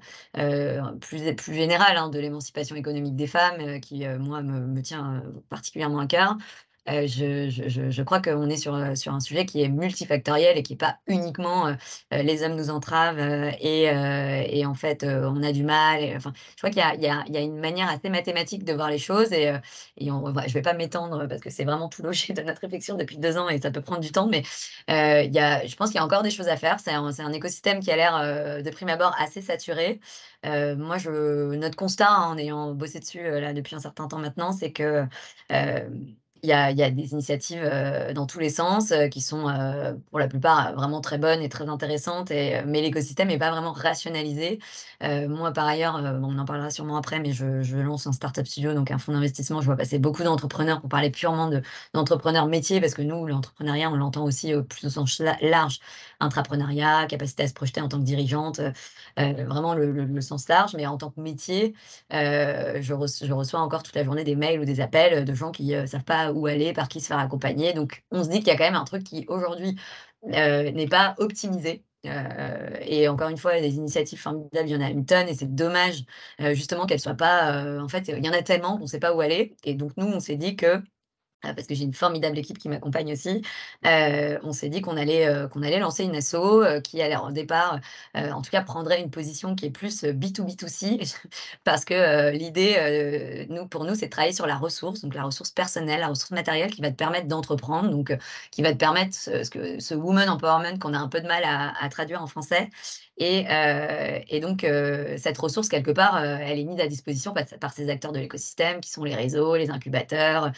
plus 1.02 1.36
plus 1.36 1.54
générale, 1.54 2.10
de 2.12 2.20
l'émancipation 2.20 2.76
économique 2.76 3.16
des 3.16 3.28
femmes, 3.28 3.80
qui, 3.82 4.06
moi 4.20 4.42
me 4.42 4.60
me 4.66 4.82
tient, 4.82 5.24
particulièrement 5.50 6.00
à 6.00 6.08
cœur. 6.08 6.38
Heu, 6.88 7.08
je 7.08 8.02
crois 8.04 8.22
qu'on 8.22 8.48
est 8.50 8.58
sur, 8.58 8.76
heu, 8.76 8.96
sur 8.96 9.14
un 9.14 9.20
sujet 9.20 9.46
qui 9.46 9.62
est 9.64 9.70
multifactoriel 9.70 10.56
et 10.58 10.62
qui 10.64 10.74
est 10.74 10.76
pas 10.76 10.98
uniquement, 11.08 11.68
heu, 11.70 11.76
les 12.12 12.44
hommes 12.44 12.56
nous 12.56 12.70
entravent, 12.70 13.18
et 13.60 14.66
en 14.66 14.74
fait, 14.76 15.04
on 15.04 15.42
a 15.44 15.52
du 15.52 15.64
mal 15.64 16.04
enfin, 16.16 16.32
je 16.52 16.58
crois 16.58 16.70
qu'il 16.70 16.84
y 17.02 17.06
y 17.06 17.34
y 17.34 17.38
a 17.38 17.42
une 17.42 17.58
manière 17.60 17.90
assez 17.90 18.10
mathématique 18.10 18.64
de 18.66 18.74
voir 18.74 18.90
les 18.92 19.00
choses 19.00 19.34
et 19.34 19.52
et 19.98 20.12
on 20.12 20.26
je 20.48 20.54
vais 20.54 20.62
pas 20.62 20.74
m'étendre 20.74 21.28
parce 21.28 21.42
que 21.42 21.50
c'est 21.50 21.64
vraiment 21.66 21.90
tout 21.90 22.04
l'objet 22.04 22.34
de 22.34 22.42
notre 22.44 22.62
réflexion 22.62 22.96
depuis 22.98 23.18
2 23.18 23.38
ans 23.38 23.50
et 23.50 23.60
ça 23.60 23.72
peut 23.72 23.82
prendre 23.82 24.02
du 24.02 24.12
temps, 24.12 24.28
mais 24.28 24.44
il 24.88 25.34
y 25.34 25.40
a 25.40 25.66
je 25.66 25.76
pense 25.76 25.90
qu'il 25.90 25.98
y 25.98 26.00
a 26.00 26.06
encore 26.06 26.22
des 26.24 26.30
choses 26.32 26.48
à 26.50 26.58
faire. 26.58 26.80
C'est 26.80 26.92
un 26.92 27.06
un 27.20 27.34
écosystème 27.34 27.80
qui 27.80 27.92
a 27.92 27.96
l'air, 27.96 28.62
de 28.64 28.70
prime 28.70 28.90
abord 28.90 29.16
assez 29.20 29.42
saturé. 29.42 30.00
Moi 30.44 30.98
je 31.00 31.56
notre 31.56 31.76
constat, 31.78 32.10
hein, 32.12 32.28
en 32.32 32.38
ayant 32.38 32.74
bossé 32.74 33.00
dessus, 33.00 33.24
là 33.24 33.54
depuis 33.54 33.76
un 33.76 33.80
certain 33.80 34.08
temps 34.08 34.20
maintenant, 34.20 34.52
c'est 34.52 34.72
que, 34.72 35.06
il 36.44 36.50
y 36.50 36.54
a 36.54 36.70
il 36.72 36.78
y 36.78 36.84
a 36.84 36.92
des 36.92 37.12
initiatives, 37.14 37.64
heu, 37.64 38.14
dans 38.14 38.26
tous 38.28 38.40
les 38.40 38.50
sens, 38.50 38.92
heu, 38.92 39.08
qui 39.08 39.22
sont, 39.22 39.50
heu, 39.50 40.00
pour 40.12 40.20
la 40.20 40.28
plupart, 40.28 40.74
vraiment 40.76 41.02
très 41.02 41.18
bonnes 41.18 41.42
et 41.42 41.50
très 41.50 41.68
intéressantes 41.70 42.30
mais 42.30 42.82
l'écosystème 42.82 43.30
est 43.32 43.38
pas 43.40 43.52
vraiment 43.52 43.72
rationalisé. 43.74 44.60
Moi, 45.02 45.52
par 45.54 45.66
ailleurs, 45.68 45.96
on 46.24 46.38
en 46.40 46.46
parlera 46.46 46.70
sûrement 46.70 46.98
après, 46.98 47.20
mais 47.20 47.32
je 47.32 47.62
je 47.62 47.78
lance 47.78 48.08
un 48.08 48.12
startup 48.12 48.46
studio, 48.48 48.74
donc 48.74 48.92
un 48.92 48.98
fonds 48.98 49.12
d'investissement. 49.14 49.62
Je 49.62 49.66
vois 49.66 49.76
passer 49.78 50.00
beaucoup 50.00 50.24
d'entrepreneurs 50.24 50.80
pour 50.82 50.90
parler 50.90 51.10
purement 51.12 51.48
de 51.50 51.62
d'entrepreneurs 51.94 52.48
métiers, 52.48 52.80
parce 52.82 52.94
que 52.94 53.02
nous, 53.02 53.26
l'entrepreneuriat, 53.28 53.90
on 53.90 53.96
l'entend 53.96 54.24
aussi 54.26 54.54
au 54.56 54.64
plus 54.64 54.86
au 54.86 54.90
sens 54.90 55.20
la 55.20 55.38
large. 55.42 55.80
Intrapreneuriat, 56.20 57.06
capacité 57.08 57.44
à 57.44 57.48
se 57.48 57.54
projeter 57.54 57.82
en 57.82 57.88
tant 57.90 58.00
que 58.00 58.04
dirigeante, 58.06 58.60
vraiment 59.18 59.74
le 59.76 60.22
sens 60.22 60.48
large. 60.50 60.74
Mais 60.76 60.86
en 60.88 60.98
tant 60.98 61.10
que 61.12 61.20
métier, 61.22 61.74
je 62.12 62.80
je 63.26 63.34
reçois 63.34 63.60
encore 63.60 63.84
toute 63.84 63.96
la 63.96 64.04
journée 64.04 64.24
des 64.24 64.36
mails 64.36 64.60
ou 64.60 64.66
des 64.66 64.80
appels 64.82 65.26
de 65.26 65.34
gens 65.34 65.52
qui, 65.52 65.74
heu, 65.76 65.86
savent 65.88 66.04
pas 66.04 66.25
où 66.34 66.48
aller, 66.48 66.74
par 66.74 66.88
qui 66.90 67.02
se 67.02 67.08
faire 67.08 67.20
accompagner. 67.20 67.74
Donc 67.74 68.04
on 68.12 68.24
se 68.24 68.30
dit 68.30 68.40
qu'il 68.40 68.48
y 68.48 68.52
a 68.52 68.58
quand 68.58 68.64
même 68.66 68.76
un 68.76 68.86
truc 68.86 69.04
qui 69.04 69.26
aujourd'hui, 69.28 69.76
heu, 70.26 70.70
n'est 70.72 70.88
pas 70.88 71.16
optimisé. 71.20 71.84
Heu 72.06 72.10
et 72.82 73.08
encore 73.10 73.30
une 73.30 73.38
fois, 73.38 73.60
des 73.62 73.76
initiatives 73.76 74.20
formidables, 74.22 74.70
il 74.70 74.74
y 74.74 74.76
en 74.78 74.82
a 74.82 74.90
une 74.92 75.06
tonne 75.06 75.28
et 75.30 75.34
c'est 75.36 75.54
dommage, 75.56 76.06
heu, 76.42 76.54
justement 76.54 76.86
qu'elles 76.86 77.00
soient 77.00 77.16
pas, 77.16 77.80
en 77.82 77.88
fait, 77.90 78.08
il 78.10 78.26
y 78.26 78.30
en 78.30 78.34
a 78.34 78.44
tellement 78.44 78.78
qu'on 78.78 78.88
sait 78.88 79.00
pas 79.00 79.14
où 79.16 79.22
aller 79.22 79.56
et 79.64 79.74
donc 79.76 79.92
nous, 79.98 80.08
on 80.08 80.20
s'est 80.20 80.38
dit 80.38 80.56
que 80.56 80.82
parce 81.54 81.68
que 81.68 81.76
j'ai 81.76 81.84
une 81.84 81.94
formidable 81.94 82.38
équipe 82.38 82.58
qui 82.58 82.70
m'accompagne 82.70 83.12
aussi. 83.14 83.42
Heu, 83.86 84.40
on 84.44 84.52
s'est 84.54 84.70
dit 84.70 84.82
qu'on 84.82 84.98
allait, 84.98 85.28
heu, 85.28 85.48
qu'on 85.48 85.62
allait 85.64 85.80
lancer 85.80 86.04
une 86.04 86.16
asso, 86.16 86.36
heu, 86.36 86.82
qui 86.82 87.02
allait 87.02 87.16
au 87.18 87.32
départ, 87.32 87.80
en 88.16 88.42
tout 88.42 88.52
cas 88.52 88.62
prendrait 88.62 89.02
une 89.02 89.12
position 89.12 89.56
qui 89.56 89.66
est 89.68 89.70
plus, 89.72 90.04
heu, 90.04 90.12
B2B2C 90.14 91.16
parce 91.64 91.86
que, 91.86 92.32
l'idée, 92.32 93.46
nous 93.50 93.68
pour 93.68 93.84
nous, 93.86 93.96
c'est 93.96 94.06
de 94.08 94.12
travailler 94.12 94.34
sur 94.34 94.48
la 94.48 94.56
ressource, 94.56 95.02
donc 95.02 95.14
la 95.16 95.24
ressource 95.24 95.52
personnelle, 95.52 96.00
la 96.00 96.08
ressource 96.08 96.32
matérielle 96.32 96.72
qui 96.72 96.82
va 96.82 96.90
te 96.92 96.96
permettre 96.96 97.28
d'entreprendre, 97.28 97.90
donc 97.90 98.16
qui 98.52 98.62
va 98.62 98.72
te 98.72 98.78
permettre 98.78 99.16
ce 99.16 99.94
woman 99.96 100.30
empowerment 100.30 100.80
qu'on 100.80 100.94
a 100.94 100.98
un 101.00 101.08
peu 101.10 101.22
de 101.22 101.28
mal 101.28 101.44
à 101.46 101.90
traduire 101.90 102.22
en 102.22 102.28
français 102.28 102.70
et 103.18 104.40
donc 104.42 104.66
cette 105.18 105.38
ressource 105.38 105.70
quelque 105.70 105.92
part, 105.92 106.22
elle 106.24 106.60
est 106.60 106.64
mise 106.66 106.80
à 106.80 106.88
disposition 106.88 107.34
par 107.34 107.46
par 107.60 107.74
ces 107.74 107.90
acteurs 107.90 108.12
de 108.12 108.20
l'écosystème 108.20 108.82
qui 108.82 108.90
sont 108.90 109.04
les 109.04 109.16
réseaux, 109.16 109.56
les 109.56 109.70
incubateurs, 109.70 110.52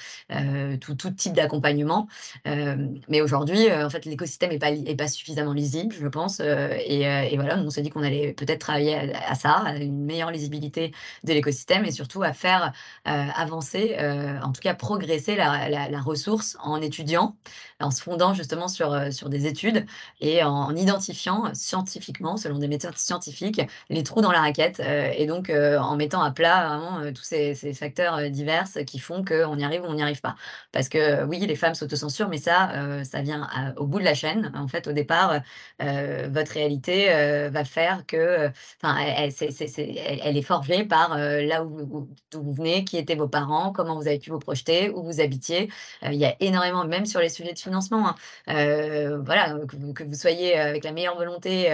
tout 0.79 0.95
tout 0.95 1.11
type 1.11 1.33
d'accompagnement. 1.33 2.07
Hem, 2.45 2.99
mais 3.09 3.21
aujourd'hui, 3.21 3.67
heu, 3.69 3.85
en 3.85 3.89
fait, 3.89 4.05
l'écosystème 4.05 4.51
est 4.51 4.95
pas 4.97 5.07
suffisamment 5.07 5.53
lisible, 5.53 5.95
je 5.99 6.07
pense, 6.07 6.39
heu 6.39 6.69
et 6.85 7.35
voilà, 7.35 7.57
on 7.57 7.69
s'est 7.69 7.81
dit 7.81 7.89
qu'on 7.89 8.03
allait 8.03 8.33
peut-être 8.33 8.59
travailler 8.61 9.13
à 9.15 9.35
ça, 9.35 9.51
à 9.65 9.75
une 9.77 10.03
meilleure 10.05 10.31
lisibilité 10.31 10.91
de 11.23 11.33
l'écosystème 11.33 11.85
et 11.85 11.91
surtout 11.91 12.23
à 12.23 12.33
faire, 12.33 12.71
avancer, 13.05 13.95
en 14.43 14.51
tout 14.51 14.61
cas 14.61 14.73
progresser 14.73 15.35
la 15.35 16.01
ressource 16.01 16.57
en 16.61 16.81
étudiant, 16.81 17.35
en 17.79 17.91
se 17.91 18.01
fondant 18.01 18.33
justement 18.33 18.67
sur, 18.67 18.89
des 19.29 19.45
études 19.47 19.85
et 20.21 20.43
en 20.43 20.75
identifiant 20.75 21.53
scientifiquement, 21.53 22.37
selon 22.37 22.57
des 22.59 22.67
méthodes 22.67 22.97
scientifiques, 22.97 23.61
les 23.89 24.03
trous 24.03 24.21
dans 24.21 24.31
la 24.31 24.41
raquette, 24.41 24.79
et 24.79 25.25
donc 25.27 25.49
en 25.51 25.95
mettant 25.95 26.21
à 26.21 26.31
plat 26.31 26.67
vraiment, 26.67 27.11
tous 27.13 27.23
ces 27.23 27.55
ces 27.55 27.73
facteurs, 27.73 28.29
divers 28.29 28.67
qui 28.85 28.99
font 28.99 29.23
qu'on 29.23 29.57
y 29.57 29.63
arrive 29.63 29.81
ou 29.83 29.85
on 29.87 29.93
n'y 29.95 30.01
arrive 30.03 30.21
pas. 30.21 30.35
Parce 30.71 30.89
que 30.89 31.23
oui, 31.25 31.39
les 31.39 31.55
femmes 31.55 31.73
s'autocensurent, 31.75 32.29
mais 32.29 32.37
ça, 32.37 32.71
heu, 32.99 33.03
ça 33.03 33.21
vient 33.21 33.47
à 33.51 33.73
au 33.79 33.87
bout 33.87 33.99
de 33.99 34.03
la 34.03 34.13
chaîne. 34.13 34.51
En 34.55 34.67
fait, 34.67 34.87
au 34.87 34.91
départ, 34.91 35.41
heu, 35.81 36.27
votre 36.29 36.51
réalité, 36.53 37.07
va 37.49 37.63
faire 37.65 38.05
que, 38.05 38.49
enfin, 38.83 38.97
elle 38.99 40.37
est 40.37 40.41
forgée 40.41 40.83
par, 40.85 41.17
là 41.17 41.63
où 41.63 42.09
vous 42.33 42.53
venez, 42.53 42.83
qui 42.85 42.97
étaient 42.97 43.15
vos 43.15 43.27
parents, 43.27 43.71
comment 43.71 43.95
vous 43.95 44.07
avez 44.07 44.19
pu 44.19 44.29
vous 44.31 44.39
projeter, 44.39 44.89
où 44.89 45.03
vous 45.03 45.21
habitiez. 45.21 45.69
Il 46.03 46.15
y 46.15 46.25
a 46.25 46.35
énormément 46.41 46.85
même 46.85 47.05
sur 47.05 47.19
les 47.21 47.29
sujets 47.29 47.53
de 47.53 47.59
financement, 47.59 48.15
hein, 48.47 49.17
voilà, 49.25 49.57
que 49.67 50.03
vous 50.03 50.13
soyez, 50.13 50.57
avec 50.57 50.83
la 50.83 50.91
meilleure 50.91 51.15
volonté, 51.17 51.69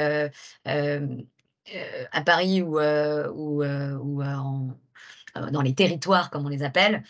à 0.65 2.21
Paris 2.25 2.61
ou 2.61 2.79
ou 2.79 3.63
dans 5.51 5.61
les 5.61 5.73
territoires 5.75 6.29
comme 6.29 6.45
on 6.45 6.49
les 6.49 6.63
appelle, 6.63 7.03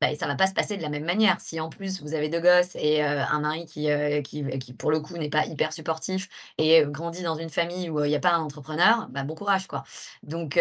bah, 0.00 0.14
ça 0.16 0.26
va 0.26 0.36
pas 0.36 0.46
se 0.46 0.54
passer 0.54 0.76
de 0.76 0.82
la 0.82 0.88
même 0.90 1.04
manière. 1.04 1.40
Si 1.40 1.60
en 1.60 1.68
plus 1.70 2.02
vous 2.02 2.14
avez 2.14 2.28
2 2.28 2.40
gosses 2.40 2.74
et 2.76 3.02
heu, 3.02 3.06
un 3.06 3.40
mari 3.40 3.66
qui, 3.66 3.90
heu, 3.90 4.22
qui 4.22 4.42
v 4.42 4.58
qui 4.58 4.72
pour 4.74 4.90
le 4.90 5.00
coup 5.00 5.16
n'est 5.18 5.28
pas 5.30 5.46
hyper 5.46 5.72
supportif 5.72 6.28
et 6.58 6.82
grandit 6.86 7.22
dans 7.22 7.34
une 7.36 7.50
famille 7.50 7.90
où, 7.90 8.04
il 8.04 8.10
y 8.10 8.14
a 8.16 8.20
pas 8.20 8.32
un 8.34 8.40
entrepreneur, 8.40 9.08
bah, 9.10 9.24
bon 9.24 9.34
courage 9.34 9.66
quoi. 9.66 9.84
Donc 10.22 10.58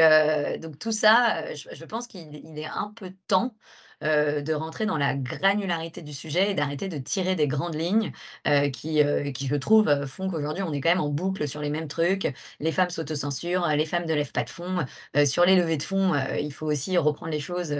donc 0.61 0.79
tout 0.79 0.91
ça, 0.91 1.53
je 1.53 1.85
pense 1.85 2.07
qu'il 2.07 2.33
il 2.35 2.59
est 2.59 2.65
un 2.67 2.91
peu 2.95 3.11
temps, 3.27 3.55
heu, 4.03 4.41
de 4.41 4.53
rentrer 4.53 4.85
dans 4.85 4.97
la 4.97 5.15
granularité 5.15 6.01
du 6.01 6.13
sujet 6.13 6.51
et 6.51 6.53
d'arrêter 6.53 6.87
de 6.89 6.97
tirer 6.97 7.35
des 7.35 7.47
grandes 7.47 7.75
lignes, 7.75 8.11
heu, 8.47 8.69
qui, 8.69 9.01
heu, 9.01 9.31
qui 9.31 9.47
je 9.47 9.55
trouve, 9.55 10.05
font 10.05 10.29
qu'aujourd'hui 10.29 10.63
on 10.63 10.73
est 10.73 10.81
quand 10.81 10.89
même 10.89 11.01
en 11.01 11.09
boucle 11.09 11.47
sur 11.47 11.61
les 11.61 11.69
mêmes 11.69 11.87
trucs. 11.87 12.33
Les 12.59 12.71
femmes 12.71 12.89
s'autocensurent, 12.89 13.67
les 13.75 13.85
femmes 13.85 14.05
ne 14.05 14.13
lèvent 14.13 14.31
pas 14.31 14.43
de 14.43 14.49
fonds, 14.49 14.85
sur 15.25 15.45
les 15.45 15.55
levées 15.55 15.77
de 15.77 15.83
fonds, 15.83 16.13
il 16.39 16.51
faut 16.53 16.67
aussi 16.67 16.97
reprendre 16.97 17.31
les 17.31 17.39
choses, 17.39 17.75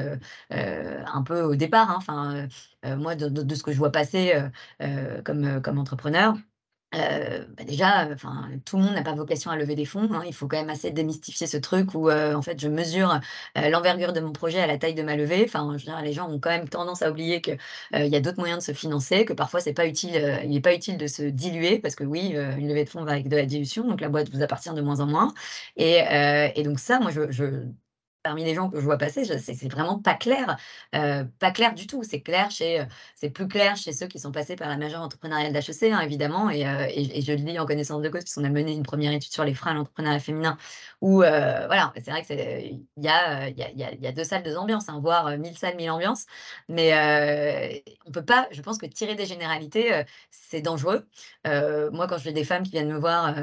un 0.50 1.22
peu 1.24 1.42
au 1.42 1.56
départ, 1.56 1.90
hein. 1.92 1.96
Enfin, 1.98 2.48
moi 2.98 3.16
de 3.16 3.28
de 3.30 3.56
ce 3.56 3.64
que 3.64 3.72
je 3.72 3.78
vois 3.78 3.92
passer, 3.92 4.34
comme 5.24 5.78
entrepreneur, 5.80 6.36
heu, 6.98 7.48
bah, 7.58 7.64
déjà, 7.64 8.08
enfin, 8.14 8.50
tout 8.66 8.78
le 8.78 8.84
monde 8.84 8.94
n'a 8.96 9.04
pas 9.04 9.14
vocation 9.14 9.52
à 9.52 9.56
lever 9.58 9.76
des 9.76 9.86
fonds, 9.86 10.10
hein. 10.14 10.24
Il 10.26 10.34
faut 10.34 10.48
quand 10.48 10.58
même 10.58 10.70
assez 10.70 10.92
démystifier 10.92 11.48
ce 11.48 11.58
truc 11.58 11.94
où, 11.96 12.10
heu, 12.10 12.36
en 12.36 12.42
fait, 12.42 12.60
je 12.60 12.68
mesure, 12.68 13.20
heu, 13.58 13.70
l'envergure 13.70 14.14
de 14.14 14.20
mon 14.20 14.32
projet 14.34 14.60
à 14.60 14.68
la 14.68 14.78
taille 14.78 14.96
de 14.96 15.04
ma 15.04 15.16
levée. 15.16 15.44
Enfin, 15.48 15.70
veux 15.72 15.78
dire, 15.78 16.02
les 16.02 16.14
gens 16.14 16.30
ont 16.30 16.40
quand 16.40 16.50
même 16.50 16.68
tendance 16.70 17.02
à 17.02 17.12
oublier 17.12 17.42
que, 17.42 17.52
heu, 17.52 17.58
il 17.94 18.08
y 18.08 18.16
a 18.16 18.20
d'autres 18.22 18.40
moyens 18.40 18.60
de 18.60 18.74
se 18.74 18.78
financer, 18.78 19.26
que 19.26 19.34
parfois 19.34 19.60
c'est 19.62 19.74
pas 19.74 19.88
utile, 19.88 20.42
il 20.46 20.56
est 20.56 20.62
pas 20.62 20.74
utile 20.74 20.98
de 20.98 21.08
se 21.08 21.24
diluer 21.24 21.80
parce 21.80 21.96
que 21.96 22.04
oui, 22.04 22.30
une 22.58 22.68
levée 22.68 22.84
de 22.84 22.90
fonds 22.90 23.04
va 23.04 23.12
avec 23.14 23.30
de 23.30 23.36
la 23.38 23.46
dilution, 23.46 23.88
donc 23.88 24.02
la 24.02 24.10
boîte 24.10 24.30
vous 24.32 24.42
appartient 24.42 24.74
de 24.74 24.82
moins 24.82 25.00
en 25.00 25.06
moins 25.08 25.34
et 25.76 26.64
donc 26.64 26.80
ça, 26.80 27.00
moi, 27.00 27.12
je 27.12 27.64
parmi 28.28 28.44
les 28.44 28.54
gens 28.56 28.70
que 28.70 28.80
je 28.80 28.84
vois 28.86 28.98
passer, 28.98 29.24
c'est 29.26 29.72
vraiment 29.72 30.00
pas 30.00 30.14
clair, 30.16 30.58
heu, 30.96 31.26
pas 31.40 31.52
clair 31.52 31.74
du 31.74 31.88
tout. 31.88 32.04
C'est 32.04 32.22
clair 32.22 32.52
chez, 32.52 32.82
heu, 32.82 32.86
c'est 33.16 33.30
plus 33.30 33.48
clair 33.48 33.76
chez 33.78 33.94
ceux 33.94 34.08
qui 34.08 34.20
sont 34.20 34.32
passés 34.34 34.56
par 34.58 34.70
la 34.70 34.78
majeure 34.78 35.02
entrepreneuriale 35.02 35.54
d'HEC, 35.54 35.92
hein, 35.94 36.02
évidemment 36.02 36.50
et 36.50 36.66
heu 36.66 36.88
et 36.90 37.22
je 37.22 37.32
le 37.32 37.40
dis 37.40 37.58
en 37.60 37.66
connaissance 37.66 38.02
de 38.02 38.10
cause 38.10 38.24
puisqu'on 38.24 38.44
a 38.44 38.50
mené 38.50 38.74
une 38.74 38.84
1re 38.84 39.14
étude 39.14 39.32
sur 39.32 39.44
les 39.46 39.54
freins 39.54 39.72
à 39.72 39.74
l'entrepreneuriat 39.76 40.20
féminin 40.20 40.58
où, 41.02 41.18
voilà, 41.18 41.94
c'est 42.04 42.12
vrai 42.12 42.24
que 42.24 42.34
il 42.34 42.86
y 43.04 43.08
a, 43.08 43.50
y 43.50 43.56
y 44.02 44.08
a 44.08 44.12
2 44.12 44.24
salles, 44.24 44.44
2 44.44 44.58
ambiances, 44.58 44.90
hein, 44.90 45.00
voire, 45.02 45.38
1000 45.38 45.58
salles, 45.58 45.76
1000 45.78 45.90
ambiances. 45.92 46.26
Mais 46.70 47.84
on 48.06 48.12
peut 48.12 48.26
pas 48.26 48.48
je 48.52 48.62
pense 48.62 48.78
que 48.78 48.86
tirer 48.88 49.16
des 49.16 49.26
généralités, 49.26 50.04
c'est 50.32 50.62
dangereux. 50.62 51.08
Moi, 51.46 52.08
quand 52.08 52.18
j'ai 52.18 52.34
des 52.34 52.44
femmes 52.44 52.64
qui 52.64 52.72
viennent 52.72 52.92
me 52.92 53.00
voir, 53.00 53.34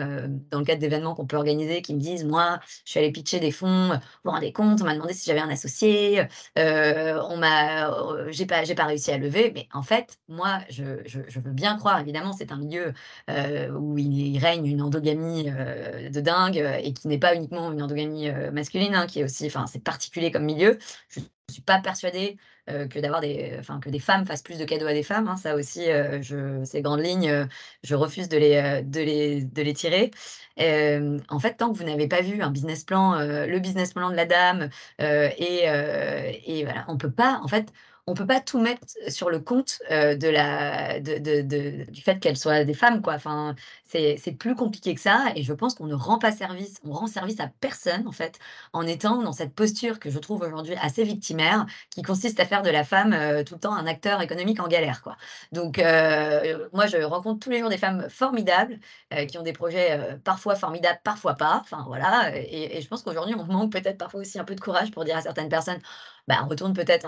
dans 0.51 0.59
le 0.59 0.65
cadre 0.65 0.81
d'événements 0.81 1.15
qu'on 1.15 1.27
peut 1.27 1.37
organiser, 1.37 1.83
qui 1.83 1.95
me 1.95 2.01
disent: 2.01 2.25
«Moi, 2.25 2.59
je 2.85 2.91
suis 2.93 3.01
allée 3.01 3.13
pitcher 3.13 3.41
des 3.41 3.51
fonds, 3.53 3.89
vous 3.95 3.99
vous 4.25 4.31
rendez 4.31 4.53
compte, 4.53 4.74
on 4.83 4.85
m'a 4.85 4.95
demandé 4.95 5.13
si 5.15 5.27
j'avais 5.27 5.41
un 5.41 5.49
associé, 5.51 6.21
heu, 6.59 7.21
on 7.29 7.37
m'a 7.37 7.89
heu, 7.91 8.31
j'ai 8.31 8.47
pas 8.47 8.65
j'ai 8.65 8.75
pas 8.75 8.85
réussi 8.87 9.11
à 9.13 9.19
lever». 9.19 9.53
Mais 9.55 9.69
en 9.73 9.83
fait, 9.83 10.19
moi, 10.29 10.61
je 10.71 10.85
je 11.07 11.41
veux 11.41 11.53
bien 11.53 11.77
croire, 11.77 12.01
évidemment, 12.01 12.33
c'est 12.33 12.53
un 12.53 12.57
milieu, 12.59 12.93
heu, 13.31 13.71
où 13.77 13.99
il 13.99 14.39
règne 14.39 14.67
une 14.67 14.83
endogamie, 14.83 15.45
de 15.45 16.21
dingue, 16.21 16.57
et 16.83 16.93
qui 16.95 17.09
n'est 17.09 17.19
pas 17.19 17.35
uniquement 17.35 17.73
une 17.73 17.83
endogamie, 17.83 18.31
masculine, 18.53 18.95
hein, 18.95 19.07
qui 19.07 19.21
est 19.21 19.25
aussi 19.25 19.47
enfin, 19.47 19.67
c'est 19.67 19.83
particulier 19.83 20.31
comme 20.31 20.45
milieu. 20.45 20.79
Je 21.11 21.21
suis 21.53 21.63
pas 21.63 21.79
persuadée, 21.81 22.37
heu, 22.71 22.87
que 22.89 22.99
d'avoir 22.99 23.21
des 23.21 23.57
enfin, 23.59 23.81
que 23.81 23.91
des 23.91 23.99
femmes 24.01 24.27
fassent 24.27 24.43
plus 24.43 24.59
de 24.59 24.65
cadeaux 24.65 24.87
à 24.87 24.93
des 24.95 25.03
femmes, 25.03 25.29
hein. 25.29 25.37
Ça 25.37 25.55
aussi, 25.57 25.91
heu, 25.91 26.21
je 26.23 26.63
ces 26.65 26.83
grandes 26.83 27.01
lignes, 27.05 27.29
heu, 27.31 27.49
je 27.83 27.95
refuse 27.95 28.29
de 28.29 28.37
les, 28.39 28.83
de 28.83 29.01
les 29.01 29.45
de 29.45 29.63
les 29.63 29.75
tirer. 29.75 30.11
En 31.29 31.39
fait, 31.41 31.55
tant 31.57 31.73
que 31.73 31.79
vous 31.79 31.85
n'avez 31.85 32.09
pas 32.09 32.21
vu 32.23 32.43
un 32.43 32.51
business 32.51 32.85
plan, 32.85 33.15
le 33.19 33.59
business 33.59 33.93
plan 33.93 34.11
de 34.11 34.17
la 34.17 34.27
dame, 34.27 34.71
et 34.99 35.65
et 36.47 36.65
voilà, 36.65 36.85
on 36.89 36.97
peut 36.99 37.11
pas 37.13 37.41
en 37.43 37.49
fait, 37.49 37.73
on 38.07 38.15
peut 38.15 38.27
pas 38.27 38.41
tout 38.41 38.61
mettre 38.61 38.85
sur 39.09 39.31
le 39.31 39.39
compte, 39.41 39.79
heu, 39.91 40.17
de 40.17 40.29
la 40.29 41.01
de 41.01 41.19
de 41.19 41.91
du 41.91 42.03
fait 42.03 42.21
qu'elles 42.21 42.37
soient 42.37 42.65
des 42.65 42.75
femmes, 42.75 43.01
quoi. 43.03 43.15
Enfin, 43.15 43.55
c'est 43.87 44.33
plus 44.39 44.55
compliqué 44.57 44.95
que 44.95 45.01
ça 45.01 45.27
et 45.37 45.43
je 45.43 45.53
pense 45.53 45.75
qu'on 45.75 45.87
ne 45.87 45.95
rend 45.95 46.19
pas 46.19 46.33
service 46.33 46.77
on 46.85 46.93
rend 46.93 47.07
service 47.07 47.41
à 47.41 47.49
personne, 47.61 48.07
en 48.09 48.13
fait, 48.13 48.39
en 48.73 48.87
étant 48.87 49.23
dans 49.23 49.33
cette 49.33 49.55
posture 49.55 49.99
que 50.01 50.11
je 50.11 50.19
trouve 50.19 50.43
aujourd'hui 50.43 50.75
assez 50.83 51.05
victimaire, 51.05 51.67
qui 51.91 52.03
consiste 52.03 52.41
à 52.41 52.45
faire 52.47 52.63
de 52.63 52.71
la 52.71 52.85
femme, 52.85 53.15
heu, 53.15 53.45
tout 53.45 53.55
le 53.55 53.61
temps 53.61 53.75
un 53.75 53.87
acteur 53.87 54.21
économique 54.21 54.61
en 54.61 54.69
galère, 54.69 55.01
quoi. 55.03 55.17
Donc 55.53 55.79
heu, 55.79 56.69
moi, 56.73 56.87
je 56.87 56.99
rencontre 57.03 57.41
tous 57.41 57.51
les 57.51 57.61
jours 57.61 57.71
des 57.71 57.79
femmes 57.79 58.09
formidables, 58.11 58.79
qui 59.29 59.39
ont 59.39 59.43
des 59.43 59.53
projets, 59.53 60.19
parfois 60.25 60.57
formidables, 60.57 60.99
parfois 61.05 61.35
pas. 61.35 61.59
Enfin, 61.63 61.85
voilà 61.87 62.37
et 62.37 62.77
et 62.77 62.81
je 62.81 62.89
pense 62.89 63.03
qu'aujourd'hui, 63.03 63.35
on 63.39 63.45
manque 63.45 63.73
peut-être 63.73 63.99
parfois 63.99 64.21
aussi 64.21 64.39
un 64.39 64.45
peu 64.45 64.55
de 64.55 64.61
courage 64.61 64.91
pour 64.91 65.05
dire 65.05 65.17
à 65.17 65.21
certaines 65.23 65.49
personnes: 65.49 65.79
«Bah, 66.29 66.41
retourne 66.49 66.73
peut-être, 66.73 67.07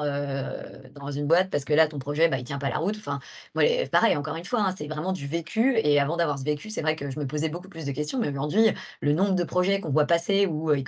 dans 0.93 1.11
une 1.11 1.27
boîte 1.27 1.49
parce 1.51 1.65
que 1.65 1.73
là, 1.73 1.87
ton 1.89 1.99
projet, 1.99 2.29
bah, 2.29 2.39
il 2.39 2.45
tient 2.45 2.59
pas 2.59 2.69
la 2.69 2.79
route». 2.79 2.97
Enfin, 2.99 3.19
pareil, 3.91 4.17
encore 4.17 4.37
une 4.37 4.45
fois, 4.45 4.61
hein, 4.63 4.75
c'est 4.77 4.89
vraiment 4.89 5.13
du 5.13 5.27
vécu 5.27 5.79
et 5.79 5.99
avant 6.01 6.17
d'avoir 6.17 6.39
ce 6.39 6.45
vécu, 6.45 6.71
c'est 6.71 6.83
vrai 6.83 6.97
que 6.97 7.11
je 7.11 7.19
me 7.19 7.27
posais 7.27 7.49
beaucoup 7.49 7.69
plus 7.69 7.87
de 7.87 7.93
questions, 7.93 8.19
mais 8.19 8.29
aujourd'hui, 8.29 8.69
le 9.01 9.13
nombre 9.13 9.35
de 9.35 9.45
projets 9.45 9.81
qu'on 9.81 9.91
voit 9.91 10.07
passer 10.07 10.47
où, 10.47 10.73
il 10.75 10.85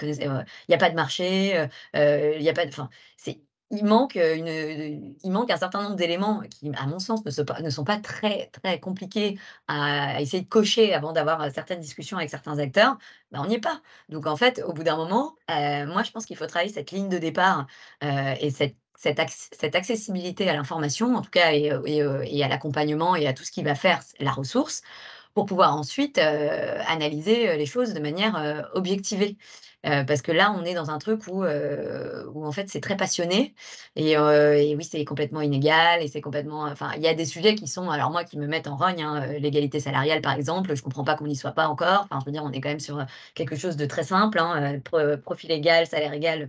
y 0.69 0.75
a 0.75 0.79
pas 0.79 0.91
de 0.91 0.95
marché, 0.95 1.59
heu, 1.97 2.35
il 2.37 2.43
y 2.43 2.49
a 2.51 2.53
pas 2.53 2.65
de 2.65 2.71
enfin, 2.71 2.91
c'est 3.17 3.41
il 3.71 3.85
manque, 3.85 4.15
une, 4.17 5.15
il 5.23 5.31
manque 5.31 5.51
un 5.51 5.57
certain 5.59 5.83
nombre 5.83 5.97
d'éléments 5.97 6.41
qui, 6.51 6.71
à 6.77 6.87
mon 6.87 6.99
sens, 6.99 7.23
ne 7.25 7.71
sont 7.71 7.85
pas 7.85 7.99
très, 7.99 8.47
très 8.47 8.81
compliqués 8.81 9.39
à 9.67 10.21
essayer 10.23 10.43
de 10.43 10.49
cocher 10.49 10.95
avant 10.95 11.13
d'avoir, 11.13 11.51
certaines 11.53 11.81
discussions 11.81 12.17
avec 12.17 12.31
certains 12.31 12.59
acteurs, 12.59 12.97
bah, 13.31 13.41
on 13.43 13.47
n'y 13.47 13.57
est 13.57 13.61
pas. 13.61 13.83
Donc 14.09 14.27
en 14.27 14.37
fait, 14.37 14.63
au 14.67 14.73
bout 14.73 14.85
d'un 14.85 14.97
moment, 14.97 15.37
moi 15.49 16.03
je 16.03 16.11
pense 16.13 16.25
qu'il 16.27 16.37
faut 16.37 16.47
travailler 16.47 16.73
cette 16.73 16.91
ligne 16.93 17.09
de 17.09 17.19
départ, 17.19 17.67
et 18.03 18.51
cette 18.51 18.77
cette 18.97 19.21
acc 19.21 19.31
cette 19.31 19.77
accessibilité 19.77 20.49
à 20.51 20.55
l'information 20.55 21.15
en 21.15 21.23
tout 21.23 21.31
cas 21.31 21.53
et 21.53 21.71
et 21.87 22.45
à 22.45 22.49
l'accompagnement 22.49 23.15
et 23.17 23.27
à 23.29 23.33
tout 23.33 23.45
ce 23.45 23.53
qui 23.53 23.63
va 23.63 23.75
faire 23.75 24.01
la 24.19 24.33
ressource, 24.33 24.83
pour 25.35 25.47
pouvoir 25.47 25.77
ensuite, 25.77 26.19
analyser, 26.19 27.57
les 27.57 27.67
choses 27.67 27.93
de 27.95 28.01
manière, 28.01 28.69
objectivée. 28.75 29.37
Parce 29.83 30.23
que 30.23 30.33
là, 30.33 30.55
on 30.59 30.65
est 30.65 30.75
dans 30.75 30.91
un 30.91 30.99
truc 30.99 31.27
où, 31.29 31.45
où 31.45 32.47
en 32.47 32.53
fait 32.53 32.69
c'est 32.69 32.81
très 32.81 32.97
passionné 32.97 33.55
et 33.97 34.17
oui, 34.75 34.85
c'est 34.85 35.05
complètement 35.05 35.41
inégal 35.41 36.03
et 36.03 36.09
c'est 36.09 36.21
complètement 36.21 36.65
enfin, 36.65 36.91
il 36.97 37.03
y 37.03 37.09
a 37.09 37.15
des 37.15 37.25
sujets 37.25 37.55
qui 37.55 37.67
sont 37.69 37.89
alors 37.91 38.11
moi 38.11 38.25
qui 38.25 38.39
me 38.39 38.47
mettent 38.47 38.67
en 38.67 38.77
rogne, 38.77 39.03
hein, 39.03 39.27
l'égalité 39.39 39.81
salariale 39.81 40.21
par 40.21 40.35
exemple, 40.35 40.75
je 40.75 40.83
comprends 40.83 41.05
pas 41.05 41.15
qu'on 41.17 41.27
n'y 41.27 41.37
soit 41.37 41.53
pas 41.53 41.69
encore. 41.69 42.07
Enfin, 42.11 42.19
je 42.21 42.27
veux 42.27 42.33
dire, 42.33 42.43
on 42.45 42.53
est 42.53 42.61
quand 42.61 42.69
même 42.69 42.81
sur, 42.81 43.05
quelque 43.35 43.57
chose 43.57 43.77
de 43.77 43.87
très 43.87 44.03
simple, 44.05 44.39
hein, 44.39 44.81
profil 45.23 45.51
égal, 45.53 45.87
salaire 45.87 46.13
égal, 46.13 46.49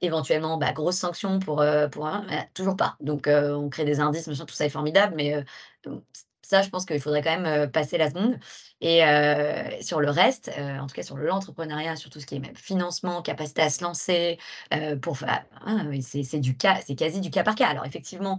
éventuellement, 0.00 0.56
bah, 0.58 0.72
grosse 0.72 0.96
sanction 0.96 1.38
pour, 1.38 1.64
pour 1.90 2.04
bah, 2.04 2.22
toujours 2.54 2.76
pas. 2.76 2.96
Donc 3.00 3.28
on 3.28 3.68
crée 3.70 3.84
des 3.84 4.00
indices, 4.00 4.26
machin, 4.28 4.44
tout 4.46 4.54
ça 4.54 4.66
est 4.66 4.70
formidable, 4.70 5.14
mais 5.16 5.44
ça, 6.42 6.62
je 6.62 6.68
pense 6.68 6.84
qu'il 6.84 7.00
faudrait 7.00 7.22
quand 7.22 7.38
même, 7.40 7.70
passer 7.70 7.96
la 7.98 8.10
seconde 8.10 8.38
et 8.80 9.04
heu, 9.04 9.82
sur 9.82 10.00
le 10.00 10.10
reste, 10.10 10.50
heu, 10.58 10.78
en 10.80 10.86
tout 10.86 10.94
cas 10.94 11.02
sur 11.02 11.16
l'entrepreneuriat, 11.16 11.96
sur 11.96 12.10
tout 12.10 12.20
ce 12.20 12.26
qui 12.26 12.36
est 12.36 12.38
même 12.40 12.56
financement, 12.56 13.22
capacité 13.22 13.62
à 13.62 13.70
se 13.70 13.82
lancer, 13.84 14.38
fa 15.14 15.44
hein, 15.66 15.90
c'est 16.02 16.40
du 16.40 16.56
cas 16.56 16.80
c'est 16.86 16.94
quasi 16.94 17.20
du 17.20 17.30
cas 17.30 17.42
par 17.44 17.54
cas. 17.54 17.68
Alors 17.68 17.84
effectivement, 17.86 18.38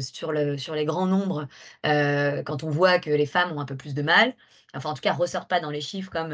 sur 0.00 0.32
le 0.32 0.58
sur 0.58 0.74
les 0.74 0.84
grands 0.84 1.06
nombres, 1.06 1.46
quand 1.84 2.62
on 2.64 2.70
voit 2.70 2.98
que 2.98 3.10
les 3.10 3.26
femmes 3.26 3.52
ont 3.52 3.60
un 3.60 3.64
peu 3.66 3.76
plus 3.76 3.94
de 3.94 4.02
mal, 4.02 4.34
enfin 4.74 4.90
en 4.90 4.94
tout 4.94 5.02
cas 5.02 5.12
ressortent 5.12 5.48
pas 5.50 5.60
dans 5.60 5.70
les 5.70 5.80
chiffres 5.80 6.10
comme, 6.10 6.32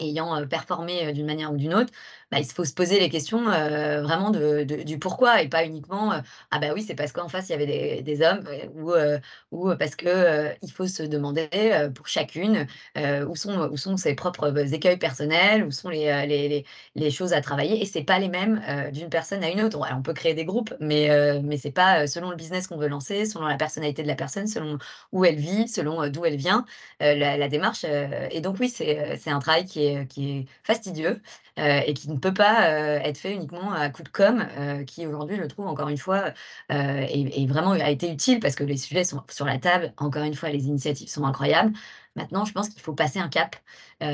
ayant, 0.00 0.46
performé, 0.48 1.12
d'une 1.12 1.26
manière 1.26 1.52
ou 1.52 1.56
d'une 1.56 1.74
autre, 1.74 1.92
bah, 2.32 2.38
il 2.40 2.46
faut 2.46 2.64
se 2.64 2.74
poser 2.74 2.98
les 2.98 3.10
questions, 3.10 3.46
heu, 3.48 4.00
vraiment 4.02 4.30
du 4.32 4.98
pourquoi 4.98 5.42
et 5.42 5.48
pas 5.48 5.64
uniquement, 5.66 6.14
heu: 6.14 6.22
«Ah 6.50 6.58
bah 6.58 6.68
oui, 6.74 6.82
c'est 6.82 6.96
parce 6.96 7.12
qu'en 7.12 7.28
face 7.28 7.48
il 7.50 7.52
y 7.52 7.54
avait 7.54 8.02
des 8.02 8.22
hommes» 8.22 8.44
ou 8.74 8.92
heu, 8.92 9.20
ou 9.52 9.70
parce 9.78 9.94
que, 9.96 10.48
il 10.62 10.72
faut 10.72 10.86
se 10.88 11.04
demander, 11.04 11.48
pour 11.94 12.08
chacune, 12.08 12.66
où 12.96 13.36
sont 13.36 13.68
où 13.70 13.76
sont 13.76 13.96
ses 13.98 14.14
propres, 14.14 14.52
écueils 14.74 14.96
personnels, 14.98 15.64
où 15.64 15.70
sont 15.70 15.90
les, 15.90 16.26
les 16.26 16.64
les 16.96 17.10
choses 17.10 17.32
à 17.34 17.40
travailler 17.42 17.80
et 17.82 17.86
c'est 17.86 18.02
pas 18.04 18.18
les 18.18 18.28
mêmes, 18.28 18.62
d'une 18.92 19.08
personne 19.10 19.44
à 19.44 19.50
une 19.50 19.60
autre. 19.62 19.78
On 19.96 20.02
peut 20.02 20.14
créer 20.14 20.34
des 20.34 20.44
groupes, 20.46 20.74
mais 20.80 21.08
mais 21.42 21.58
c'est 21.58 21.70
pas, 21.72 22.06
selon 22.06 22.30
le 22.30 22.36
business 22.36 22.66
qu'on 22.66 22.78
veut 22.78 22.88
lancer, 22.88 23.26
selon 23.26 23.46
la 23.46 23.56
personnalité 23.56 24.02
de 24.02 24.08
la 24.08 24.14
personne, 24.16 24.46
selon 24.46 24.78
où 25.12 25.24
elle 25.24 25.36
vit, 25.36 25.68
selon, 25.68 26.08
d'où 26.08 26.24
elle 26.24 26.36
vient, 26.36 26.64
la 27.00 27.48
démarche, 27.48 27.84
et 28.30 28.40
donc 28.40 28.56
oui, 28.60 28.68
c'est, 28.68 29.20
un 29.30 29.38
travail 29.38 29.64
qui 29.66 29.84
est, 29.86 30.06
qui 30.06 30.30
est 30.38 30.46
fastidieux, 30.64 31.20
et 31.58 31.94
qui 31.94 32.08
ne 32.10 32.18
peut 32.18 32.32
pas, 32.34 32.70
heu, 32.70 33.00
être 33.04 33.18
fait 33.18 33.32
uniquement 33.34 33.72
à 33.72 33.90
coup 33.90 34.02
de 34.02 34.08
com', 34.08 34.46
heu, 34.58 34.84
qui 34.84 35.06
aujourd'hui, 35.06 35.36
je 35.36 35.44
trouve 35.44 35.66
encore 35.66 35.88
une 35.88 35.98
fois, 35.98 36.32
est 36.70 37.46
vraiment 37.46 37.72
a 37.72 37.90
été 37.90 38.10
utile 38.10 38.40
parce 38.40 38.54
que 38.54 38.64
les 38.64 38.76
sujets 38.76 39.04
sont 39.04 39.22
sur 39.30 39.44
la 39.46 39.58
table. 39.58 39.92
Encore 39.98 40.22
une 40.24 40.34
fois, 40.34 40.48
les 40.50 40.66
initiatives 40.66 41.08
sont 41.08 41.24
incroyables. 41.24 41.72
Maintenant, 42.16 42.44
je 42.44 42.52
pense 42.52 42.68
qu'il 42.68 42.82
faut 42.82 42.92
passer 42.92 43.18
un 43.20 43.28
cap, 43.28 43.56
heu 44.02 44.06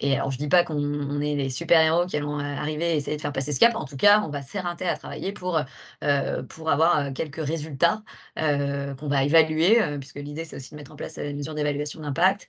et 0.00 0.14
alors 0.16 0.30
je 0.30 0.38
dis 0.38 0.46
pas 0.48 0.62
qu'on 0.62 0.76
on 0.78 1.20
est 1.20 1.34
les 1.34 1.50
super 1.50 1.80
héros 1.80 2.06
qui 2.06 2.16
allons, 2.16 2.38
heu, 2.38 2.42
arriver 2.44 2.92
et 2.92 2.96
essayer 2.96 3.16
de 3.16 3.20
faire 3.22 3.32
passer 3.32 3.52
ce 3.52 3.58
cap. 3.58 3.74
En 3.74 3.84
tout 3.84 3.96
cas, 3.96 4.22
on 4.24 4.28
va 4.30 4.42
s'éreinter 4.42 4.86
à 4.86 4.96
travailler 4.96 5.32
pour, 5.32 5.58
heu, 6.04 6.46
pour 6.48 6.70
avoir, 6.70 7.12
quelques 7.12 7.44
résultats, 7.44 8.02
qu'on 8.36 9.08
va 9.08 9.24
évaluer, 9.24 9.78
puisque 9.98 10.16
l'idée, 10.16 10.44
c'est 10.44 10.56
aussi 10.56 10.70
de 10.70 10.76
mettre 10.76 10.92
en 10.92 10.96
place, 10.96 11.18
heu, 11.18 11.24
une 11.30 11.36
mesure 11.38 11.54
d'évaluation 11.54 12.00
d'impact, 12.00 12.48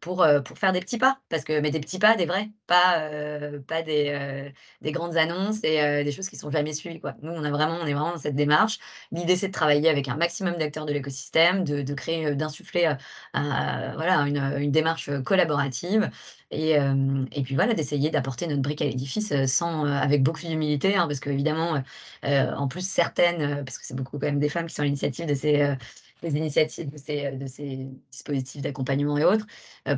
pour, 0.00 0.26
pour 0.44 0.58
faire 0.58 0.72
des 0.72 0.80
petits 0.80 0.98
pas. 0.98 1.18
Parce 1.28 1.44
que 1.44 1.60
mais 1.60 1.70
des 1.70 1.80
petits 1.80 1.98
pas, 1.98 2.16
des 2.16 2.24
vrais, 2.26 2.48
pas, 2.66 3.08
pas 3.68 3.82
des, 3.82 4.50
des 4.80 4.92
grandes 4.92 5.16
annonces 5.16 5.62
et 5.64 6.04
des 6.04 6.12
choses 6.12 6.28
qui 6.30 6.36
sont 6.36 6.50
jamais 6.50 6.72
suivies. 6.72 7.00
Nous, 7.22 7.30
on 7.32 7.44
a 7.44 7.50
vraiment 7.50 7.74
on 7.82 7.86
est 7.86 7.92
vraiment 7.92 8.12
dans 8.12 8.18
cette 8.18 8.34
démarche. 8.36 8.78
L'idée, 9.12 9.36
c'est 9.36 9.48
de 9.48 9.52
travailler 9.52 9.88
avec 9.90 10.08
un 10.08 10.16
maximum 10.16 10.56
d'acteurs 10.56 10.86
de 10.86 10.92
l'écosystème, 10.92 11.64
de 11.64 11.82
de 11.82 11.94
créer, 11.94 12.34
d'insuffler, 12.34 12.86
heu, 12.86 12.96
un 13.74 13.94
voilà, 13.94 14.20
une, 14.26 14.36
une 14.62 14.70
démarche, 14.72 15.10
collaborative 15.24 16.10
et 16.50 16.70
hem 16.72 17.26
et 17.32 17.42
puis 17.42 17.54
voilà, 17.54 17.74
d'essayer 17.74 18.10
d'apporter 18.10 18.46
notre 18.46 18.62
brique 18.62 18.82
à 18.82 18.86
l'édifice, 18.86 19.32
heu, 19.32 19.46
sans, 19.46 19.84
avec 19.86 20.22
beaucoup 20.22 20.40
d'humilité, 20.40 20.96
hein, 20.96 21.06
parce 21.06 21.20
qu'évidemment, 21.20 21.76
heu, 22.24 22.54
en 22.56 22.68
plus 22.68 22.86
certaines, 22.88 23.64
parce 23.64 23.78
que 23.78 23.86
c'est 23.86 23.94
beaucoup 23.96 24.18
quand 24.18 24.26
même 24.26 24.38
des 24.40 24.48
femmes 24.48 24.66
qui 24.66 24.74
sont 24.74 24.82
à 24.82 24.84
l'initiative 24.86 25.26
de 25.26 25.34
ces, 25.34 25.74
des 26.22 26.36
initiatives 26.36 26.90
de 26.90 26.96
ces, 26.98 27.32
de 27.32 27.46
ces 27.46 27.90
dispositifs 28.12 28.62
d'accompagnement 28.62 29.18
et 29.18 29.24
autres, 29.24 29.46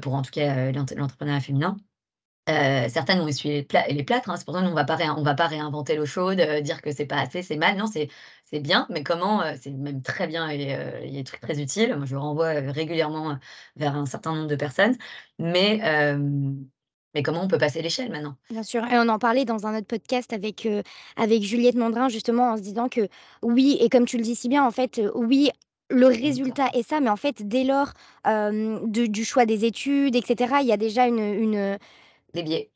pour 0.03 0.15
en 0.15 0.23
tout 0.23 0.31
cas, 0.33 0.73
l'entrepreneuriat 0.73 1.41
féminin. 1.41 1.77
Heu, 2.49 2.89
certaines 2.89 3.21
ont 3.21 3.27
essuyé 3.27 3.67
les 3.91 4.05
plâtres, 4.05 4.31
hein. 4.31 4.37
C'est 4.37 4.45
pour 4.45 4.55
ça 4.55 4.63
nous 4.63 4.71
on 4.71 4.75
va 4.75 4.85
pas 5.35 5.47
réinventer 5.47 5.97
l'eau 5.97 6.07
chaude, 6.07 6.39
heu, 6.41 6.61
dire 6.63 6.81
que 6.81 6.93
c'est 6.93 7.07
pas 7.07 7.19
assez, 7.21 7.43
c'est 7.43 7.57
mal. 7.57 7.77
Non, 7.77 7.87
c'est 7.87 8.61
bien, 8.61 8.87
mais 8.89 9.03
comment, 9.03 9.43
heu 9.45 9.55
c'est 9.61 9.73
même 9.73 10.01
très 10.03 10.29
bien 10.29 10.49
et 10.51 10.55
il 11.05 11.11
y 11.11 11.17
a 11.17 11.19
des 11.19 11.25
trucs 11.25 11.41
très 11.41 11.61
utiles. 11.61 11.97
Moi, 11.97 12.07
je 12.07 12.15
renvoie, 12.17 12.51
régulièrement, 12.53 13.37
vers 13.75 13.97
un 13.97 14.07
certain 14.07 14.35
nombre 14.35 14.47
de 14.49 14.57
personnes, 14.57 14.97
mais 15.39 15.81
mais 17.15 17.23
comment 17.23 17.43
on 17.43 17.49
peut 17.49 17.59
passer 17.59 17.83
l'échelle 17.83 18.11
maintenant? 18.11 18.37
Bien 18.51 18.63
sûr 18.63 18.85
et 18.85 18.97
on 18.99 19.09
en 19.09 19.19
parlait 19.19 19.45
dans 19.45 19.67
un 19.67 19.77
autre 19.77 19.89
podcast 19.89 20.33
avec, 20.33 20.69
avec 21.17 21.43
Juliette 21.43 21.75
Mondrin 21.75 22.09
justement 22.09 22.53
en 22.53 22.57
se 22.57 22.63
disant 22.63 22.89
que 22.89 23.09
oui 23.43 23.77
et 23.81 23.89
comme 23.89 24.05
tu 24.05 24.19
le 24.19 24.23
dis 24.23 24.37
si 24.37 24.49
bien 24.49 24.65
en 24.65 24.71
fait, 24.71 25.01
oui, 25.17 25.51
le 25.91 26.07
résultat 26.07 26.69
est 26.75 26.89
ça, 26.89 27.01
mais 27.01 27.11
en 27.11 27.17
fait 27.17 27.43
dès 27.49 27.65
lors, 27.65 27.93
du 28.87 29.25
choix 29.25 29.47
des 29.47 29.65
études 29.65 30.15
et 30.15 30.23
cetera, 30.23 30.61
il 30.63 30.69
y 30.69 30.73
a 30.73 30.77
déjà 30.77 31.07
une, 31.09 31.77
Des 32.35 32.43
biais. 32.43 32.71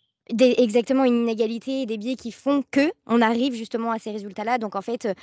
exactement, 0.59 1.05
une 1.05 1.23
inégalité 1.23 1.87
des 1.87 1.99
biais 1.99 2.15
qui 2.17 2.31
font 2.33 2.63
qu'on 2.73 3.21
arrive 3.21 3.55
justement 3.55 3.91
à 3.91 3.99
ces 3.99 4.11
résultats-là. 4.13 4.59
Donc 4.59 4.77
en 4.77 4.83
fait, 4.83 5.07
heu, 5.07 5.15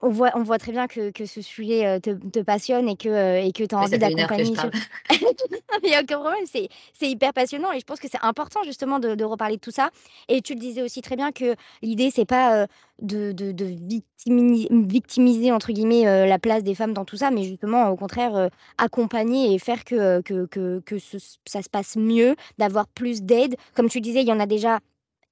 on 0.00 0.10
voit 0.10 0.30
on 0.34 0.42
voit 0.42 0.58
très 0.58 0.72
bien 0.72 0.86
que 0.86 1.10
que 1.10 1.26
ce 1.26 1.42
sujet, 1.42 1.86
heu, 1.96 2.00
te 2.00 2.10
te 2.10 2.40
passionne 2.40 2.88
et 2.88 2.96
que, 2.96 3.08
heu 3.08 3.46
et 3.46 3.52
que 3.52 3.64
tu 3.64 3.74
as 3.74 3.78
envie 3.78 3.96
ça 3.96 3.98
fait 3.98 4.10
1 4.10 4.20
heure 4.20 4.32
que 4.32 4.44
je 4.44 4.50
d'accompagner 4.50 4.72
il 5.84 5.90
y 5.90 5.94
a 5.94 6.02
aucun 6.02 6.18
problème, 6.20 6.44
c'est 6.46 6.68
c'est 6.98 7.08
hyper 7.10 7.32
passionnant 7.32 7.72
et 7.72 7.80
je 7.80 7.84
pense 7.84 8.00
que 8.00 8.08
c'est 8.10 8.22
important 8.22 8.62
justement 8.64 8.98
de 9.00 9.14
de 9.14 9.24
reparler 9.24 9.56
de 9.56 9.60
tout 9.60 9.70
ça 9.70 9.90
et 10.28 10.42
tu 10.42 10.54
le 10.54 10.60
disais 10.60 10.82
aussi 10.82 11.00
très 11.02 11.16
bien 11.16 11.32
que 11.32 11.54
l'idée 11.82 12.10
c'est 12.14 12.24
pas, 12.26 12.64
heu, 12.64 12.66
de 13.02 13.32
de 13.32 13.52
de 13.52 13.64
victimi 13.66 14.68
«victimiser» 14.88 15.52
entre 15.52 15.72
guillemets, 15.72 16.04
la 16.26 16.38
place 16.38 16.64
des 16.64 16.74
femmes 16.74 16.94
dans 16.94 17.04
tout 17.04 17.16
ça, 17.16 17.30
mais 17.30 17.44
justement 17.44 17.88
au 17.90 17.96
contraire, 17.96 18.50
accompagner 18.78 19.54
et 19.54 19.58
faire 19.58 19.84
que, 19.84 20.20
que 20.22 20.46
que 20.46 20.80
que 20.84 20.98
ce 20.98 21.18
ça 21.46 21.62
se 21.62 21.70
passe 21.70 21.96
mieux, 21.96 22.36
d'avoir 22.58 22.88
plus 22.88 23.22
d'aide. 23.22 23.56
Comme 23.74 23.88
tu 23.88 24.00
disais, 24.00 24.22
il 24.22 24.28
y 24.28 24.32
en 24.32 24.40
a 24.40 24.46
déjà 24.46 24.80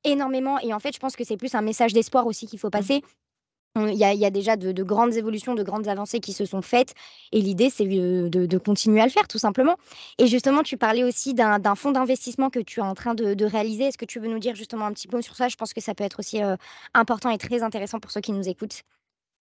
énormément 0.04 0.59
et 0.61 0.74
en 0.74 0.80
fait, 0.80 0.94
je 0.94 1.00
pense 1.00 1.16
que 1.16 1.24
c'est 1.24 1.37
plus 1.38 1.54
un 1.56 1.62
message 1.62 1.92
d'espoir 1.94 2.26
aussi 2.26 2.46
qu'il 2.48 2.59
faut 2.61 2.70
Mmh. 2.74 2.88
passer. 2.88 3.02
Il 3.76 3.94
y 3.94 4.04
a 4.24 4.30
déjà 4.30 4.56
de 4.56 4.72
de 4.72 4.82
grandes 4.82 5.14
évolutions, 5.16 5.54
de 5.54 5.62
grandes 5.62 5.88
avancées 5.88 6.20
qui 6.20 6.32
se 6.32 6.44
sont 6.46 6.62
faites 6.62 6.94
et 7.32 7.40
l'idée 7.40 7.70
c'est, 7.70 7.84
heu, 7.86 8.28
de 8.30 8.58
continuer 8.58 9.00
à 9.00 9.04
le 9.04 9.10
faire 9.10 9.28
tout 9.28 9.38
simplement 9.38 9.76
et 10.18 10.26
justement 10.26 10.62
tu 10.62 10.76
parlais 10.76 11.04
aussi 11.04 11.34
d'un 11.34 11.74
fonds 11.74 11.92
d'investissement 11.92 12.50
que 12.50 12.60
tu 12.60 12.80
es 12.80 12.82
en 12.82 12.94
train 12.94 13.14
de 13.14 13.44
réaliser. 13.44 13.84
Est-ce 13.84 13.98
que 13.98 14.04
tu 14.06 14.18
veux 14.20 14.28
nous 14.28 14.38
dire 14.38 14.54
justement 14.54 14.86
un 14.86 14.92
petit 14.92 15.08
peu 15.08 15.20
sur 15.22 15.36
ça? 15.36 15.48
Je 15.48 15.56
pense 15.56 15.72
que 15.74 15.80
ça 15.80 15.94
peut 15.94 16.04
être 16.04 16.18
aussi, 16.20 16.42
heu, 16.42 16.56
important 16.94 17.30
et 17.30 17.38
très 17.38 17.62
intéressant 17.62 18.00
pour 18.00 18.10
ceux 18.10 18.20
qui 18.20 18.32
nous 18.32 18.48
écoutent. 18.48 18.82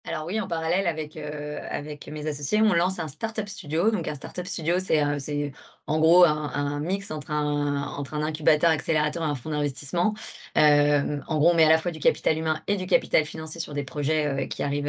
Alors 0.07 0.27
oui, 0.27 0.38
en 0.38 0.47
parallèle 0.47 0.87
avec, 0.87 1.17
heu, 1.17 1.59
avec 1.71 2.07
mes 2.09 2.27
associés, 2.27 2.61
on 2.61 2.75
lance 2.75 2.99
un 2.99 3.09
start-up 3.09 3.49
studio. 3.49 3.90
Donc 3.90 4.07
un 4.07 4.14
start-up 4.14 4.45
studio, 4.47 4.79
c'est, 4.79 5.03
c'est 5.19 5.53
en 5.87 5.99
gros 5.99 6.25
un 6.27 6.79
mix 6.81 7.11
entre 7.11 7.31
un 7.31 7.83
entre 7.85 8.12
un 8.12 8.23
incubateur 8.23 8.69
accélérateur 8.71 9.23
et 9.23 9.27
un 9.27 9.35
fonds 9.35 9.49
d'investissement. 9.49 10.12
Hem, 10.57 11.25
en 11.27 11.38
gros, 11.38 11.53
on 11.53 11.55
met 11.55 11.64
à 11.64 11.71
la 11.71 11.79
fois 11.79 11.90
du 11.90 12.01
capital 12.01 12.37
humain 12.37 12.62
et 12.67 12.77
du 12.77 12.87
capital 12.87 13.25
financier 13.25 13.61
sur 13.62 13.73
des 13.73 13.83
projets, 13.83 14.47
qui 14.49 14.62
arrivent, 14.62 14.88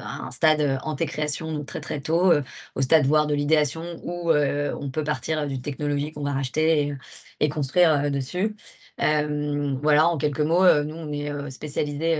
à 0.00 0.22
un 0.26 0.30
stade, 0.30 0.78
anté-création, 0.84 1.50
donc 1.52 1.66
très, 1.66 1.80
très 1.80 2.00
tôt, 2.00 2.32
au 2.76 2.82
stade 2.82 3.06
voire 3.06 3.26
de 3.26 3.34
l'idéation 3.34 3.82
où, 4.04 4.30
on 4.32 4.90
peut 4.90 5.02
partir 5.04 5.44
d'une 5.48 5.60
technologie 5.62 6.12
qu'on 6.12 6.22
va 6.22 6.32
racheter 6.34 6.94
et 7.40 7.48
construire, 7.48 8.10
dessus. 8.12 8.54
Voilà, 8.98 10.06
en 10.08 10.18
quelques 10.18 10.40
mots, 10.40 10.62
nous 10.84 10.94
on 10.94 11.12
est, 11.12 11.30
heu, 11.30 11.50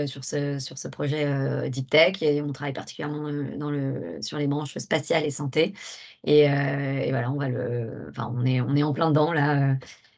sur 0.08 0.24
ce 0.24 0.58
sur 0.58 0.76
ce 0.76 0.88
projet, 0.88 1.70
deep 1.70 1.88
tech 1.88 2.20
et 2.22 2.42
on 2.42 2.52
travaille 2.52 2.72
particulièrement, 2.72 3.30
dans 3.58 3.70
le 3.70 4.18
sur 4.22 4.38
les 4.38 4.48
branches 4.48 4.76
spatiales 4.78 5.24
et 5.24 5.30
santé. 5.30 5.72
Et 6.24 6.40
et 6.42 7.10
voilà, 7.10 7.30
on 7.30 7.36
va 7.38 7.48
le 7.48 8.10
on 8.18 8.44
est 8.44 8.60
on 8.60 8.74
est 8.76 8.82
en 8.82 8.92
plein 8.92 9.08
dedans 9.10 9.32
là, 9.32 9.76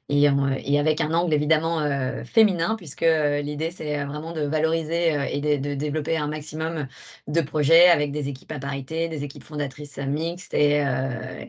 et 0.08 0.28
en 0.28 0.48
et 0.52 0.78
avec 0.78 1.00
un 1.00 1.12
angle 1.14 1.34
évidemment, 1.34 1.80
heu, 1.82 2.24
féminin 2.24 2.76
puisque, 2.76 3.02
heu, 3.02 3.40
l'idée 3.40 3.70
c'est, 3.70 4.04
vraiment 4.04 4.32
de 4.32 4.42
valoriser, 4.42 5.14
et 5.32 5.40
de 5.58 5.74
développer 5.74 6.16
un 6.16 6.28
maximum 6.28 6.86
de 7.28 7.40
projets 7.40 7.88
avec 7.88 8.12
des 8.12 8.28
équipes 8.28 8.52
à 8.52 8.58
parité, 8.58 9.08
des 9.08 9.24
équipes 9.24 9.44
fondatrices, 9.44 9.98
mixtes. 9.98 10.54
Et 10.54 10.82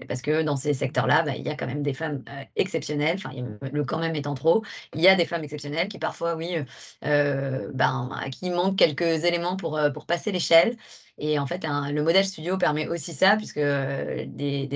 parce 0.08 0.22
que 0.22 0.42
dans 0.42 0.56
ces 0.56 0.74
secteurs-là, 0.74 1.24
bah, 1.24 1.34
il 1.38 1.44
y 1.46 1.50
a 1.50 1.56
quand 1.56 1.68
même 1.68 1.84
des 1.84 1.94
femmes, 1.94 2.24
exceptionnelles, 2.56 3.18
enfin, 3.18 3.32
le 3.72 3.84
quand 3.86 4.00
même 4.00 4.16
étant 4.16 4.34
trop, 4.36 4.64
il 4.96 5.02
y 5.02 5.08
a 5.08 5.16
des 5.16 5.26
femmes 5.26 5.44
exceptionnelles 5.44 5.88
qui 5.88 6.00
parfois 6.00 6.36
oui, 6.36 6.56
ben, 7.02 8.10
à 8.22 8.30
qui 8.30 8.48
il 8.48 8.52
manque 8.54 8.78
quelques 8.78 9.24
éléments 9.26 9.58
pour 9.58 9.80
passer 10.08 10.32
l'échelle 10.32 10.76
et 11.18 11.40
en 11.40 11.46
fait 11.48 11.64
le 11.66 12.02
modèle 12.04 12.26
studio 12.26 12.58
permet 12.58 12.88
aussi 12.88 13.14
ça 13.14 13.36
puisque, 13.38 13.58
heu, 13.58 14.26
des 14.28 14.68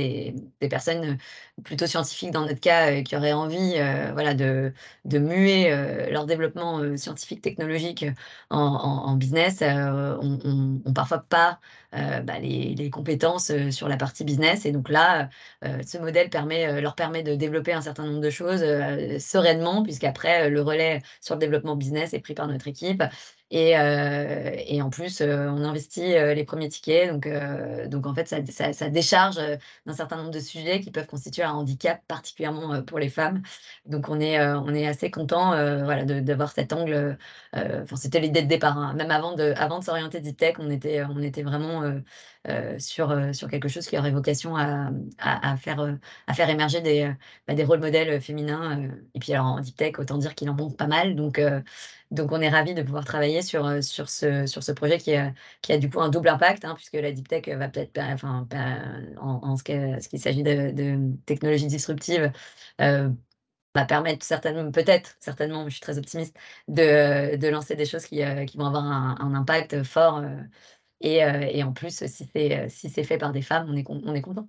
des 0.61 0.67
personnes, 0.69 1.17
plutôt 1.63 1.85
scientifiques 1.87 2.31
dans 2.31 2.41
notre 2.45 2.59
cas, 2.59 2.91
heu, 2.91 3.01
qui 3.03 3.15
auraient 3.15 3.33
envie, 3.33 3.75
heu, 3.77 4.11
voilà 4.13 4.33
de 4.33 4.73
de 5.05 5.19
muer, 5.19 5.69
leur 6.11 6.25
développement, 6.25 6.97
scientifique 6.97 7.41
technologique 7.41 8.05
en 8.49 8.57
en 8.59 9.15
business, 9.15 9.61
ont 9.61 10.39
ont 10.85 10.93
parfois 10.93 11.19
pas, 11.29 11.59
bah, 11.91 12.39
les 12.39 12.89
compétences, 12.89 13.49
heu, 13.51 13.71
sur 13.71 13.87
la 13.89 13.97
partie 13.97 14.23
business 14.23 14.65
et 14.65 14.71
donc 14.71 14.89
là, 14.89 15.29
heu, 15.65 15.69
ce 15.85 15.97
modèle 15.97 16.29
leur 16.81 16.95
permet 16.95 17.23
de 17.23 17.35
développer 17.35 17.73
un 17.73 17.81
certain 17.81 18.05
nombre 18.05 18.21
de 18.21 18.29
choses, 18.29 18.61
sereinement 19.19 19.83
puisqu'après, 19.83 20.49
le 20.49 20.61
relais 20.61 21.01
sur 21.21 21.35
le 21.35 21.39
développement 21.39 21.75
business 21.75 22.13
est 22.13 22.19
pris 22.19 22.33
par 22.33 22.47
notre 22.47 22.67
équipe 22.67 23.03
et 23.53 23.71
et 23.71 24.81
en 24.81 24.89
plus, 24.89 25.21
on 25.21 25.63
investit, 25.63 26.01
les 26.13 26.43
1ers 26.45 26.69
tickets 26.69 27.09
donc 27.11 27.27
donc 27.89 28.05
en 28.07 28.13
fait 28.15 28.27
ça 28.27 28.37
ça 28.73 28.89
décharge, 28.89 29.35
d'un 29.85 29.93
certain 29.93 30.15
nombre 30.17 30.31
de 30.31 30.39
sujets 30.39 30.79
qui 30.79 30.91
peuvent 30.91 31.07
constituer 31.07 31.43
un 31.43 31.51
handicap 31.53 32.01
particulièrement, 32.07 32.81
pour 32.83 32.99
les 32.99 33.09
femmes. 33.09 33.41
Donc 33.85 34.07
on 34.09 34.19
est, 34.21 34.41
on 34.41 34.73
est 34.73 34.87
assez 34.87 35.11
contents, 35.11 35.53
heu, 35.55 35.83
voilà 35.83 36.05
d'avoir 36.05 36.51
cet 36.53 36.71
angle, 36.73 37.17
enfin 37.53 37.95
c'était 37.97 38.19
l'idée 38.21 38.41
de 38.43 38.47
départ, 38.47 38.77
hein. 38.77 38.93
Même 38.95 39.11
avant 39.11 39.33
de 39.35 39.53
avant 39.57 39.79
de 39.79 39.83
s'orienter 39.83 40.21
deep 40.21 40.37
tech, 40.37 40.55
on 40.59 40.69
était, 40.69 41.03
on 41.03 41.21
était 41.21 41.43
vraiment, 41.43 41.80
heu 41.83 42.03
heu, 42.49 42.79
sur, 42.79 43.11
heu, 43.11 43.33
sur 43.33 43.49
quelque 43.49 43.67
chose 43.69 43.87
qui 43.87 43.97
aurait 43.97 44.11
vocation 44.11 44.55
à, 44.57 44.91
à 45.19 45.57
faire, 45.57 45.97
à 46.27 46.33
faire 46.33 46.49
émerger 46.49 46.81
des, 46.81 47.11
bah, 47.47 47.53
des 47.53 47.63
rôles 47.63 47.79
modèles, 47.79 48.19
féminins, 48.21 48.89
et 49.13 49.19
puis 49.19 49.33
alors 49.33 49.45
en 49.47 49.59
deep 49.59 49.75
tech, 49.75 49.93
autant 49.99 50.17
dire 50.17 50.35
qu'il 50.35 50.49
en 50.49 50.55
manque 50.55 50.77
pas 50.77 50.87
mal. 50.87 51.15
Donc 51.15 51.39
donc 52.11 52.31
on 52.31 52.41
est 52.41 52.49
ravis 52.49 52.73
de 52.73 52.81
pouvoir 52.83 53.05
travailler 53.05 53.41
sur, 53.41 53.83
sur 53.83 54.09
ce 54.09 54.45
sur 54.45 54.63
ce 54.63 54.71
projet 54.71 54.97
qui, 54.97 55.15
heu, 55.15 55.31
qui 55.61 55.73
a 55.73 55.77
du 55.77 55.89
coup 55.89 56.01
un 56.01 56.09
double 56.09 56.29
impact, 56.29 56.65
hein, 56.65 56.73
puisque 56.75 56.93
la 56.93 57.11
deep 57.11 57.27
tech, 57.27 57.47
va 57.57 57.69
peut-être 57.69 57.97
enfin 57.99 58.47
en 59.17 59.39
en 59.43 59.57
ce 59.57 59.63
qu'il 59.63 60.19
s'agit 60.19 60.43
de 60.43 60.97
technologies 61.25 61.67
disruptives, 61.67 62.31
va 63.75 63.85
permettre 63.85 64.25
certainement 64.25 64.69
peut-être, 64.71 65.15
certainement, 65.19 65.63
je 65.65 65.71
suis 65.71 65.79
très 65.81 65.97
optimiste, 65.97 66.35
de 66.67 67.35
de 67.37 67.47
lancer 67.47 67.75
des 67.75 67.85
choses 67.85 68.05
qui, 68.05 68.21
qui 68.47 68.57
vont 68.57 68.65
avoir 68.65 68.83
un 68.85 69.33
impact 69.35 69.83
fort, 69.83 70.21
et 71.01 71.23
heu 71.23 71.43
et 71.43 71.63
en 71.63 71.73
plus 71.73 72.05
si 72.07 72.25
c'est, 72.33 72.65
heu, 72.65 72.69
si 72.69 72.89
c'est 72.89 73.03
fait 73.03 73.17
par 73.17 73.31
des 73.33 73.41
femmes, 73.41 73.67
on 73.69 73.75
est 73.77 73.85
on 73.89 74.13
est 74.15 74.21
content. 74.21 74.47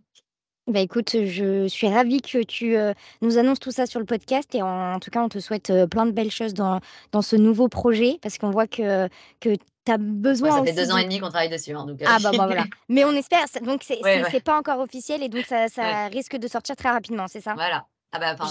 Bah, 0.69 0.79
écoute, 0.81 1.11
je 1.25 1.67
suis 1.67 1.89
ravie 1.89 2.21
que 2.23 2.41
tu, 2.45 2.77
heu, 2.77 2.95
nous 3.21 3.37
annonces 3.37 3.59
tout 3.59 3.73
ça 3.73 3.85
sur 3.87 3.99
le 3.99 4.07
podcast 4.07 4.55
et 4.55 4.63
en 4.63 5.01
tout 5.01 5.11
cas, 5.11 5.21
on 5.21 5.29
te 5.29 5.41
souhaite, 5.41 5.73
plein 5.91 6.07
de 6.07 6.13
belles 6.13 6.31
choses 6.31 6.55
dans 6.55 6.79
dans 7.11 7.21
ce 7.23 7.35
nouveau 7.35 7.69
projet 7.69 8.19
parce 8.23 8.39
qu'on 8.39 8.51
voit 8.51 8.69
que 8.69 9.09
que 9.41 9.57
tu 9.85 9.93
as 9.93 9.99
Ouais, 10.43 10.51
besoin 10.51 10.51
ça 10.51 10.63
fait 10.63 10.73
aussi 10.73 10.75
2 10.75 10.91
ans 10.91 10.97
et 10.99 11.05
de 11.05 11.09
demi 11.09 11.21
qu'on 11.21 11.29
travaille 11.29 11.49
dessus, 11.49 11.73
hein, 11.73 11.87
donc 11.87 12.03
heu 12.03 12.07
ah 12.07 12.19
bah 12.21 12.33
bah, 12.33 12.47
voilà, 12.47 12.67
mais 12.89 13.05
on 13.05 13.13
espère, 13.13 13.45
donc 13.63 13.83
c'est 13.85 13.97
Ouais, 14.01 14.21
ouais. 14.23 14.43
pas 14.45 14.59
encore 14.59 14.81
officiel 14.81 15.23
et 15.23 15.29
donc 15.29 15.47
ça 15.47 15.69
Ouais. 15.81 16.01
ça 16.01 16.09
risque 16.09 16.37
de 16.37 16.49
sortir 16.49 16.77
très 16.77 16.91
rapidement, 16.91 17.29
c'est 17.29 17.41
ça? 17.41 17.57
Voilà. 17.57 17.87
Ah 18.15 18.19
bah, 18.19 18.37
enfin 18.39 18.45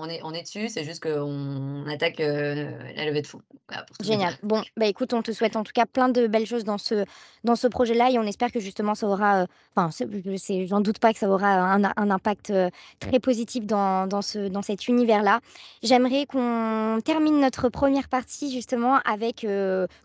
on 0.00 0.08
est 0.08 0.20
on 0.24 0.32
est 0.34 0.42
dessus, 0.42 0.68
c'est 0.68 0.82
juste 0.82 1.00
qu'on 1.02 1.86
attaque, 1.86 2.18
la 2.18 3.04
levée 3.04 3.22
de 3.22 3.26
fonds. 3.28 3.42
Voilà 3.68 3.86
Génial. 4.02 4.34
Bon, 4.42 4.60
bah, 4.76 4.86
écoute, 4.86 5.14
on 5.14 5.22
te 5.22 5.30
souhaite 5.30 5.54
en 5.54 5.62
tout 5.62 5.72
cas 5.72 5.86
plein 5.86 6.08
de 6.08 6.26
belles 6.26 6.46
choses 6.46 6.64
dans 6.64 6.78
ce 6.78 7.04
dans 7.44 7.54
ce 7.54 7.68
projet-là 7.68 8.10
et 8.10 8.18
on 8.18 8.24
espère 8.24 8.50
que 8.50 8.58
justement 8.58 8.96
ça 8.96 9.06
aura, 9.06 9.46
enfin 9.76 9.90
c'est 9.92 10.66
j'en 10.66 10.80
doute 10.80 10.98
pas 10.98 11.12
que 11.12 11.20
ça 11.20 11.28
aura 11.28 11.46
un 11.46 11.84
un 11.84 12.10
impact, 12.10 12.52
très 12.98 13.20
positif 13.20 13.66
dans 13.66 14.08
dans 14.08 14.20
ce 14.20 14.48
dans 14.48 14.62
cet 14.62 14.88
univers-là. 14.88 15.38
J'aimerais 15.84 16.26
qu'on 16.26 16.98
termine 17.04 17.38
notre 17.40 17.68
1re 17.68 18.08
partie 18.08 18.52
justement 18.52 18.98
avec, 19.04 19.46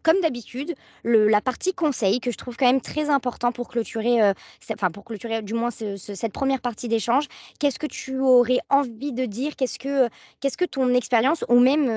comme 0.03 0.21
d'habitude, 0.21 0.75
la 1.03 1.41
partie 1.41 1.73
conseil 1.73 2.19
que 2.19 2.29
je 2.31 2.37
trouve 2.37 2.57
quand 2.57 2.67
même 2.67 2.81
très 2.81 3.09
important 3.09 3.51
pour 3.51 3.69
clôturer, 3.69 4.19
enfin 4.71 4.91
pour 4.91 5.03
clôturer 5.03 5.41
du 5.41 5.55
moins 5.55 5.71
ce 5.71 5.97
ce 5.97 6.13
cette 6.13 6.33
1re 6.35 6.59
partie 6.59 6.87
d'échange. 6.87 7.25
Qu'est-ce 7.59 7.79
que 7.79 7.87
tu 7.87 8.19
aurais 8.19 8.59
envie 8.69 8.98
de 8.99 9.25
dire? 9.25 9.55
Qu'est-ce 9.55 9.79
que, 9.79 10.09
qu'est-ce 10.39 10.57
que 10.57 10.65
ton 10.65 10.93
expérience 10.93 11.43
ou 11.49 11.59
même, 11.59 11.87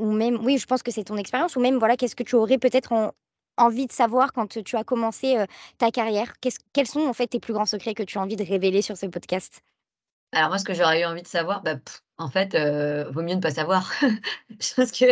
ou 0.00 0.12
même 0.12 0.44
oui, 0.44 0.58
je 0.58 0.66
pense 0.66 0.82
que 0.82 0.90
c'est 0.90 1.04
ton 1.04 1.16
expérience 1.16 1.56
ou 1.56 1.60
même 1.60 1.78
voilà, 1.78 1.96
qu'est-ce 1.96 2.16
que 2.16 2.22
tu 2.22 2.34
aurais 2.36 2.58
peut-être 2.58 2.92
en 2.92 3.12
envie 3.58 3.86
de 3.86 3.92
savoir 3.92 4.32
quand, 4.32 4.62
tu 4.62 4.76
as 4.76 4.84
commencé, 4.84 5.36
ta 5.78 5.90
carrière? 5.90 6.34
Quels 6.72 6.86
sont 6.86 7.06
en 7.06 7.12
fait 7.12 7.26
tes 7.26 7.40
plus 7.40 7.52
grands 7.52 7.66
secrets 7.66 7.94
que 7.94 8.02
tu 8.02 8.18
as 8.18 8.20
envie 8.20 8.36
de 8.36 8.44
révéler 8.44 8.82
sur 8.82 8.96
ce 8.96 9.06
podcast? 9.06 9.62
Alors 10.32 10.48
moi, 10.48 10.58
ce 10.58 10.64
que 10.64 10.74
j'aurais 10.74 11.02
eu 11.02 11.04
envie 11.04 11.22
de 11.22 11.28
savoir, 11.28 11.62
bah, 11.62 11.76
en 12.18 12.28
fait, 12.28 12.56
vaut 13.10 13.22
mieux 13.22 13.34
ne 13.34 13.40
pas 13.40 13.50
savoir. 13.50 13.92
Je 14.50 14.74
pense 14.74 14.92
que 14.92 15.04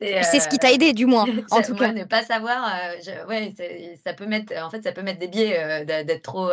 c'est, 0.00 0.40
ce 0.40 0.48
qui 0.48 0.58
t'a 0.58 0.72
aidé 0.72 0.92
du 0.92 1.06
moins, 1.06 1.26
heu, 1.26 1.44
en 1.50 1.62
tout 1.62 1.74
cas. 1.74 1.92
ne 1.92 2.04
pas 2.04 2.22
savoir, 2.22 2.70
je 3.02 3.26
ouais, 3.28 3.54
ça 4.04 4.12
peut 4.12 4.26
mettre 4.26 4.52
en 4.62 4.70
fait, 4.70 4.82
ça 4.82 4.92
peut 4.92 5.02
mettre 5.02 5.18
des 5.18 5.28
biais, 5.28 5.84
d'ê 5.84 6.04
d'être 6.04 6.22
trop, 6.22 6.50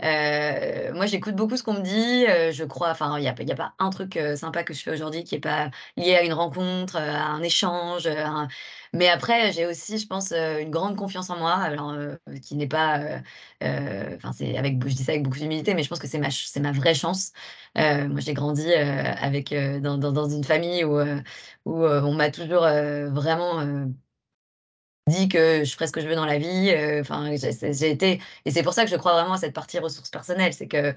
moi 0.00 1.06
j'écoute 1.06 1.34
beaucoup 1.34 1.56
ce 1.56 1.62
qu'on 1.62 1.74
me 1.74 1.82
dit, 1.82 2.24
je 2.52 2.64
crois 2.64 2.90
enfin 2.90 3.18
il 3.18 3.24
y 3.24 3.28
a 3.28 3.34
y 3.38 3.52
a 3.52 3.56
pas 3.56 3.74
un 3.78 3.90
truc, 3.90 4.18
sympa 4.36 4.62
que 4.62 4.74
je 4.74 4.82
fais 4.82 4.92
aujourd'hui 4.92 5.24
qui 5.24 5.34
est 5.34 5.40
pas 5.40 5.70
lié 5.96 6.16
à 6.16 6.22
une 6.22 6.32
rencontre, 6.32 6.96
à 6.96 7.26
un 7.26 7.42
échange, 7.42 8.06
à 8.06 8.26
un 8.26 8.48
mais 8.94 9.08
après 9.08 9.52
j'ai 9.52 9.66
aussi 9.66 9.98
je 9.98 10.06
pense, 10.06 10.32
heu, 10.32 10.60
une 10.60 10.70
grande 10.70 10.96
confiance 10.96 11.30
en 11.30 11.38
moi 11.38 11.54
alors, 11.54 11.92
heu, 11.92 12.18
qui 12.42 12.56
n'est 12.56 12.66
pas, 12.68 13.00
heu, 13.62 14.14
enfin 14.16 14.32
c'est 14.32 14.56
avec 14.58 14.82
je 14.88 14.94
dis 14.94 15.04
ça 15.04 15.12
avec 15.12 15.22
beaucoup 15.24 15.38
d'humilité, 15.38 15.74
mais 15.74 15.82
je 15.82 15.88
pense 15.88 15.98
que 15.98 16.06
c'est 16.08 16.18
ma 16.18 16.30
c'est 16.30 16.60
ma 16.60 16.72
vraie 16.72 16.94
chance. 16.94 17.32
Moi 17.76 18.20
j'ai 18.20 18.34
grandi, 18.34 18.72
avec, 18.74 19.54
dans 19.82 19.98
dans 19.98 20.12
dans 20.12 20.28
une 20.28 20.44
famille 20.44 20.84
où, 20.84 20.98
où, 21.00 21.84
on 21.86 22.14
m'a 22.14 22.30
toujours, 22.30 22.62
vraiment, 22.62 23.62
dit 25.08 25.28
que 25.28 25.64
je 25.64 25.72
ferais 25.74 25.86
ce 25.88 25.92
que 25.92 26.00
je 26.02 26.08
veux 26.08 26.14
dans 26.16 26.26
la 26.26 26.38
vie, 26.38 26.72
enfin 27.00 27.30
j'ai 27.36 27.90
été 27.90 28.20
et 28.44 28.50
c'est 28.52 28.62
pour 28.62 28.74
ça 28.74 28.84
que 28.84 28.90
je 28.90 28.96
crois 28.96 29.14
vraiment 29.14 29.34
à 29.34 29.38
cette 29.38 29.54
partie 29.54 29.78
ressources 29.80 30.10
personnelles. 30.10 30.52
C'est 30.54 30.68
que, 30.68 30.94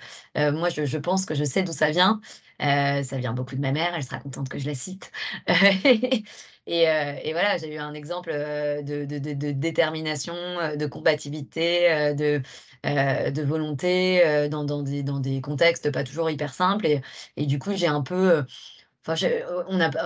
moi 0.52 0.70
je 0.70 0.98
pense 0.98 1.26
que 1.26 1.36
je 1.36 1.44
sais 1.46 1.64
d'où 1.64 1.74
ça 1.74 1.92
vient. 1.92 2.22
Ça 2.60 3.18
vient 3.18 3.34
beaucoup 3.34 3.56
de 3.56 3.62
ma 3.62 3.72
mère, 3.72 3.94
elle 3.96 4.04
sera 4.04 4.20
contente 4.20 4.50
que 4.50 4.60
je 4.60 4.68
la 4.68 4.76
cite. 4.76 5.12
Et 6.74 6.88
heu 6.88 6.92
et 7.24 7.34
voilà, 7.34 7.58
j'ai 7.58 7.74
eu 7.76 7.78
un 7.80 7.94
exemple, 7.94 8.32
heu, 8.34 8.82
de 8.84 9.52
détermination, 9.52 10.34
heu, 10.62 10.78
de 10.78 10.86
combativité, 10.86 11.92
heu, 11.92 12.16
de, 12.16 13.42
volonté, 13.44 14.48
dans 14.50 15.20
des 15.20 15.42
contextes 15.42 15.92
pas 15.92 16.04
toujours 16.06 16.30
hyper 16.30 16.54
simples 16.54 16.88
et 17.38 17.46
du 17.46 17.60
coup 17.60 17.72
j'ai 17.76 17.88
un 17.88 18.02
peu, 18.02 18.46
enfin 19.08 19.16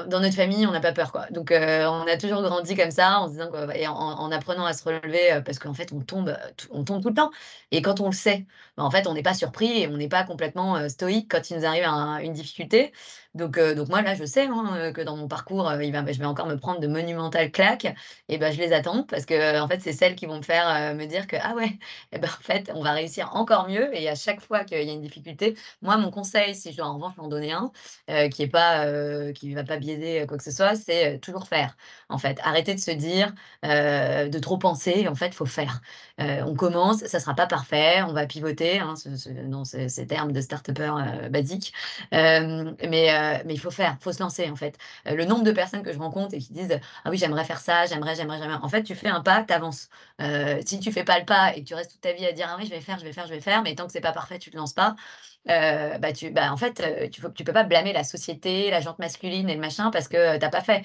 dans 0.09 0.19
notre 0.21 0.35
famille, 0.35 0.67
on 0.67 0.71
n'a 0.71 0.81
pas 0.81 0.93
peur 0.93 1.11
quoi. 1.11 1.27
Donc 1.31 1.51
on 1.51 2.07
a 2.07 2.17
toujours 2.17 2.41
grandi 2.43 2.75
comme 2.75 2.91
ça 2.91 3.19
en 3.21 3.27
se 3.27 3.33
disant 3.33 3.51
que 3.51 3.75
et 3.77 3.87
en 3.87 3.93
en 3.95 4.31
apprenant 4.31 4.65
à 4.65 4.73
se 4.73 4.83
relever, 4.85 5.41
parce 5.45 5.59
qu'en 5.59 5.73
fait 5.75 5.93
on 5.93 6.01
tombe, 6.01 6.37
on 6.71 6.83
tombe 6.85 7.01
tout 7.03 7.09
le 7.09 7.15
temps 7.15 7.31
et 7.71 7.81
quand 7.83 7.99
on 8.01 8.07
le 8.07 8.13
sait, 8.15 8.45
bah, 8.77 8.83
en 8.83 8.91
fait 8.91 9.07
on 9.07 9.13
n'est 9.15 9.23
pas 9.23 9.33
surpris 9.35 9.81
et 9.83 9.87
on 9.89 9.97
n'est 9.97 10.09
pas 10.09 10.23
complètement, 10.25 10.89
stoïque 10.89 11.29
quand 11.31 11.49
il 11.51 11.57
nous 11.59 11.65
arrive 11.65 11.85
un 11.85 12.19
une 12.19 12.33
difficulté. 12.33 12.93
Donc 13.35 13.57
heu, 13.57 13.75
donc 13.75 13.89
moi 13.89 14.01
là 14.01 14.15
je 14.15 14.23
sais, 14.25 14.47
hein, 14.47 14.77
heu, 14.89 14.91
que 14.93 15.01
dans 15.01 15.17
mon 15.17 15.27
parcours, 15.27 15.63
va 15.65 15.77
je 15.81 16.19
vais 16.19 16.25
encore 16.25 16.47
me 16.47 16.55
prendre 16.57 16.79
de 16.79 16.87
monumentales 16.87 17.51
claques 17.51 17.87
et 18.29 18.37
bah, 18.37 18.49
je 18.51 18.57
les 18.59 18.73
attends 18.73 19.03
parce 19.03 19.25
qu'en 19.25 19.67
fait 19.67 19.79
c'est 19.81 19.91
celles 19.93 20.15
qui 20.15 20.25
vont 20.25 20.37
me 20.37 20.41
faire, 20.41 20.95
me 20.95 21.05
dire 21.05 21.27
que: 21.27 21.35
«Ah 21.41 21.53
ouais 21.55 21.77
et 22.13 22.17
bah, 22.19 22.27
en 22.39 22.41
fait 22.43 22.71
on 22.73 22.81
va 22.81 22.93
réussir 22.93 23.31
encore 23.35 23.67
mieux» 23.67 23.93
et 23.95 24.09
à 24.09 24.15
chaque 24.15 24.39
fois 24.41 24.63
qu'il 24.63 24.81
y 24.81 24.89
a 24.89 24.93
une 24.93 25.01
difficulté, 25.01 25.55
moi 25.81 25.97
mon 25.97 26.11
conseil, 26.11 26.55
si 26.55 26.71
je 26.71 26.77
dois 26.77 26.87
en 26.87 26.95
revanche 26.95 27.15
en 27.19 27.27
donner 27.27 27.51
un, 27.51 27.71
qui 28.29 28.49
qui 29.35 29.53
va 29.53 29.63
pas 29.63 29.77
biaiser 29.77 30.25
quoi 30.27 30.37
que 30.37 30.43
ce 30.43 30.51
soit, 30.51 30.75
c'est, 30.75 31.19
toujours 31.19 31.47
faire. 31.47 31.75
En 32.09 32.17
fait, 32.17 32.39
arrêter 32.43 32.73
de 32.75 32.79
se 32.79 32.91
dire, 32.91 33.33
de 33.63 34.39
trop 34.39 34.57
penser, 34.57 35.07
en 35.07 35.15
fait, 35.15 35.27
il 35.27 35.33
faut 35.33 35.45
faire. 35.45 35.81
On 36.19 36.55
commence, 36.55 37.05
ça 37.05 37.19
sera 37.19 37.33
pas 37.35 37.47
parfait, 37.47 38.01
on 38.03 38.13
va 38.13 38.25
pivoter, 38.27 38.79
hein, 38.79 38.95
ce 38.95 39.15
ce 39.17 39.29
dans 39.29 39.65
ces 39.65 40.07
termes 40.07 40.31
de 40.31 40.39
start-upper. 40.41 40.91
Hem, 42.11 42.75
mais 42.89 43.09
heu, 43.39 43.43
mais 43.45 43.53
il 43.53 43.59
faut 43.59 43.71
faire, 43.71 43.95
il 43.99 44.03
faut 44.03 44.11
se 44.13 44.19
lancer 44.21 44.49
en 44.49 44.55
fait. 44.55 44.77
Heu, 45.07 45.15
le 45.15 45.25
nombre 45.25 45.43
de 45.43 45.51
personnes 45.51 45.83
que 45.83 45.93
je 45.93 45.99
rencontre 45.99 46.33
et 46.35 46.39
qui 46.39 46.53
disent: 46.53 46.79
«Ah 47.03 47.09
oui, 47.09 47.17
j'aimerais 47.17 47.43
faire 47.45 47.59
ça, 47.59 47.85
j'aimerais, 47.85 48.15
j'aimerais, 48.15 48.39
j'aimerais». 48.39 48.57
En 48.61 48.69
fait, 48.69 48.83
tu 48.83 48.95
fais 48.95 49.07
un 49.09 49.21
pas, 49.21 49.43
tu 49.43 49.53
avances. 49.53 49.89
Heu, 50.21 50.59
si 50.65 50.79
tu 50.79 50.91
fais 50.91 51.03
pas 51.03 51.19
le 51.19 51.25
pas 51.25 51.55
et 51.55 51.61
que 51.63 51.67
tu 51.67 51.73
restes 51.75 51.91
toute 51.91 52.01
ta 52.01 52.13
vie 52.13 52.25
à 52.25 52.31
dire: 52.31 52.47
«Ah 52.49 52.55
oui, 52.59 52.65
je 52.65 52.71
vais 52.71 52.81
faire, 52.81 52.99
je 52.99 53.05
vais 53.05 53.13
faire, 53.13 53.27
je 53.27 53.33
vais 53.33 53.41
faire», 53.41 53.61
mais 53.63 53.75
tant 53.75 53.85
que 53.87 53.91
c'est 53.93 54.01
pas 54.01 54.11
parfait, 54.13 54.39
tu 54.39 54.51
te 54.51 54.57
lances 54.57 54.73
pas, 54.73 54.95
bah, 55.47 56.13
tu 56.13 56.31
bah, 56.31 56.51
en 56.51 56.57
fait, 56.57 57.09
tu 57.11 57.21
tu 57.35 57.43
peux 57.43 57.53
pas 57.53 57.63
blâmer 57.63 57.93
la 57.93 58.03
société, 58.03 58.69
la 58.71 58.81
jante 58.81 58.99
masculine 58.99 59.49
et 59.49 59.55
le 59.55 59.61
machin 59.61 59.91
parce 59.91 60.07
que, 60.07 60.35
heu, 60.35 60.39
tu 60.39 60.45
as 60.45 60.49
pas 60.49 60.61
fait. 60.61 60.83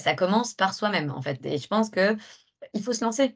Ça 0.00 0.14
commence 0.14 0.54
par 0.54 0.74
soi-même 0.74 1.10
en 1.10 1.22
fait 1.22 1.44
et 1.46 1.58
je 1.58 1.66
pense 1.68 1.90
qu'il 1.90 2.82
faut 2.82 2.92
se 2.92 3.04
lancer. 3.04 3.34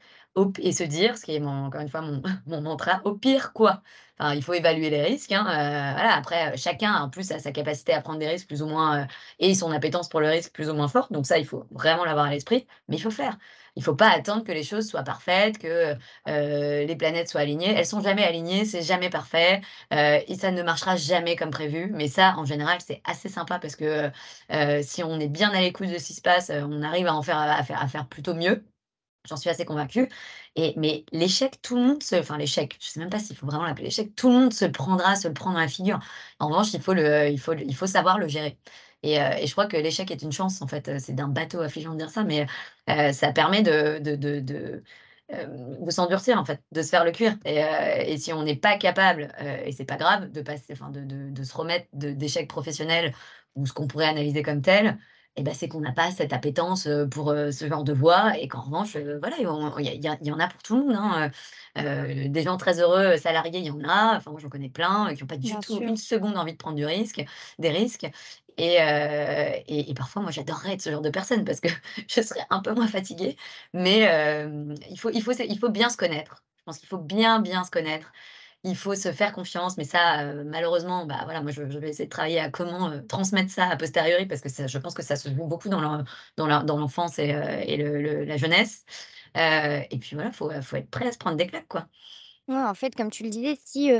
Et 0.61 0.72
se 0.72 0.83
dire, 0.85 1.16
ce 1.18 1.24
qui 1.24 1.35
est 1.37 1.42
encore 1.44 1.81
une 1.81 1.88
fois 1.88 2.01
mon 2.03 2.22
mon 2.46 2.61
mantra: 2.62 3.01
«Au 3.05 3.14
pire 3.14 3.53
quoi?» 3.53 3.83
enfin, 4.20 4.35
il 4.35 4.42
faut 4.42 4.55
évaluer 4.55 4.90
les 4.90 5.03
risques, 5.03 5.31
hein, 5.33 5.42
heu, 5.46 5.94
voilà, 5.94 6.14
après, 6.16 6.53
heu, 6.55 6.57
chacun 6.57 6.92
en 6.94 7.09
plus 7.09 7.31
a 7.33 7.38
sa 7.38 7.53
capacité 7.53 7.92
à 7.94 8.01
prendre 8.01 8.18
des 8.18 8.29
risques 8.29 8.48
plus 8.48 8.62
ou 8.62 8.66
moins, 8.66 9.03
heu 9.05 9.07
et 9.38 9.55
son 9.55 9.70
appétence 9.72 10.09
pour 10.09 10.20
le 10.20 10.29
risque 10.29 10.53
plus 10.53 10.68
ou 10.70 10.74
moins 10.74 10.88
forte, 10.88 11.12
donc 11.12 11.27
ça, 11.27 11.38
il 11.38 11.46
faut 11.46 11.66
vraiment 11.70 12.05
l'avoir 12.05 12.27
à 12.27 12.31
l'esprit, 12.31 12.66
mais 12.88 12.96
il 12.96 13.01
faut 13.03 13.11
faire. 13.11 13.37
Il 13.77 13.85
faut 13.85 13.94
pas 13.94 14.09
attendre 14.11 14.42
que 14.44 14.51
les 14.53 14.64
choses 14.64 14.88
soient 14.88 15.05
parfaites, 15.05 15.59
que, 15.59 15.94
les 16.27 16.96
planètes 16.96 17.29
soient 17.29 17.40
alignées. 17.42 17.72
Elles 17.74 17.87
sont 17.87 18.01
jamais 18.01 18.24
alignées, 18.24 18.64
c'est 18.64 18.83
jamais 18.83 19.11
parfait, 19.11 19.61
et 19.92 20.35
ça 20.35 20.51
ne 20.51 20.62
marchera 20.62 20.96
jamais 20.96 21.37
comme 21.37 21.51
prévu, 21.51 21.90
mais 21.94 22.09
ça, 22.09 22.35
en 22.38 22.44
général, 22.44 22.79
c'est 22.85 23.01
assez 23.05 23.29
sympa 23.29 23.59
parce 23.59 23.77
que, 23.77 24.11
si 24.83 25.03
on 25.05 25.20
est 25.20 25.29
bien 25.29 25.51
à 25.53 25.61
l'écoute 25.61 25.88
de 25.90 25.98
ce 25.98 26.07
qui 26.07 26.14
se 26.14 26.22
passe, 26.22 26.51
on 26.55 26.83
arrive 26.83 27.07
à 27.07 27.14
en 27.14 27.22
faire 27.22 27.38
à 27.38 27.62
faire 27.88 28.09
plutôt 28.09 28.35
mieux. 28.35 28.64
J'en 29.29 29.37
suis 29.37 29.50
assez 29.50 29.64
convaincue. 29.64 30.08
Et 30.56 30.74
mais 30.76 31.04
l'échec, 31.12 31.60
tout 31.62 31.76
le 31.76 31.83
monde 31.83 32.02
se 32.02 32.16
enfin 32.16 32.38
l'échec, 32.38 32.76
je 32.81 32.87
sais 32.88 33.00
même 33.00 33.10
pas 33.10 33.18
s'il 33.18 33.37
faut 33.37 33.46
vraiment 33.46 33.64
l'appeler 33.64 33.85
l'échec, 33.87 34.14
tout 34.16 34.29
le 34.29 34.35
monde 34.35 34.52
se 34.52 34.64
prendra 34.64 35.16
se 35.16 35.29
le 35.29 35.35
prend 35.35 35.52
dans 35.52 35.58
la 35.60 35.68
figure. 35.68 36.00
En 36.38 36.48
revanche, 36.48 36.72
il 36.74 36.81
faut 36.83 36.94
le 36.94 37.29
il 37.31 37.38
faut 37.40 37.54
il 37.54 37.74
faut 37.76 37.87
savoir 37.87 38.18
le 38.18 38.29
gérer. 38.29 38.58
Et 39.02 39.14
et 39.16 39.46
je 39.46 39.52
crois 39.52 39.66
que 39.66 39.76
l'échec 39.76 40.10
est 40.10 40.22
une 40.22 40.33
chance, 40.33 40.60
en 40.62 40.66
fait, 40.66 40.88
heu, 40.88 40.98
c'est 40.98 41.12
d'un 41.14 41.29
bateau 41.29 41.60
affligeant 41.60 41.92
de 41.92 41.98
dire 41.98 42.10
ça, 42.10 42.24
mais 42.24 42.46
heu, 42.90 43.12
ça 43.12 43.33
permet 43.33 43.62
de 43.62 43.98
de 44.00 44.16
de 44.16 44.40
de, 44.40 44.83
de 45.31 45.90
s'endurcir, 45.90 46.38
en 46.38 46.44
fait, 46.44 46.62
de 46.72 46.83
se 46.83 46.88
faire 46.88 47.04
le 47.04 47.12
cuir. 47.12 47.37
Et 47.44 47.58
et 48.12 48.18
si 48.18 48.33
on 48.33 48.42
n'est 48.42 48.56
pas 48.56 48.76
capable, 48.79 49.33
et 49.64 49.72
c'est 49.72 49.85
pas 49.85 49.96
grave 49.96 50.31
de 50.33 50.40
passer 50.42 50.72
enfin 50.72 50.90
de 50.90 51.42
se 51.44 51.54
remettre 51.56 51.87
d'échecs 51.92 52.48
professionnels 52.48 53.14
ou 53.54 53.66
ce 53.66 53.72
qu'on 53.72 53.87
pourrait 53.88 54.06
analyser 54.08 54.42
comme 54.42 54.62
tel 54.62 54.98
et 55.37 55.42
bah, 55.42 55.52
c'est 55.54 55.68
qu'on 55.68 55.81
n'a 55.81 55.92
pas 55.92 56.10
cette 56.10 56.33
appétence, 56.33 56.88
pour, 57.10 57.33
ce 57.33 57.68
genre 57.68 57.85
de 57.85 57.92
voie 57.92 58.37
et 58.38 58.48
qu'en 58.48 58.62
revanche, 58.62 58.96
voilà, 58.96 59.37
il 59.38 59.44
y 59.44 59.46
en 59.46 59.79
y 59.79 59.88
a 60.08 60.18
y 60.20 60.33
en 60.33 60.48
pour 60.48 60.62
tout 60.62 60.76
le 60.76 60.85
monde, 60.85 60.96
hein, 60.96 61.31
des 62.29 62.42
gens 62.42 62.56
très 62.56 62.81
heureux, 62.81 63.16
salariés, 63.16 63.60
il 63.60 63.66
y 63.66 63.70
en 63.70 63.81
a, 63.88 64.16
enfin 64.16 64.31
moi 64.33 64.40
j'en 64.40 64.48
connais 64.48 64.68
plein, 64.68 65.14
qui 65.14 65.22
ont 65.22 65.26
pas 65.26 65.37
du 65.37 65.48
Bien 65.48 65.60
tout 65.60 65.76
sûr. 65.76 65.88
1 65.88 65.96
seconde 65.96 66.37
envie 66.37 66.52
de 66.52 66.56
prendre 66.58 66.76
du 66.76 66.85
risque 66.85 67.24
des 67.58 67.70
risques 67.70 68.08
et 68.56 68.76
et 68.76 69.90
et 69.90 69.94
parfois 69.94 70.22
moi 70.22 70.31
j'adorerais 70.33 70.72
être 70.72 70.83
ce 70.83 70.90
genre 70.90 71.02
de 71.02 71.10
personne 71.10 71.44
parce 71.44 71.60
que 71.60 71.68
je 72.08 72.20
serais 72.20 72.44
un 72.50 72.60
peu 72.60 72.74
moins 72.74 72.88
fatiguée, 72.88 73.37
mais 73.72 74.08
il 74.90 74.98
faut 74.98 75.10
il 75.10 75.22
faut 75.22 75.33
il 75.33 75.58
faut 75.58 75.68
bien 75.70 75.88
se 75.88 75.96
connaître. 75.96 76.42
Je 76.58 76.62
pense 76.64 76.79
qu'il 76.79 76.88
faut 76.88 76.98
bien, 76.98 77.40
bien 77.40 77.64
se 77.64 77.70
connaître. 77.70 78.12
Il 78.65 78.77
faut 78.77 78.94
se 78.96 79.13
faire 79.13 79.33
confiance, 79.33 79.77
mais 79.77 79.85
ça, 79.85 80.25
heu, 80.25 80.44
malheureusement, 80.44 81.06
bah, 81.06 81.21
voilà, 81.25 81.40
moi 81.42 81.52
je 81.52 81.63
vais 81.63 81.90
essayer 81.90 82.06
de 82.06 82.11
travailler 82.11 82.40
à 82.40 82.50
comment, 82.50 82.90
transmettre 83.06 83.50
ça 83.52 83.67
a 83.69 83.77
posteriori 83.77 84.27
parce 84.27 84.40
que 84.40 84.48
je 84.48 84.79
pense 84.79 84.94
que 84.94 85.02
ça 85.02 85.17
se 85.17 85.29
joue 85.29 85.46
beaucoup 85.46 85.69
dans 85.69 85.81
l'en 85.81 86.04
dans 86.37 86.77
l'enfance 86.77 87.19
et 87.21 87.29
et 87.67 87.77
le 87.77 88.25
la 88.25 88.37
jeunesse, 88.37 88.85
et 89.37 89.98
puis 90.00 90.15
voilà, 90.17 90.33
faut, 90.33 90.50
heu, 90.50 90.61
faut 90.61 90.77
être 90.77 90.90
prêt 90.90 91.06
à 91.09 91.13
se 91.13 91.19
prendre 91.19 91.37
des 91.37 91.46
claques, 91.46 91.69
quoi. 91.69 91.88
En 92.48 92.75
fait, 92.75 92.94
comme 92.94 93.11
tu 93.11 93.23
le 93.25 93.31
disais, 93.31 93.56
si, 93.63 93.90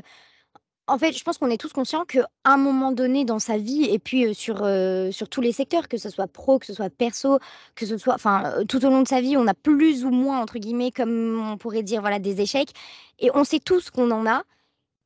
en 0.89 0.99
fait, 0.99 1.13
je 1.17 1.23
pense 1.25 1.39
qu'on 1.39 1.51
est 1.51 1.59
tous 1.61 1.73
conscients 1.73 2.05
qu'à 2.05 2.29
un 2.45 2.57
moment 2.57 2.93
donné 2.93 3.25
dans 3.25 3.39
sa 3.39 3.59
vie 3.59 3.85
et 3.85 3.99
puis, 3.99 4.25
heu, 4.27 4.35
sur, 4.35 4.65
heu, 4.65 5.11
sur 5.13 5.29
tous 5.29 5.41
les 5.41 5.53
secteurs, 5.53 5.89
que 5.89 5.97
ce 5.99 6.11
soit 6.11 6.27
pro, 6.27 6.59
que 6.59 6.67
ce 6.67 6.75
soit 6.75 6.91
perso, 6.91 7.39
que 7.77 7.87
ce 7.87 7.97
soit 7.99 8.15
enfin, 8.15 8.55
heu, 8.61 8.65
tout 8.65 8.85
au 8.85 8.91
long 8.91 9.03
de 9.03 9.09
sa 9.09 9.21
vie, 9.21 9.37
on 9.37 9.47
a 9.47 9.55
plus 9.55 10.05
ou 10.05 10.11
moins, 10.11 10.41
entre 10.41 10.59
guillemets, 10.59 10.91
comme 10.91 11.41
on 11.53 11.57
pourrait 11.59 11.83
dire, 11.83 12.01
voilà, 12.01 12.19
des 12.19 12.41
échecs. 12.41 12.71
Et 13.19 13.31
on 13.35 13.45
sait 13.45 13.61
tous 13.61 13.91
qu'on 13.91 14.11
en 14.11 14.27
a 14.27 14.43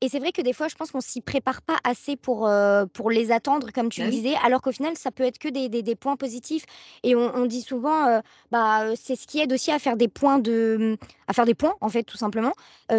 et 0.03 0.09
c'est 0.11 0.19
vrai 0.19 0.33
que 0.33 0.43
des 0.43 0.53
fois, 0.53 0.69
je 0.69 0.75
pense 0.75 0.91
qu'on 0.91 1.01
s'y 1.01 1.21
prépare 1.23 1.63
pas 1.63 1.77
assez 1.85 2.17
pour, 2.17 2.47
heu, 2.49 2.87
pour 2.93 3.11
les 3.11 3.33
attendre, 3.33 3.71
comme 3.73 3.89
tu 3.89 4.03
Bah 4.03 4.07
le 4.07 4.11
disais, 4.11 4.35
alors 4.45 4.61
qu'au 4.61 4.73
final, 4.73 4.97
ça 4.97 5.11
peut 5.11 5.23
être 5.25 5.39
que 5.39 5.49
des 5.49 5.69
des 5.71 5.83
des 5.83 5.95
points 5.97 6.17
positifs 6.17 6.65
et 7.05 7.15
on 7.17 7.35
on 7.35 7.47
dit 7.47 7.63
souvent, 7.63 8.09
heu, 8.19 8.21
bah, 8.51 8.95
c'est 8.97 9.17
ce 9.17 9.27
qui 9.27 9.41
aide 9.41 9.53
aussi 9.53 9.71
à 9.71 9.79
faire 9.79 9.97
des 9.97 10.09
points 10.09 10.39
de, 10.39 10.97
mmh, 11.01 11.07
à 11.29 11.33
faire 11.33 11.47
des 11.47 11.55
points, 11.55 11.75
en 11.81 11.89
fait, 11.89 12.03
tout 12.05 12.17
simplement. 12.19 12.53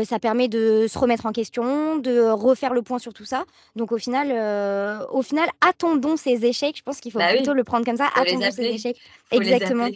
Ça 0.06 0.18
permet 0.20 0.48
de 0.48 0.88
se 0.90 0.98
remettre 0.98 1.26
en 1.28 1.32
question, 1.32 1.98
de 1.98 2.20
refaire 2.30 2.74
le 2.74 2.82
point 2.82 2.98
sur 3.00 3.14
tout 3.14 3.26
ça. 3.26 3.46
Donc 3.76 3.92
au 3.92 3.98
final, 4.00 4.32
heu, 4.32 5.06
au 5.12 5.22
final, 5.22 5.50
attendons 5.62 6.18
ces 6.18 6.46
échecs. 6.46 6.78
Je 6.78 6.84
pense 6.84 7.00
qu'il 7.00 7.12
faut 7.12 7.20
Bah 7.20 7.26
plutôt 7.26 7.54
oui, 7.54 7.54
le 7.54 7.64
prendre 7.64 7.86
comme 7.86 7.98
ça, 7.98 8.08
faut 8.16 8.16
attendons 8.16 8.50
ces 8.52 8.64
échecs. 8.74 8.98
faut 9.34 9.40
Exactement, 9.40 9.90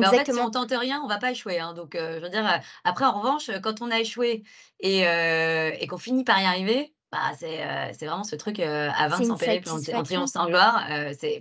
Mais 0.00 0.06
en 0.08 0.14
fait, 0.14 0.30
si 0.30 0.40
on 0.40 0.50
tente 0.50 0.72
rien, 0.72 1.00
on 1.02 1.06
va 1.08 1.18
pas 1.18 1.30
échouer, 1.30 1.58
hein, 1.60 1.72
donc 1.74 1.94
heu, 1.94 2.16
je 2.18 2.20
veux 2.20 2.28
dire, 2.30 2.60
après 2.84 3.04
en 3.04 3.12
revanche, 3.20 3.50
quand 3.62 3.80
on 3.82 3.90
a 3.90 4.00
échoué 4.00 4.42
et 4.80 5.06
heu 5.06 5.72
et 5.80 5.86
qu'on 5.86 5.98
finit 5.98 6.24
par 6.24 6.40
y 6.40 6.44
arriver, 6.44 6.94
bah, 7.12 7.32
c'est, 7.38 7.62
c'est 7.96 8.06
vraiment 8.06 8.24
ce 8.24 8.36
truc, 8.36 8.58
«à 8.60 9.08
C'est 9.08 9.08
20 9.08 9.22
une 9.22 9.26
sans 9.26 9.36
périple, 9.36 9.68
en 9.70 9.76
en 9.94 10.02
triomphe 10.02 10.30
sans 10.30 10.46
gloire», 10.46 10.84
c'est 11.18 11.40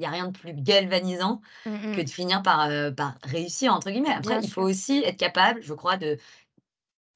il 0.00 0.04
y 0.04 0.06
a 0.06 0.10
rien 0.10 0.28
de 0.28 0.38
plus 0.38 0.54
galvanisant 0.54 1.40
Mmh 1.64 1.84
que 1.92 2.00
de 2.02 2.10
finir 2.10 2.42
par, 2.42 2.68
par 2.96 3.14
«réussir» 3.24 3.72
entre 3.74 3.90
guillemets. 3.90 4.10
Après, 4.10 4.36
Bien 4.36 4.42
il 4.42 4.48
faut 4.50 4.62
aussi 4.62 5.02
être 5.04 5.18
capable, 5.18 5.62
je 5.62 5.74
crois, 5.74 5.96
de 5.96 6.18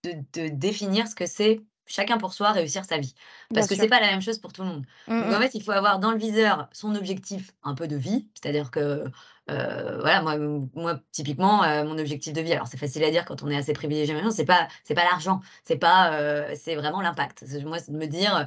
de 0.04 0.12
de 0.32 0.48
définir 0.48 1.06
ce 1.08 1.14
que 1.14 1.26
c'est, 1.26 1.60
chacun 1.86 2.18
pour 2.18 2.32
soi, 2.34 2.52
réussir 2.52 2.84
sa 2.84 2.98
vie. 2.98 3.14
Bien 3.50 3.66
Parce 3.66 3.68
que 3.68 3.74
c'est 3.74 3.86
sûr. 3.86 3.88
pas 3.88 4.00
la 4.00 4.06
même 4.10 4.22
chose 4.22 4.38
pour 4.38 4.52
tout 4.52 4.62
le 4.62 4.68
monde. 4.68 4.86
Mmh 5.06 5.14
Donc 5.20 5.32
en 5.32 5.38
mh. 5.38 5.42
fait, 5.42 5.54
il 5.54 5.62
faut 5.62 5.72
avoir 5.72 5.98
dans 5.98 6.10
le 6.12 6.18
viseur 6.18 6.68
son 6.72 6.94
objectif 6.94 7.52
un 7.62 7.74
peu 7.74 7.86
de 7.88 7.96
vie, 7.96 8.28
c'est-à-dire 8.34 8.70
que, 8.70 9.04
heu, 9.50 9.98
voilà, 10.00 10.22
moi 10.22 10.36
moi 10.74 11.00
typiquement, 11.12 11.64
heu, 11.64 11.84
mon 11.84 11.98
objectif 11.98 12.32
de 12.32 12.40
vie, 12.40 12.52
alors 12.52 12.66
c'est 12.66 12.76
facile 12.78 13.04
à 13.04 13.10
dire 13.10 13.24
quand 13.24 13.42
on 13.42 13.48
est 13.50 13.56
assez 13.56 13.72
privilégié 13.72 14.14
maintenant, 14.14 14.30
c'est 14.30 14.44
pas 14.44 14.68
c'est 14.84 14.94
pas 14.94 15.04
l'argent, 15.04 15.40
c'est 15.64 15.76
pas, 15.78 16.20
heu, 16.20 16.54
c'est 16.54 16.74
vraiment 16.76 17.00
l'impact. 17.02 17.44
Moi, 17.64 17.78
c'est 17.78 17.92
de 17.92 17.96
me 17.98 18.06
dire, 18.06 18.46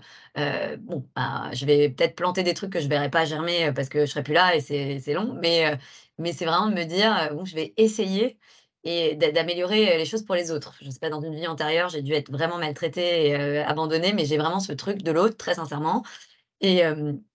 «Bon, 0.80 1.08
bah, 1.16 1.50
je 1.54 1.66
vais 1.66 1.90
peut-être 1.90 2.16
planter 2.16 2.44
des 2.44 2.54
trucs 2.54 2.72
que 2.72 2.80
je 2.80 2.88
verrai 2.88 3.10
pas 3.10 3.26
germer, 3.26 3.72
parce 3.74 3.90
que 3.90 4.06
je 4.06 4.12
serai 4.12 4.24
plus 4.24 4.34
là 4.34 4.56
et 4.56 4.60
c'est 4.62 5.14
long», 5.14 5.38
mais 5.42 5.78
mais 6.18 6.32
c'est 6.34 6.46
vraiment 6.46 6.68
de 6.70 6.74
me 6.76 6.84
dire, 6.86 7.30
«Bon, 7.34 7.46
je 7.46 7.56
vais 7.56 7.74
essayer 7.78 8.38
et 8.86 9.16
d'a 9.16 9.32
d'améliorer, 9.32 9.98
les 9.98 10.06
choses 10.06 10.24
pour 10.26 10.36
les 10.36 10.52
autres». 10.52 10.76
Je 10.82 10.90
sais 10.90 11.00
pas, 11.00 11.10
dans 11.10 11.22
une 11.22 11.36
vie 11.36 11.48
antérieure, 11.48 11.90
j'ai 11.90 12.02
dû 12.02 12.14
être 12.14 12.32
vraiment 12.32 12.58
maltraitée 12.58 13.28
et 13.28 13.36
abandonnée, 13.60 14.14
mais 14.14 14.26
j'ai 14.26 14.38
vraiment 14.38 14.60
ce 14.60 14.74
truc 14.74 15.04
de 15.04 15.12
l'autre, 15.12 15.38
très 15.38 15.56
sincèrement 15.56 16.04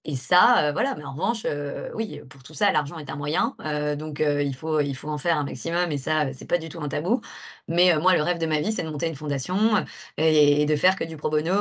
et 0.04 0.16
ça, 0.16 0.72
voilà, 0.72 0.94
mais 0.96 1.04
en 1.04 1.12
revanche, 1.12 1.46
oui, 1.94 2.20
pour 2.30 2.42
tout 2.42 2.54
ça, 2.54 2.72
l'argent 2.72 2.98
est 2.98 3.10
un 3.10 3.16
moyen, 3.16 3.54
donc 3.98 4.20
il 4.20 4.54
faut 4.54 4.80
il 4.80 4.94
faut 4.96 5.08
en 5.08 5.18
faire 5.18 5.36
un 5.36 5.44
maximum 5.44 5.92
et 5.92 5.98
ça, 5.98 6.32
c'est 6.32 6.46
pas 6.46 6.58
du 6.58 6.68
tout 6.68 6.80
un 6.80 6.88
tabou. 6.88 7.20
Mais 7.68 7.96
moi, 7.98 8.14
le 8.16 8.22
rêve 8.22 8.38
de 8.38 8.46
ma 8.46 8.60
vie, 8.60 8.72
c'est 8.72 8.82
de 8.82 8.90
monter 8.90 9.06
une 9.08 9.14
fondation, 9.14 9.84
et 10.16 10.66
de 10.66 10.76
faire 10.76 10.96
que 10.96 11.04
du 11.04 11.16
pro 11.16 11.30
bono, 11.30 11.52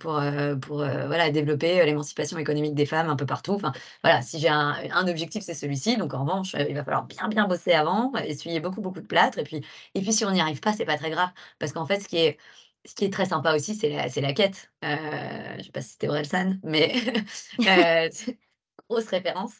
pour, 0.00 0.20
pour, 0.62 0.76
voilà, 0.78 1.30
développer, 1.30 1.84
l'émancipation 1.84 2.38
économique 2.38 2.74
des 2.74 2.86
femmes 2.86 3.08
un 3.10 3.16
peu 3.16 3.26
partout. 3.26 3.52
Enfin, 3.52 3.72
voilà, 4.02 4.22
si 4.22 4.38
j'ai 4.40 4.48
un 4.48 4.74
un 4.92 5.08
objectif, 5.08 5.42
c'est 5.44 5.54
celui-ci, 5.54 5.96
donc 5.96 6.14
en 6.14 6.24
revanche, 6.24 6.54
il 6.68 6.74
va 6.74 6.84
falloir 6.84 7.04
bien, 7.04 7.28
bien 7.28 7.46
bosser 7.46 7.72
avant, 7.72 8.12
essuyer 8.16 8.60
beaucoup, 8.60 8.80
beaucoup 8.80 9.00
de 9.00 9.06
plâtre 9.06 9.38
et 9.38 9.44
puis 9.44 9.64
et 9.94 10.00
puis 10.02 10.12
si 10.12 10.24
on 10.24 10.30
n'y 10.30 10.40
arrive 10.40 10.60
pas, 10.60 10.72
c'est 10.72 10.84
pas 10.84 10.96
très 10.98 11.10
grave. 11.10 11.30
Parce 11.58 11.72
qu'en 11.72 11.86
fait, 11.86 12.00
ce 12.00 12.08
qui 12.08 12.16
est 12.18 12.38
ce 12.84 12.94
qui 12.94 13.04
est 13.04 13.12
très 13.12 13.26
sympa 13.26 13.54
aussi, 13.54 13.74
c'est 13.74 13.88
la 13.90 14.08
la 14.08 14.32
quête. 14.34 14.72
Heu, 14.84 14.88
je 15.58 15.62
sais 15.64 15.70
pas 15.72 15.82
si 15.82 15.90
c'était 15.92 16.08
Orelsan, 16.08 16.58
mais 16.62 16.94
c'est 18.12 18.38
grosse 18.88 19.08
référence. 19.08 19.54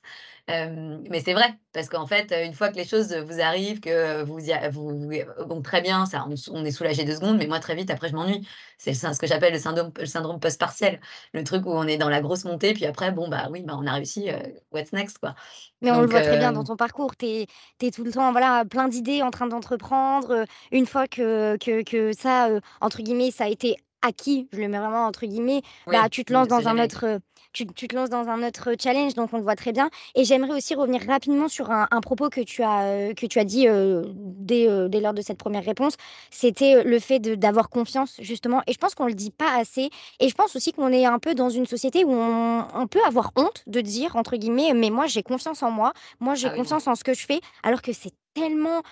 Mais 0.49 1.21
c'est 1.25 1.33
vrai, 1.33 1.55
parce 1.73 1.89
qu'en 1.89 2.07
fait, 2.07 2.31
une 2.45 2.53
fois 2.53 2.69
que 2.69 2.77
les 2.77 2.85
choses, 2.85 3.15
vous 3.15 3.41
arrivent, 3.41 3.81
que 3.81 4.23
vous 4.25 4.39
vous 4.71 5.11
vous 5.11 5.47
bon, 5.47 5.63
très 5.63 5.81
bien, 5.81 6.05
ça 6.05 6.27
on 6.51 6.65
est 6.65 6.71
soulagé 6.71 7.05
2 7.05 7.15
secondes, 7.15 7.39
mais 7.39 7.47
moi 7.47 7.61
très 7.61 7.75
vite 7.75 7.91
après 7.91 8.09
je 8.09 8.15
m'ennuie. 8.15 8.47
C'est 8.77 8.93
ce 8.95 9.19
que 9.19 9.27
j'appelle 9.27 9.55
le 9.55 9.59
syndome 9.59 9.91
le 9.99 10.05
syndrome 10.07 10.41
post-partiel. 10.41 11.01
Le 11.33 11.45
truc 11.45 11.65
où 11.65 11.71
on 11.71 11.87
est 11.87 11.97
dans 11.97 12.11
la 12.11 12.21
grosse 12.21 12.45
montée, 12.45 12.75
puis 12.75 12.85
après 12.85 13.11
bon, 13.11 13.29
bah, 13.29 13.49
oui, 13.51 13.63
bah, 13.63 13.75
on 13.79 13.87
a 13.87 13.93
réussi, 13.95 14.29
heu, 14.31 14.37
what's 14.73 14.93
next, 14.93 15.19
quoi? 15.19 15.35
Mais 15.83 15.91
on 15.91 16.01
le 16.01 16.07
voit 16.07 16.23
très 16.23 16.37
bien 16.37 16.53
heu 16.53 16.53
dans 16.53 16.65
ton 16.65 16.77
parcours. 16.77 17.17
Tu 17.17 17.27
es 17.27 17.91
tout 17.91 18.05
le 18.05 18.13
temps, 18.13 18.31
voilà, 18.33 18.65
plein 18.65 18.89
d'idées 18.89 19.23
en 19.23 19.31
train 19.31 19.47
d'entreprendre, 19.47 20.45
une 20.73 20.87
fois 20.87 21.07
que 21.07 21.57
que 21.59 21.83
que 21.83 22.13
ça, 22.13 22.49
heu, 22.51 22.61
entre 22.81 23.03
guillemets, 23.03 23.31
ça 23.31 23.45
a 23.45 23.49
été 23.49 23.77
«acquis», 24.05 24.49
je 24.53 24.59
le 24.61 24.69
mets 24.69 24.79
vraiment 24.79 25.07
entre 25.07 25.27
guillemets, 25.27 25.63
bah, 25.91 26.09
Oui, 26.09 26.11
tu 26.11 26.25
te 26.25 26.33
lances 26.33 26.49
dans 26.49 26.69
un 26.69 26.79
autre, 26.83 27.21
tu 27.53 27.67
tu 27.69 27.89
te 27.89 27.95
lances 27.97 28.11
dans 28.11 28.29
un 28.29 28.47
autre 28.47 28.71
challenge, 28.83 29.15
donc 29.15 29.31
on 29.33 29.39
le 29.39 29.43
voit 29.45 29.57
très 29.57 29.73
bien. 29.73 29.91
Et 30.15 30.25
j'aimerais 30.25 30.57
aussi 30.57 30.75
revenir 30.75 31.03
rapidement 31.07 31.49
sur 31.49 31.71
un 31.71 31.87
un 31.91 32.01
propos 32.01 32.29
que 32.31 32.41
tu 32.43 32.63
as, 32.63 33.11
heu, 33.11 33.15
que 33.15 33.27
tu 33.27 33.39
as 33.39 33.45
dit, 33.45 33.69
heu, 33.69 34.03
dès, 34.17 34.69
heu, 34.69 34.89
dès 34.89 35.01
lors 35.01 35.15
de 35.15 35.23
cette 35.23 35.39
1re 35.39 35.65
réponse. 35.65 35.95
C'était, 36.31 36.85
le 36.85 36.99
fait 37.01 37.21
d'avoir 37.21 37.71
confiance 37.71 38.17
justement. 38.21 38.63
Et 38.67 38.73
je 38.73 38.79
pense 38.79 38.95
qu'on 38.95 39.07
le 39.07 39.15
dit 39.15 39.31
pas 39.31 39.57
assez. 39.59 39.91
Et 40.21 40.29
je 40.29 40.35
pense 40.35 40.57
aussi 40.57 40.73
qu'on 40.73 40.93
est 40.93 41.07
un 41.07 41.19
peu 41.19 41.35
dans 41.35 41.51
une 41.51 41.67
société 41.67 42.05
où 42.05 42.13
on 42.13 42.67
on 42.75 42.87
peut 42.89 43.01
avoir 43.07 43.33
«honte» 43.37 43.63
de 43.67 43.81
dire, 43.81 44.17
entre 44.17 44.37
guillemets: 44.37 44.73
«Mais 44.75 44.91
moi, 44.91 45.07
j'ai 45.07 45.23
confiance 45.23 45.63
en 45.63 45.71
moi, 45.71 45.93
moi, 46.21 46.35
j'ai 46.35 46.51
Ah 46.51 46.53
oui, 46.55 46.75
confiance 46.75 46.87
en 46.89 46.95
ce 46.97 47.05
que 47.05 47.15
je 47.15 47.25
fais», 47.27 47.41
alors 47.63 47.83
que 47.83 47.93
c'est 47.93 48.13
tellement, 48.35 48.83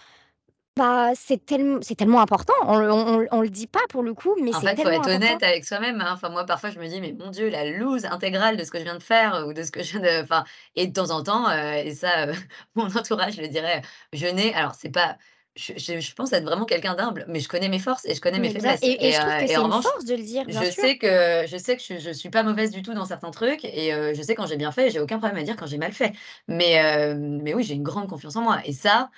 bah, 0.77 1.11
c'est 1.15 1.45
tellem 1.45 1.83
c'est 1.83 1.95
tellement 1.97 2.21
important. 2.21 2.55
On 2.67 3.27
on 3.31 3.41
le 3.43 3.51
dit 3.51 3.67
pas 3.67 3.81
pour 3.91 4.03
le 4.03 4.15
coup, 4.15 4.35
mais 4.43 4.53
En 4.55 4.61
fait, 4.61 4.79
faut 4.79 4.91
être 4.91 5.09
important. 5.09 5.09
honnête 5.09 5.43
avec 5.43 5.65
soi-même, 5.65 6.01
hein. 6.03 6.11
Enfin, 6.13 6.29
moi, 6.29 6.45
parfois, 6.45 6.69
je 6.71 6.79
me 6.79 6.87
dis: 6.87 7.01
«Mais 7.01 7.13
mon 7.15 7.31
Dieu, 7.31 7.49
la 7.49 7.65
loose 7.71 8.05
intégrale 8.05 8.57
de 8.59 8.65
ce 8.65 8.71
que 8.71 8.79
je 8.79 8.85
viens 8.85 8.99
de 8.99 9.03
faire 9.03 9.47
ou 9.49 9.55
de 9.55 9.63
ce 9.63 9.71
que 9.73 9.83
je 9.83 9.93
viens 9.99 10.01
de» 10.01 10.23
enfin 10.23 10.45
et 10.77 10.87
de 10.87 10.93
temps 10.93 11.11
en 11.11 11.23
temps, 11.23 11.49
heu 11.51 11.75
et 11.87 11.95
ça, 11.95 12.27
heu, 12.29 12.33
mon 12.75 12.95
entourage 12.95 13.39
le 13.39 13.49
dirait, 13.49 13.81
je 14.13 14.27
n'ai 14.27 14.53
alors 14.55 14.75
c'est 14.75 14.91
pas 14.91 15.17
je 15.57 15.73
je 15.79 16.01
je 16.01 16.15
pense 16.15 16.33
être 16.35 16.45
vraiment 16.45 16.67
quelqu'un 16.67 16.95
d'humble, 16.95 17.25
mais 17.29 17.41
je 17.41 17.49
connais 17.49 17.69
mes 17.71 17.79
forces 17.79 18.05
et 18.07 18.15
je 18.15 18.21
connais 18.21 18.41
mes 18.41 18.49
Mais 18.49 18.51
faiblesses 18.51 18.83
et 18.83 19.09
et 19.09 19.09
et 19.09 19.13
je 19.13 19.19
trouve 19.21 19.35
heu 19.39 19.47
que 19.47 19.47
c'est 19.49 19.61
en 19.61 19.63
une 19.63 19.73
revanche, 19.73 19.87
force 19.87 20.05
de 20.05 20.15
le 20.15 20.23
dire, 20.23 20.49
bien 20.49 20.65
je 20.65 20.71
sûr. 20.71 20.87
sais 20.87 20.99
que 20.99 21.45
je 21.49 21.57
sais 21.57 21.77
que 21.77 21.83
je 21.83 21.99
je 21.99 22.13
suis 22.13 22.31
pas 22.31 22.43
mauvaise 22.43 22.71
du 22.73 22.83
tout 22.83 22.95
dans 22.95 23.05
certains 23.07 23.31
trucs 23.31 23.65
et 23.65 23.91
je 24.15 24.23
sais 24.23 24.35
quand 24.35 24.47
j'ai 24.47 24.57
bien 24.57 24.73
fait 24.73 24.91
j'ai 24.91 25.01
aucun 25.01 25.19
problème 25.19 25.39
à 25.41 25.45
dire 25.45 25.57
quand 25.57 25.67
j'ai 25.67 25.79
mal 25.79 25.93
fait. 25.93 26.13
Mais 26.49 27.15
mais 27.17 27.55
oui, 27.55 27.63
j'ai 27.65 27.75
une 27.75 27.83
grande 27.83 28.09
confiance 28.09 28.37
en 28.37 28.43
moi 28.43 28.61
et 28.65 28.73
ça 28.73 29.11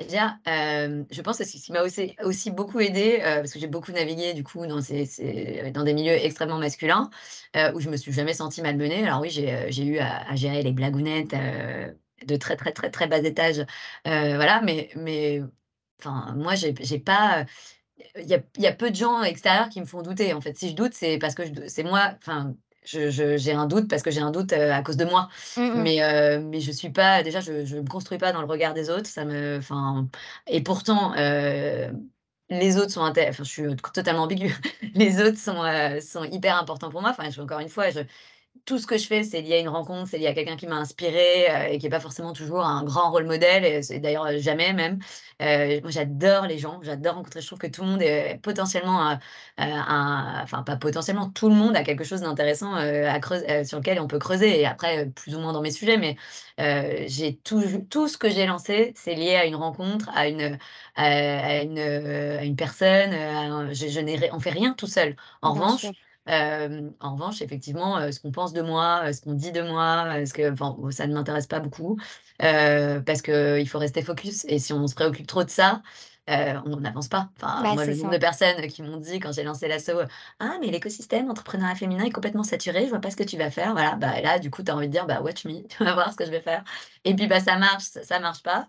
Déjà, 0.00 0.38
hem, 0.44 1.06
je 1.10 1.22
pense 1.22 1.38
que 1.38 1.44
ce 1.44 1.52
qui 1.56 1.70
m'a 1.72 1.82
aussi 1.82 2.16
aussi 2.24 2.50
beaucoup 2.50 2.80
aidé, 2.80 3.20
parce 3.22 3.52
que 3.52 3.60
j'ai 3.60 3.68
beaucoup 3.68 3.92
navigué 3.92 4.34
du 4.34 4.42
coup 4.42 4.66
dans 4.66 4.80
ces 4.80 5.70
dans 5.72 5.84
des 5.84 5.94
milieux 5.94 6.12
extrêmement 6.14 6.58
masculins, 6.58 7.10
où 7.74 7.80
je 7.80 7.88
me 7.88 7.96
suis 7.96 8.12
jamais 8.12 8.34
sentie 8.34 8.60
malmenée. 8.60 9.04
Alors 9.06 9.20
oui, 9.20 9.30
j'ai, 9.30 9.84
eu 9.86 9.98
à 9.98 10.34
gérer 10.34 10.62
les 10.62 10.72
blagounettes, 10.72 11.34
de 12.26 12.36
très, 12.36 12.56
très, 12.56 12.72
très, 12.72 12.90
très 12.90 13.06
bas 13.06 13.18
étage, 13.18 13.64
voilà, 14.04 14.60
mais 14.62 14.90
mais 14.96 15.42
enfin, 16.00 16.34
moi, 16.36 16.54
j'ai 16.56 16.72
pas, 16.98 17.46
il 18.16 18.26
y 18.26 18.34
a 18.34 18.42
y 18.58 18.66
a 18.66 18.72
peu 18.72 18.90
de 18.90 18.96
gens 18.96 19.22
extérieurs 19.22 19.68
qui 19.68 19.80
me 19.80 19.86
font 19.86 20.02
douter, 20.02 20.32
en 20.34 20.40
fait. 20.40 20.56
Si 20.58 20.70
je 20.70 20.74
doute, 20.74 20.94
c'est 20.94 21.18
parce 21.18 21.34
que 21.34 21.68
c'est 21.68 21.84
moi, 21.84 22.14
enfin, 22.18 22.56
je 22.84 23.10
je 23.10 23.36
j'ai 23.36 23.52
un 23.52 23.66
doute 23.66 23.88
parce 23.88 24.02
que 24.02 24.10
j'ai 24.10 24.20
un 24.20 24.30
doute, 24.30 24.52
heu, 24.52 24.72
à 24.72 24.82
cause 24.82 24.96
de 24.96 25.04
moi. 25.04 25.28
Mmh 25.56 25.62
mh. 25.62 25.82
Mais 25.82 26.02
heu, 26.02 26.40
mais 26.40 26.60
je 26.60 26.70
suis 26.72 26.90
pas 26.90 27.22
déjà, 27.22 27.40
je 27.40 27.64
je 27.64 27.76
me 27.78 27.86
construis 27.88 28.18
pas 28.18 28.32
dans 28.32 28.40
le 28.40 28.46
regard 28.46 28.74
des 28.74 28.90
autres, 28.90 29.06
ça 29.08 29.24
me 29.24 29.56
enfin 29.58 30.08
et 30.46 30.62
pourtant, 30.62 31.14
heu, 31.16 31.90
les 32.50 32.76
autres 32.76 32.90
sont 32.92 33.00
enfin, 33.02 33.44
je 33.44 33.50
suis, 33.50 33.76
totalement 33.92 34.22
ambiguë. 34.24 34.54
Les 34.94 35.20
autres 35.20 35.38
sont, 35.38 35.64
heu, 35.64 36.00
sont 36.00 36.24
hyper 36.24 36.58
importants 36.60 36.90
pour 36.90 37.00
moi. 37.02 37.10
Enfin, 37.10 37.30
je 37.30 37.40
encore 37.40 37.60
une 37.60 37.68
fois, 37.68 37.90
je 37.90 38.00
tout 38.64 38.78
ce 38.78 38.86
que 38.86 38.96
je 38.98 39.06
fais, 39.06 39.22
c'est 39.24 39.42
lié 39.42 39.54
à 39.56 39.58
une 39.60 39.68
rencontre, 39.68 40.08
c'est 40.08 40.18
lié 40.18 40.26
à 40.28 40.34
quelqu'un 40.34 40.56
qui 40.56 40.66
m'a 40.66 40.76
inspirée, 40.76 41.46
heu, 41.50 41.72
et 41.74 41.78
qui 41.78 41.86
est 41.86 41.90
pas 41.90 42.00
forcément 42.00 42.32
toujours 42.32 42.64
un 42.64 42.82
grand 42.84 43.10
rôle 43.10 43.24
modèle 43.26 43.64
et 43.64 43.98
d'ailleurs, 44.00 44.26
heu, 44.26 44.38
jamais 44.38 44.72
même. 44.72 44.98
Heu, 45.42 45.80
moi 45.82 45.90
j'adore 45.90 46.46
les 46.46 46.58
gens, 46.58 46.80
j'adore 46.82 47.14
rencontrer, 47.16 47.40
je 47.42 47.46
trouve 47.46 47.58
que 47.58 47.66
tout 47.66 47.82
le 47.82 47.88
monde 47.88 48.02
est 48.02 48.38
potentiellement, 48.42 49.10
heu, 49.12 49.14
heu, 49.14 49.18
un 49.58 50.40
enfin 50.42 50.62
pas 50.62 50.76
potentiellement, 50.76 51.30
tout 51.30 51.48
le 51.48 51.54
monde 51.54 51.76
a 51.76 51.82
quelque 51.84 52.04
chose 52.04 52.20
d'intéressant, 52.22 52.76
heu, 52.78 53.06
à 53.08 53.18
creus 53.20 53.42
heu, 53.48 53.64
sur 53.64 53.78
lequel 53.78 54.00
on 54.00 54.06
peut 54.08 54.18
creuser 54.18 54.60
et 54.60 54.66
après, 54.66 55.06
plus 55.10 55.34
ou 55.36 55.40
moins 55.40 55.52
dans 55.52 55.62
mes 55.62 55.70
sujets, 55.70 55.96
mais, 55.98 56.16
j'ai 57.08 57.36
touj 57.38 57.80
tout 57.90 58.08
ce 58.08 58.16
que 58.18 58.30
j'ai 58.30 58.46
lancé, 58.46 58.92
c'est 58.96 59.14
lié 59.14 59.36
à 59.36 59.44
une 59.46 59.56
rencontre, 59.56 60.08
à 60.14 60.28
une, 60.28 60.58
à 60.96 61.62
une, 61.62 61.78
à 61.78 62.44
une 62.44 62.56
personne, 62.56 63.12
à 63.12 63.72
je 63.72 63.88
je 63.88 64.00
n'ai 64.00 64.30
on 64.32 64.40
fait 64.40 64.50
rien 64.50 64.72
tout 64.74 64.86
seul. 64.86 65.16
En 65.42 65.52
Bien 65.52 65.68
sûr. 65.68 65.94
En 66.26 67.12
revanche, 67.14 67.42
effectivement, 67.42 68.10
ce 68.12 68.20
qu'on 68.20 68.32
pense 68.32 68.52
de 68.52 68.62
moi, 68.62 69.12
ce 69.12 69.20
qu'on 69.20 69.34
dit 69.34 69.52
de 69.52 69.62
moi, 69.62 70.24
ce 70.26 70.32
que 70.32 70.52
enfin, 70.52 70.76
ça 70.90 71.06
ne 71.06 71.14
m'intéresse 71.14 71.46
pas 71.46 71.60
beaucoup, 71.60 71.98
parce 72.38 73.22
qu'il 73.22 73.68
faut 73.68 73.78
rester 73.78 74.02
focus 74.02 74.44
et 74.48 74.58
si 74.58 74.72
on 74.72 74.86
se 74.86 74.94
préoccupe 74.94 75.26
trop 75.26 75.44
de 75.44 75.50
ça, 75.50 75.82
on 76.26 76.76
n'avance 76.80 77.08
pas. 77.08 77.30
Enfin, 77.36 77.62
Bah, 77.62 77.74
moi, 77.74 77.84
le 77.84 77.94
nombre 77.96 78.10
ça. 78.10 78.14
de 78.14 78.18
personnes 78.18 78.66
qui 78.68 78.82
m'ont 78.82 78.96
dit 78.96 79.20
quand 79.20 79.32
j'ai 79.32 79.42
lancé 79.42 79.68
l'asso: 79.68 79.90
«Ah 80.40 80.56
mais 80.60 80.68
l'écosystème 80.70 81.30
entrepreneuriat 81.30 81.74
féminin 81.74 82.04
est 82.04 82.10
complètement 82.10 82.42
saturé, 82.44 82.84
je 82.84 82.90
vois 82.90 83.00
pas 83.00 83.10
ce 83.10 83.16
que 83.16 83.22
tu 83.24 83.36
vas 83.36 83.50
faire». 83.50 83.72
Voilà, 83.72 83.96
bah, 83.96 84.20
là, 84.20 84.38
du 84.38 84.50
coup, 84.50 84.62
tu 84.62 84.70
as 84.70 84.76
envie 84.76 84.86
de 84.88 84.92
dire: 84.92 85.06
«Bah, 85.06 85.20
watch 85.22 85.44
me, 85.44 85.62
tu 85.68 85.84
vas 85.84 85.92
voir 85.94 86.10
ce 86.12 86.16
que 86.16 86.24
je 86.24 86.30
vais 86.30 86.40
faire» 86.40 86.64
et 87.04 87.14
puis, 87.14 87.26
bah, 87.26 87.40
ça 87.40 87.56
marche, 87.58 87.84
ça 87.84 88.02
ça 88.02 88.18
marche 88.20 88.42
pas. 88.42 88.68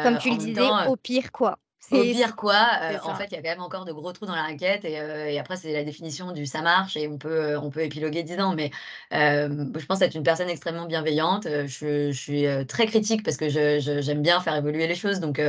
Comme 0.00 0.16
tu 0.16 0.30
le 0.30 0.38
disais, 0.38 0.74
temps, 0.78 0.84
au 0.84 0.96
pire 0.96 1.30
quoi. 1.32 1.58
Au 1.92 2.02
pire 2.02 2.36
quoi, 2.36 2.66
c'est 2.80 3.00
en 3.00 3.14
fait, 3.14 3.26
il 3.30 3.34
y 3.34 3.36
a 3.36 3.42
quand 3.42 3.48
même 3.48 3.60
encore 3.60 3.84
de 3.84 3.92
gros 3.92 4.12
trous 4.12 4.26
dans 4.26 4.34
la 4.34 4.42
raquette 4.42 4.84
et 4.84 4.92
et 4.92 5.38
après 5.38 5.56
c'est 5.56 5.72
la 5.72 5.84
définition 5.84 6.32
du 6.32 6.46
«ça 6.46 6.62
marche» 6.62 6.96
et 6.96 7.08
on 7.08 7.18
peut, 7.18 7.52
heu, 7.52 7.58
on 7.58 7.70
peut 7.70 7.82
épiloguer 7.82 8.22
10 8.22 8.38
ans. 8.40 8.54
Mais 8.54 8.70
je 9.10 9.86
pense 9.86 10.00
être 10.02 10.14
une 10.14 10.22
personne 10.22 10.48
extrêmement 10.48 10.86
bienveillante, 10.86 11.46
je 11.66 12.10
je 12.10 12.18
suis, 12.18 12.44
très 12.66 12.86
critique 12.86 13.22
parce 13.22 13.36
que 13.36 13.48
je 13.48 13.80
je 13.80 14.00
j'aime 14.00 14.22
bien 14.22 14.40
faire 14.40 14.56
évoluer 14.56 14.86
les 14.86 14.94
choses. 14.94 15.20
Donc 15.20 15.40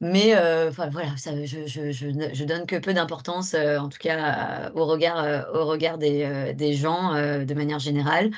mais 0.00 0.36
enfin 0.68 0.88
voilà, 0.88 1.16
ça 1.16 1.32
je 1.44 1.66
je 1.66 1.90
je 1.92 2.06
ne 2.08 2.34
je 2.34 2.44
donne 2.44 2.66
que 2.66 2.76
peu 2.76 2.92
d'importance, 2.94 3.54
en 3.54 3.88
tout 3.88 3.98
cas, 3.98 4.70
au 4.74 4.84
regard, 4.86 5.46
au 5.54 5.66
regard 5.66 5.98
des, 5.98 6.52
des 6.54 6.74
gens, 6.74 7.12
de 7.14 7.54
manière 7.54 7.78
générale. 7.78 8.30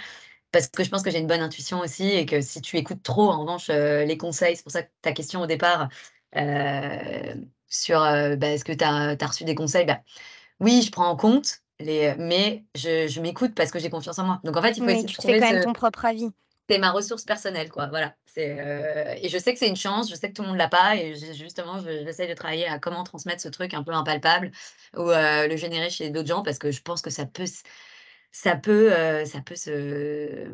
Parce 0.53 0.69
que 0.69 0.85
je 0.85 0.91
pense 0.91 1.03
que 1.03 1.11
j'ai 1.11 1.19
une 1.19 1.27
bonne 1.27 1.43
intuition 1.43 1.81
aussi 1.81 2.09
et 2.09 2.25
que 2.25 2.41
si 2.41 2.63
tu 2.63 2.77
écoutes 2.79 3.03
trop 3.03 3.31
en 3.31 3.41
revanche, 3.41 3.69
les 3.69 4.17
conseils, 4.17 4.57
c'est 4.57 4.63
pour 4.63 4.73
ça 4.73 4.83
que 4.83 4.91
ta 5.03 5.13
question 5.13 5.43
au 5.43 5.47
départ, 5.47 5.89
sur, 7.69 8.01
heu, 8.03 8.37
bah, 8.37 8.49
est-ce 8.51 8.65
que 8.65 8.73
tu 8.73 8.85
as 8.85 9.17
reçu 9.27 9.45
des 9.45 9.55
conseils? 9.55 9.87
Bah, 9.87 10.01
oui, 10.61 10.83
je 10.83 10.91
prends 10.93 11.09
en 11.11 11.17
compte 11.17 11.61
les, 11.81 12.15
mais 12.19 12.67
je 12.77 13.09
je 13.09 13.21
m'écoute 13.21 13.55
parce 13.57 13.71
que 13.73 13.79
j'ai 13.81 13.91
confiance 13.91 14.19
en 14.21 14.27
moi. 14.27 14.41
Donc 14.45 14.57
en 14.57 14.63
fait, 14.63 14.77
il 14.79 14.83
faut 14.85 14.91
Oui, 14.91 14.93
essayer 14.93 15.09
de 15.09 15.15
tu 15.15 15.21
fais 15.21 15.35
quand 15.35 15.47
même 15.47 15.61
ton 15.61 15.73
propre 15.73 16.05
avis. 16.05 16.31
c'est 16.69 16.79
ma 16.79 16.91
ressource 16.91 17.25
personnelle 17.25 17.71
quoi, 17.71 17.87
voilà. 17.89 18.17
C'est, 18.27 18.59
heu 18.61 19.19
et 19.23 19.29
je 19.29 19.39
sais 19.39 19.53
que 19.53 19.59
c'est 19.59 19.69
une 19.69 19.77
chance, 19.77 20.11
je 20.11 20.15
sais 20.17 20.29
que 20.29 20.35
tout 20.35 20.43
le 20.43 20.49
monde 20.49 20.57
l'a 20.59 20.69
pas 20.69 20.97
et 20.97 21.15
ju 21.15 21.33
justement, 21.35 21.79
je 21.79 22.05
j'essaie 22.05 22.27
de 22.29 22.35
travailler 22.35 22.67
à 22.67 22.79
comment 22.81 23.05
transmettre 23.05 23.41
ce 23.43 23.49
truc 23.49 23.73
un 23.75 23.83
peu 23.85 23.93
impalpable 23.93 24.51
ou 24.97 25.03
heu, 25.11 25.49
le 25.49 25.57
générer 25.57 25.91
chez 25.91 26.11
d'autres 26.11 26.29
gens 26.29 26.43
parce 26.43 26.59
que 26.59 26.71
je 26.73 26.83
pense 26.83 27.03
que 27.03 27.11
ça 27.11 27.25
peut 27.27 27.45
ça 28.33 28.57
peut, 28.57 28.91
ça 29.27 29.41
peut 29.43 29.57
se, 29.57 30.47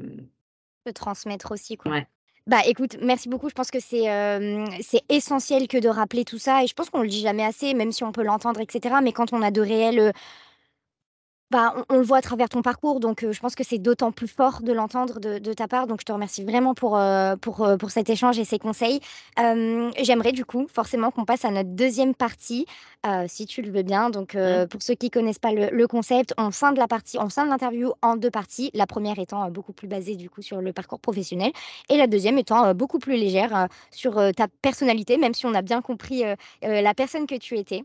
De 0.87 0.93
transmettre 0.93 1.51
aussi 1.51 1.77
quoi. 1.77 1.93
Ouais. 1.93 2.07
Bah, 2.49 2.59
écoute, 2.67 2.97
merci 3.01 3.29
beaucoup. 3.29 3.49
Je 3.49 3.55
pense 3.55 3.71
que 3.71 3.79
c'est, 3.81 4.07
essentiel 5.09 5.69
que 5.69 5.79
de 5.79 5.89
rappeler 5.89 6.25
tout 6.25 6.39
ça 6.39 6.65
et 6.65 6.67
je 6.67 6.75
pense 6.75 6.91
qu'on 6.91 7.03
le 7.03 7.09
dit 7.09 7.21
jamais 7.21 7.45
assez, 7.45 7.73
même 7.75 7.93
si 7.93 8.03
on 8.03 8.11
peut 8.11 8.25
l'entendre 8.25 8.61
et 8.61 8.67
cetera, 8.71 9.01
mais 9.01 9.13
quand 9.13 9.33
on 9.33 9.43
a 9.43 9.51
de 9.53 9.61
réels, 9.61 9.99
heu 10.01 10.13
bah, 11.53 11.75
on 11.91 11.95
on 11.95 11.99
le 11.99 12.03
voit 12.05 12.17
à 12.19 12.23
travers 12.23 12.49
ton 12.49 12.63
parcours 12.63 12.99
donc 13.01 13.23
heu, 13.23 13.33
je 13.33 13.41
pense 13.41 13.55
que 13.55 13.63
c'est 13.65 13.79
d'autant 13.79 14.11
plus 14.13 14.27
fort 14.29 14.63
de 14.63 14.73
l'entendre 14.73 15.21
de 15.21 15.39
de 15.39 15.53
ta 15.53 15.69
part 15.69 15.87
donc 15.87 16.01
je 16.01 16.07
te 16.07 16.13
remercie 16.13 16.43
vraiment 16.45 16.75
pour, 16.75 16.97
heu, 16.99 17.37
pour, 17.41 17.65
heu, 17.67 17.77
pour 17.79 17.91
cet 17.91 18.09
échange 18.11 18.39
et 18.39 18.45
ces 18.45 18.59
conseils. 18.59 19.01
J'aimerais 19.37 20.33
du 20.33 20.45
coup 20.45 20.67
forcément 20.73 21.11
qu'on 21.11 21.25
passe 21.27 21.45
à 21.45 21.51
notre 21.51 21.71
2e 21.71 22.15
partie, 22.15 22.67
si 23.29 23.47
tu 23.47 23.63
le 23.63 23.71
veux 23.71 23.83
bien. 23.83 24.11
Donc 24.11 24.35
Mmh. 24.35 24.67
pour 24.69 24.83
ceux 24.83 24.95
qui 24.95 25.11
connaissent 25.11 25.39
pas 25.39 25.53
le 25.53 25.69
le 25.71 25.87
concept, 25.87 26.35
on 26.39 26.51
scinde 26.51 26.77
la 26.79 26.89
partie 26.89 27.19
on 27.21 27.29
scinde 27.29 27.49
l'interview 27.49 27.93
en 28.03 28.17
2 28.17 28.31
parties. 28.31 28.71
La 28.75 28.87
1re 28.87 29.19
étant, 29.19 29.51
beaucoup 29.51 29.73
plus 29.75 29.89
basée 29.89 30.17
du 30.17 30.31
coup 30.31 30.43
sur 30.43 30.61
le 30.63 30.73
parcours 30.73 31.01
professionnel 31.01 31.53
et 31.91 31.97
la 31.99 32.07
2e 32.07 32.39
étant, 32.39 32.75
beaucoup 32.75 32.99
plus 32.99 33.17
légère, 33.17 33.69
sur, 33.91 34.15
ta 34.37 34.47
personnalité, 34.63 35.19
même 35.19 35.35
si 35.35 35.47
on 35.47 35.55
a 35.55 35.63
bien 35.63 35.83
compris, 35.83 36.25
la 36.63 36.95
personne 36.95 37.27
que 37.27 37.37
tu 37.37 37.59
étais. 37.59 37.85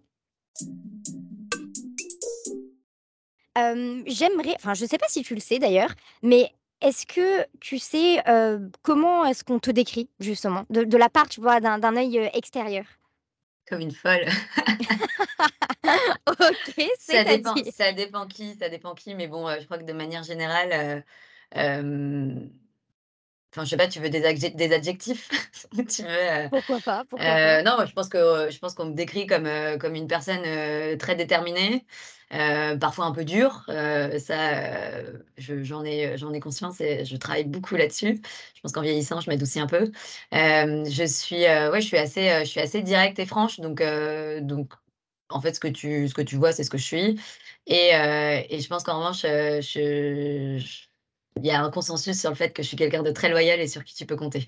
J'aimerais 4.06 4.56
enfin, 4.58 4.74
je 4.74 4.86
sais 4.86 4.98
pas 4.98 5.08
si 5.10 5.24
tu 5.24 5.36
le 5.36 5.42
sais 5.42 5.60
d'ailleurs, 5.60 5.94
mais 6.24 6.52
est-ce 6.82 7.06
que 7.06 7.46
tu 7.60 7.80
sais, 7.80 8.24
comment 8.84 9.26
est-ce 9.26 9.44
qu'on 9.44 9.60
te 9.60 9.72
décrit 9.72 10.10
justement? 10.20 10.66
De 10.70 10.84
de 10.84 10.98
la 10.98 11.10
part, 11.10 11.30
tu 11.30 11.42
vois, 11.42 11.60
d'un 11.60 11.96
œil, 11.98 12.30
extérieur? 12.34 12.86
Comme 13.68 13.82
une 13.82 13.92
folle. 13.92 14.28
OK, 16.40 16.74
Ça 17.00 17.24
dépend 17.24 17.56
ça 17.64 17.94
dépend 17.94 18.28
qui 18.28 18.56
ça 18.56 18.70
dépend 18.70 18.94
qui, 18.94 19.16
mais 19.16 19.28
bon, 19.28 19.48
je 19.60 19.66
crois 19.66 19.78
que 19.78 19.84
de 19.84 19.94
manière 19.94 20.24
générale, 20.24 21.04
enfin, 21.54 22.34
je 23.64 23.70
sais 23.70 23.78
pas, 23.78 23.88
tu 23.88 24.00
veux 24.00 24.10
des 24.10 24.26
adjec 24.26 24.56
des 24.56 24.74
adjectifs? 24.74 25.30
Tu 25.90 26.04
veux, 26.04 26.50
Pourquoi 26.50 26.82
pas, 26.82 27.04
pourquoi 27.06 27.38
pas? 27.38 27.60
heu, 27.60 27.64
non, 27.64 27.78
je 27.86 27.94
pense 27.94 28.10
que, 28.10 28.50
je 28.52 28.60
pense 28.60 28.74
qu'on 28.76 28.86
me 28.86 28.94
décrit 28.94 29.26
comme, 29.28 29.50
comme 29.80 29.96
une 29.96 30.08
personne, 30.08 30.44
très 30.98 31.16
déterminée, 31.16 31.86
parfois 32.30 33.06
un 33.06 33.12
peu 33.12 33.26
dure, 33.26 33.64
heu, 33.70 34.18
ça, 34.20 35.02
je 35.38 35.64
j'en 35.64 35.84
ai, 35.86 36.18
j'en 36.18 36.34
ai 36.34 36.40
conscience 36.40 36.82
et 36.82 37.06
je 37.06 37.16
travaille 37.18 37.46
beaucoup 37.46 37.76
là-dessus. 37.76 38.22
Je 38.56 38.62
pense 38.62 38.72
qu'en 38.72 38.82
vieillissant, 38.82 39.20
je 39.22 39.30
m'adoucis 39.30 39.60
un 39.60 39.68
peu. 39.68 39.92
Je 40.32 41.06
suis, 41.08 41.38
ouais, 41.46 41.82
je 41.82 41.88
suis 41.88 41.98
assez, 41.98 42.30
je 42.42 42.46
suis 42.50 42.60
assez 42.60 42.82
directe 42.82 43.20
et 43.20 43.26
franche 43.26 43.60
donc 43.60 43.82
donc 44.42 44.74
en 45.30 45.42
fait, 45.42 45.54
ce 45.56 45.60
que 45.60 45.68
tu 45.68 46.08
ce 46.08 46.14
que 46.14 46.22
tu 46.22 46.36
vois, 46.38 46.52
c'est 46.54 46.64
ce 46.64 46.70
que 46.70 46.78
je 46.78 46.84
suis 46.86 47.20
et 47.68 47.90
et 48.50 48.60
je 48.60 48.68
pense 48.70 48.84
qu'en 48.84 48.98
revanche, 49.00 49.24
il 51.38 51.46
y 51.46 51.52
a 51.52 51.62
un 51.64 51.70
consensus 51.72 52.20
sur 52.20 52.30
le 52.32 52.36
fait 52.36 52.52
que 52.54 52.64
je 52.64 52.68
suis 52.68 52.78
quelqu'un 52.78 53.04
de 53.04 53.12
très 53.12 53.30
loyal 53.30 53.60
et 53.60 53.68
sur 53.68 53.84
qui 53.84 53.96
tu 53.96 54.06
peux 54.06 54.16
compter. 54.16 54.48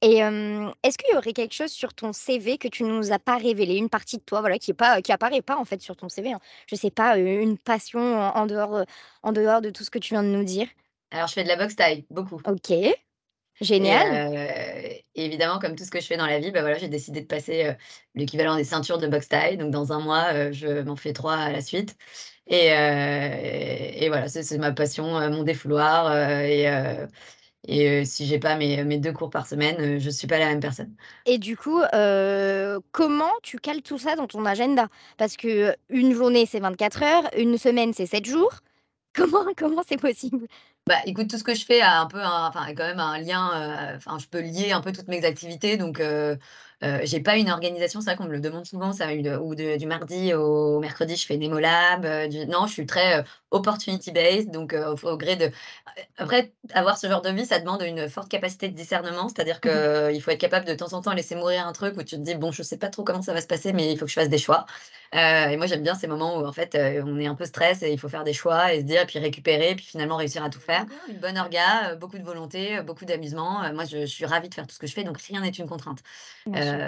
Et 0.00 0.18
est-ce 0.18 0.96
qu'il 0.98 1.12
y 1.12 1.16
aurait 1.16 1.32
quelque 1.32 1.54
chose 1.54 1.72
sur 1.72 1.92
ton 1.92 2.12
CV 2.12 2.56
que 2.56 2.68
tu 2.68 2.84
nous 2.84 3.12
as 3.12 3.18
pas 3.18 3.36
révélé? 3.36 3.76
Une 3.76 3.88
partie 3.88 4.16
de 4.16 4.22
toi, 4.22 4.40
voilà, 4.40 4.58
qui 4.58 4.70
est 4.70 4.74
pas 4.74 5.02
qui 5.02 5.10
apparaît 5.12 5.42
pas 5.42 5.56
en 5.56 5.64
fait 5.64 5.80
sur 5.80 5.96
ton 5.96 6.08
CV, 6.08 6.32
hein. 6.32 6.40
Je 6.68 6.76
sais 6.76 6.90
pas, 6.90 7.16
une 7.18 7.58
passion 7.58 8.00
en 8.00 8.46
dehors, 8.46 8.84
en 9.22 9.32
dehors 9.32 9.60
de 9.60 9.70
tout 9.70 9.82
ce 9.82 9.90
que 9.90 9.98
tu 9.98 10.14
viens 10.14 10.22
de 10.22 10.28
nous 10.28 10.44
dire? 10.44 10.68
Alors 11.10 11.26
je 11.26 11.34
fais 11.34 11.42
de 11.42 11.48
la 11.48 11.56
boxe 11.56 11.76
thaï, 11.76 12.04
beaucoup. 12.10 12.40
OK, 12.46 12.70
Et 12.70 12.94
génial. 13.60 15.02
évidemment, 15.14 15.58
comme 15.58 15.74
tout 15.76 15.84
ce 15.84 15.90
que 15.90 16.00
je 16.00 16.06
fais 16.06 16.16
dans 16.16 16.26
la 16.26 16.38
vie, 16.38 16.52
bah, 16.52 16.60
voilà, 16.60 16.78
j'ai 16.78 16.88
décidé 16.88 17.20
de 17.20 17.26
passer, 17.26 17.74
l'équivalent 18.14 18.56
des 18.56 18.64
ceintures 18.64 18.98
de 18.98 19.08
boxe 19.08 19.28
thaï. 19.28 19.56
Donc 19.56 19.72
dans 19.72 19.92
1 19.92 20.00
mois, 20.00 20.52
je 20.52 20.82
m'en 20.82 20.96
fais 20.96 21.12
3 21.12 21.34
à 21.34 21.50
la 21.50 21.60
suite 21.60 21.96
et 22.46 22.68
et 22.68 24.08
voilà, 24.08 24.28
c'est 24.28 24.58
ma 24.58 24.72
passion, 24.72 25.04
mon 25.30 25.42
défouloir, 25.42 26.12
et 26.42 26.66
et 27.66 28.02
heu, 28.02 28.04
si 28.04 28.26
j'ai 28.26 28.38
pas 28.38 28.56
mes 28.56 28.82
mes 28.84 28.98
2 28.98 29.12
cours 29.12 29.30
par 29.30 29.46
semaine, 29.46 29.76
heu, 29.80 29.98
je 29.98 30.10
suis 30.10 30.26
pas 30.26 30.38
la 30.38 30.46
même 30.46 30.60
personne. 30.60 30.94
Et 31.26 31.38
du 31.38 31.56
coup, 31.56 31.80
comment 32.92 33.32
tu 33.42 33.58
cales 33.58 33.82
tout 33.82 33.98
ça 33.98 34.16
dans 34.16 34.26
ton 34.26 34.44
agenda? 34.44 34.88
Parce 35.18 35.36
qu'une 35.36 36.12
journée, 36.12 36.46
c'est 36.46 36.60
24 36.60 37.02
heures, 37.02 37.30
une 37.36 37.58
semaine, 37.58 37.92
c'est 37.92 38.06
7 38.06 38.26
jours. 38.26 38.52
Comment 39.14 39.44
comment 39.54 39.82
c'est 39.86 40.00
possible? 40.00 40.46
Bah, 40.86 40.96
écoute, 41.06 41.28
tout 41.28 41.38
ce 41.38 41.44
que 41.44 41.54
je 41.54 41.64
fais 41.64 41.80
a 41.80 42.00
un 42.00 42.06
peu 42.06 42.18
un 42.20 42.48
enfin, 42.48 42.66
quand 42.74 42.82
même 42.84 42.98
un 42.98 43.18
lien, 43.18 43.94
enfin, 43.94 44.18
je 44.18 44.26
peux 44.26 44.40
lier 44.40 44.72
un 44.72 44.80
peu 44.80 44.90
toutes 44.90 45.06
mes 45.08 45.24
activités 45.24 45.76
donc 45.76 46.00
Heu, 46.82 47.00
j'ai 47.04 47.20
pas 47.20 47.36
une 47.36 47.50
organisation, 47.50 48.00
c'est 48.00 48.06
vrai 48.06 48.16
qu'on 48.16 48.24
me 48.24 48.32
le 48.32 48.40
demande 48.40 48.66
souvent 48.66 48.92
ça, 48.92 49.08
ou 49.14 49.54
de 49.54 49.76
du 49.78 49.86
mardi 49.86 50.34
au 50.34 50.80
mercredi, 50.80 51.16
je 51.16 51.26
fais 51.26 51.36
Nemolab, 51.36 52.04
heu, 52.04 52.28
du 52.28 52.46
non, 52.46 52.66
je 52.66 52.72
suis 52.72 52.86
très, 52.86 53.20
heu, 53.20 53.24
opportunity 53.52 54.10
based 54.12 54.50
donc 54.50 54.74
heu, 54.74 54.94
au 55.04 55.16
gré 55.16 55.36
de 55.36 55.50
après 56.18 56.52
avoir 56.74 56.98
ce 56.98 57.06
genre 57.08 57.22
de 57.22 57.30
vie, 57.30 57.46
ça 57.46 57.58
demande 57.60 57.82
une 57.82 58.08
forte 58.08 58.28
capacité 58.30 58.68
de 58.68 58.74
discernement. 58.76 59.28
C'est-à-dire 59.28 59.60
qu'il 59.60 60.20
faut 60.22 60.30
être 60.30 60.40
capable 60.40 60.66
de 60.66 60.74
temps 60.74 60.92
en 60.94 61.02
temps 61.02 61.12
laisser 61.12 61.34
mourir 61.36 61.66
un 61.66 61.72
truc 61.72 61.96
où 61.96 62.02
tu 62.02 62.16
te 62.16 62.20
dis: 62.22 62.34
«Bon, 62.34 62.52
je 62.52 62.62
sais 62.62 62.78
pas 62.78 62.88
trop 62.88 63.04
comment 63.04 63.22
ça 63.22 63.32
va 63.34 63.40
se 63.40 63.46
passer, 63.46 63.72
mais 63.72 63.92
il 63.92 63.98
faut 63.98 64.04
que 64.06 64.10
je 64.10 64.16
fasse 64.20 64.28
des 64.28 64.38
choix». 64.38 64.66
Heu 65.14 65.18
et 65.52 65.56
moi, 65.58 65.66
j'aime 65.66 65.82
bien 65.82 65.94
ces 65.94 66.06
moments 66.06 66.38
où 66.38 66.46
en 66.46 66.52
fait, 66.52 66.74
heu, 66.74 67.02
on 67.04 67.18
est 67.18 67.26
un 67.26 67.34
peu 67.34 67.44
stress 67.44 67.82
et 67.82 67.92
il 67.92 67.98
faut 67.98 68.08
faire 68.08 68.24
des 68.24 68.32
choix 68.32 68.72
et 68.74 68.80
se 68.80 68.84
dire 68.86 69.06
puis 69.06 69.18
récupérer 69.18 69.74
puis 69.76 69.84
finalement 69.84 70.16
réussir 70.16 70.42
à 70.44 70.50
tout 70.50 70.60
faire. 70.60 70.86
Une 71.08 71.18
bonne 71.20 71.38
orga, 71.38 71.92
heu, 71.92 71.96
beaucoup 71.96 72.18
de 72.18 72.24
volonté, 72.24 72.80
beaucoup 72.82 73.04
d'amusement, 73.04 73.62
moi 73.74 73.84
je 73.84 74.00
je 74.00 74.06
suis 74.06 74.24
ravie 74.26 74.48
de 74.48 74.54
faire 74.54 74.66
tout 74.66 74.74
ce 74.74 74.78
que 74.78 74.86
je 74.86 74.94
fais, 74.94 75.04
donc 75.04 75.18
rien 75.20 75.40
n'est 75.42 75.50
une 75.50 75.68
contrainte. 75.68 76.00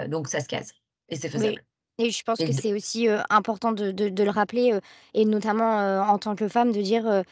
Donc 0.09 0.27
ça 0.27 0.39
se 0.41 0.47
case 0.47 0.71
et 1.09 1.15
c'est 1.17 1.29
Oui 1.33 1.55
faisable 1.55 1.65
et 1.97 2.09
je 2.11 2.23
pense 2.23 2.43
que 2.43 2.51
c'est 2.51 2.73
aussi, 2.73 3.07
important 3.29 3.71
de 3.71 3.91
de 3.93 4.09
de 4.09 4.23
le 4.25 4.29
rappeler, 4.29 4.77
et 5.13 5.23
notamment, 5.23 6.01
en 6.09 6.17
tant 6.19 6.35
que 6.35 6.49
femme 6.49 6.73
de 6.73 6.81
dire, 6.81 7.23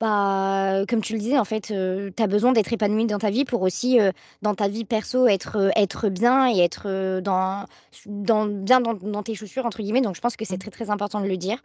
bah, 0.00 0.82
comme 0.88 1.00
tu 1.02 1.14
le 1.14 1.18
disais 1.20 1.38
en 1.38 1.44
fait, 1.44 1.70
heu, 1.70 2.12
tu 2.16 2.22
as 2.22 2.26
besoin 2.26 2.52
d'être 2.52 2.72
épanouie 2.72 3.06
dans 3.06 3.18
ta 3.18 3.30
vie 3.30 3.44
pour 3.44 3.62
aussi, 3.62 3.98
dans 4.42 4.54
ta 4.54 4.68
vie 4.68 4.84
perso 4.84 5.26
être, 5.26 5.70
être 5.76 6.08
bien 6.08 6.48
et 6.54 6.58
être, 6.60 7.20
dans 7.20 7.64
dans 8.06 8.46
bien 8.46 8.80
dans 8.80 8.94
dans 8.94 9.22
«tes 9.22 9.34
chaussures» 9.34 9.66
entre 9.66 9.82
guillemets, 9.82 10.00
donc 10.02 10.14
je 10.16 10.20
pense 10.20 10.36
que 10.36 10.44
c'est 10.44 10.56
Mmh. 10.56 10.58
très, 10.58 10.70
très 10.70 10.90
important 10.90 11.20
de 11.20 11.26
le 11.28 11.36
dire 11.36 11.58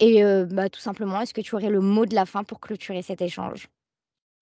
et 0.00 0.22
bah, 0.50 0.68
tout 0.70 0.80
simplement, 0.80 1.20
est-ce 1.22 1.34
que 1.34 1.40
tu 1.42 1.54
aurais 1.54 1.70
le 1.70 1.80
mot 1.80 2.06
de 2.06 2.14
la 2.14 2.26
fin 2.26 2.44
pour 2.44 2.60
clôturer 2.60 3.02
cet 3.02 3.22
échange? 3.22 3.68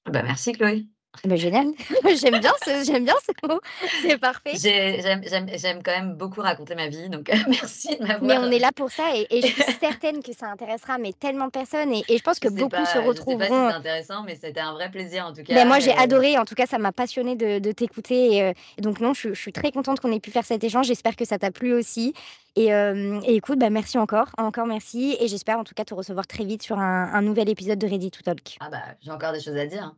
Bah, 0.06 0.22
merci 0.22 0.52
Chloé. 0.52 0.86
Bah, 1.24 1.36
génial, 1.36 1.68
j'aime 2.20 2.38
bien 2.40 2.52
ce 2.62 2.84
j'aime 2.84 3.04
bien 3.04 3.14
ce 3.24 3.32
mot, 3.48 3.60
c'est 3.94 4.18
parfait. 4.18 4.60
J'ai 4.60 5.00
j'aime 5.02 5.22
j'aime 5.26 5.48
j'aime 5.56 5.82
quand 5.82 5.92
même 5.92 6.14
beaucoup 6.16 6.40
raconter 6.42 6.74
ma 6.74 6.88
vie, 6.88 7.08
donc 7.10 7.28
merci 7.48 7.96
de 7.98 8.04
Mais 8.20 8.38
m'avoir, 8.38 8.38
on 8.38 8.46
heu 8.46 8.50
est 8.50 8.58
là 8.58 8.70
pour 8.74 8.90
ça 8.90 9.16
et 9.16 9.26
et 9.30 9.42
je 9.42 9.46
suis 9.46 9.62
certaine 9.78 10.22
que 10.22 10.32
ça 10.32 10.46
intéressera 10.50 10.98
mais 10.98 11.12
tellement 11.12 11.46
de 11.46 11.50
personnes 11.50 11.92
et 11.92 12.04
et 12.08 12.16
je 12.18 12.22
pense 12.22 12.38
que 12.40 12.48
beaucoup 12.48 12.86
se 12.86 12.98
pas, 12.98 13.10
je 13.10 13.20
sais 13.20 13.36
pas 13.36 13.50
si 13.50 13.62
c'est 13.64 13.70
retrouveront. 13.70 13.72
intéressant, 13.72 14.22
mais 14.24 14.34
c'était 14.36 14.60
un 14.60 14.72
vrai 14.72 14.90
plaisir 14.90 15.26
en 15.26 15.32
tout 15.32 15.42
moi 15.64 15.78
cas, 15.78 15.78
j'ai 15.78 15.92
heu 15.92 15.96
adoré, 15.96 16.38
en 16.38 16.44
tout 16.44 16.54
cas 16.54 16.66
ça 16.66 16.78
m'a 16.78 16.92
passionnée 16.92 17.36
de 17.36 17.58
de 17.58 17.72
t'écouter 17.72 18.36
et 18.36 18.54
et 18.78 18.80
donc 18.80 19.00
non, 19.00 19.12
je 19.14 19.34
suis 19.34 19.52
très 19.52 19.70
contente 19.72 20.00
qu'on 20.00 20.10
ait 20.12 20.20
pu 20.20 20.30
faire 20.30 20.44
cet 20.46 20.64
échange. 20.64 20.86
J'espère 20.86 21.16
que 21.16 21.24
ça 21.26 21.38
t'a 21.38 21.50
plu 21.50 21.72
aussi 21.74 22.14
et 22.56 22.66
hem 22.66 23.20
et 23.24 23.34
écoute, 23.34 23.58
bah, 23.58 23.70
merci 23.70 23.98
encore, 23.98 24.28
encore 24.38 24.66
merci 24.66 25.16
et 25.20 25.28
j'espère 25.28 25.58
en 25.58 25.64
tout 25.64 25.74
cas 25.74 25.84
te 25.84 25.94
recevoir 25.94 26.26
très 26.26 26.44
vite 26.44 26.62
sur 26.62 26.78
un 26.78 27.12
un 27.12 27.22
nouvel 27.22 27.48
épisode 27.48 27.78
de 27.78 27.86
Ready 27.86 28.10
to 28.10 28.22
Talk. 28.22 28.56
Ah 28.60 28.68
bah, 28.70 28.82
j'ai 29.00 29.10
encore 29.10 29.32
des 29.32 29.40
choses 29.40 29.56
à 29.56 29.66
dire, 29.66 29.82
hein 29.82 29.96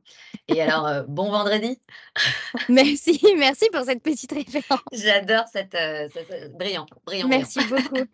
et 0.49 0.61
alors, 0.61 0.87
heu, 0.87 1.05
bon 1.09 1.31
vendredi. 1.31 1.79
Merci, 2.69 3.21
merci 3.37 3.69
pour 3.73 3.85
cette 3.85 4.03
petite 4.03 4.33
référence. 4.33 4.81
J'adore 4.93 5.45
cette, 5.53 5.77
brillant, 6.57 6.87
brillant, 7.05 7.29
brillant. 7.29 7.29
Merci 7.29 7.61
beaucoup. 7.69 8.07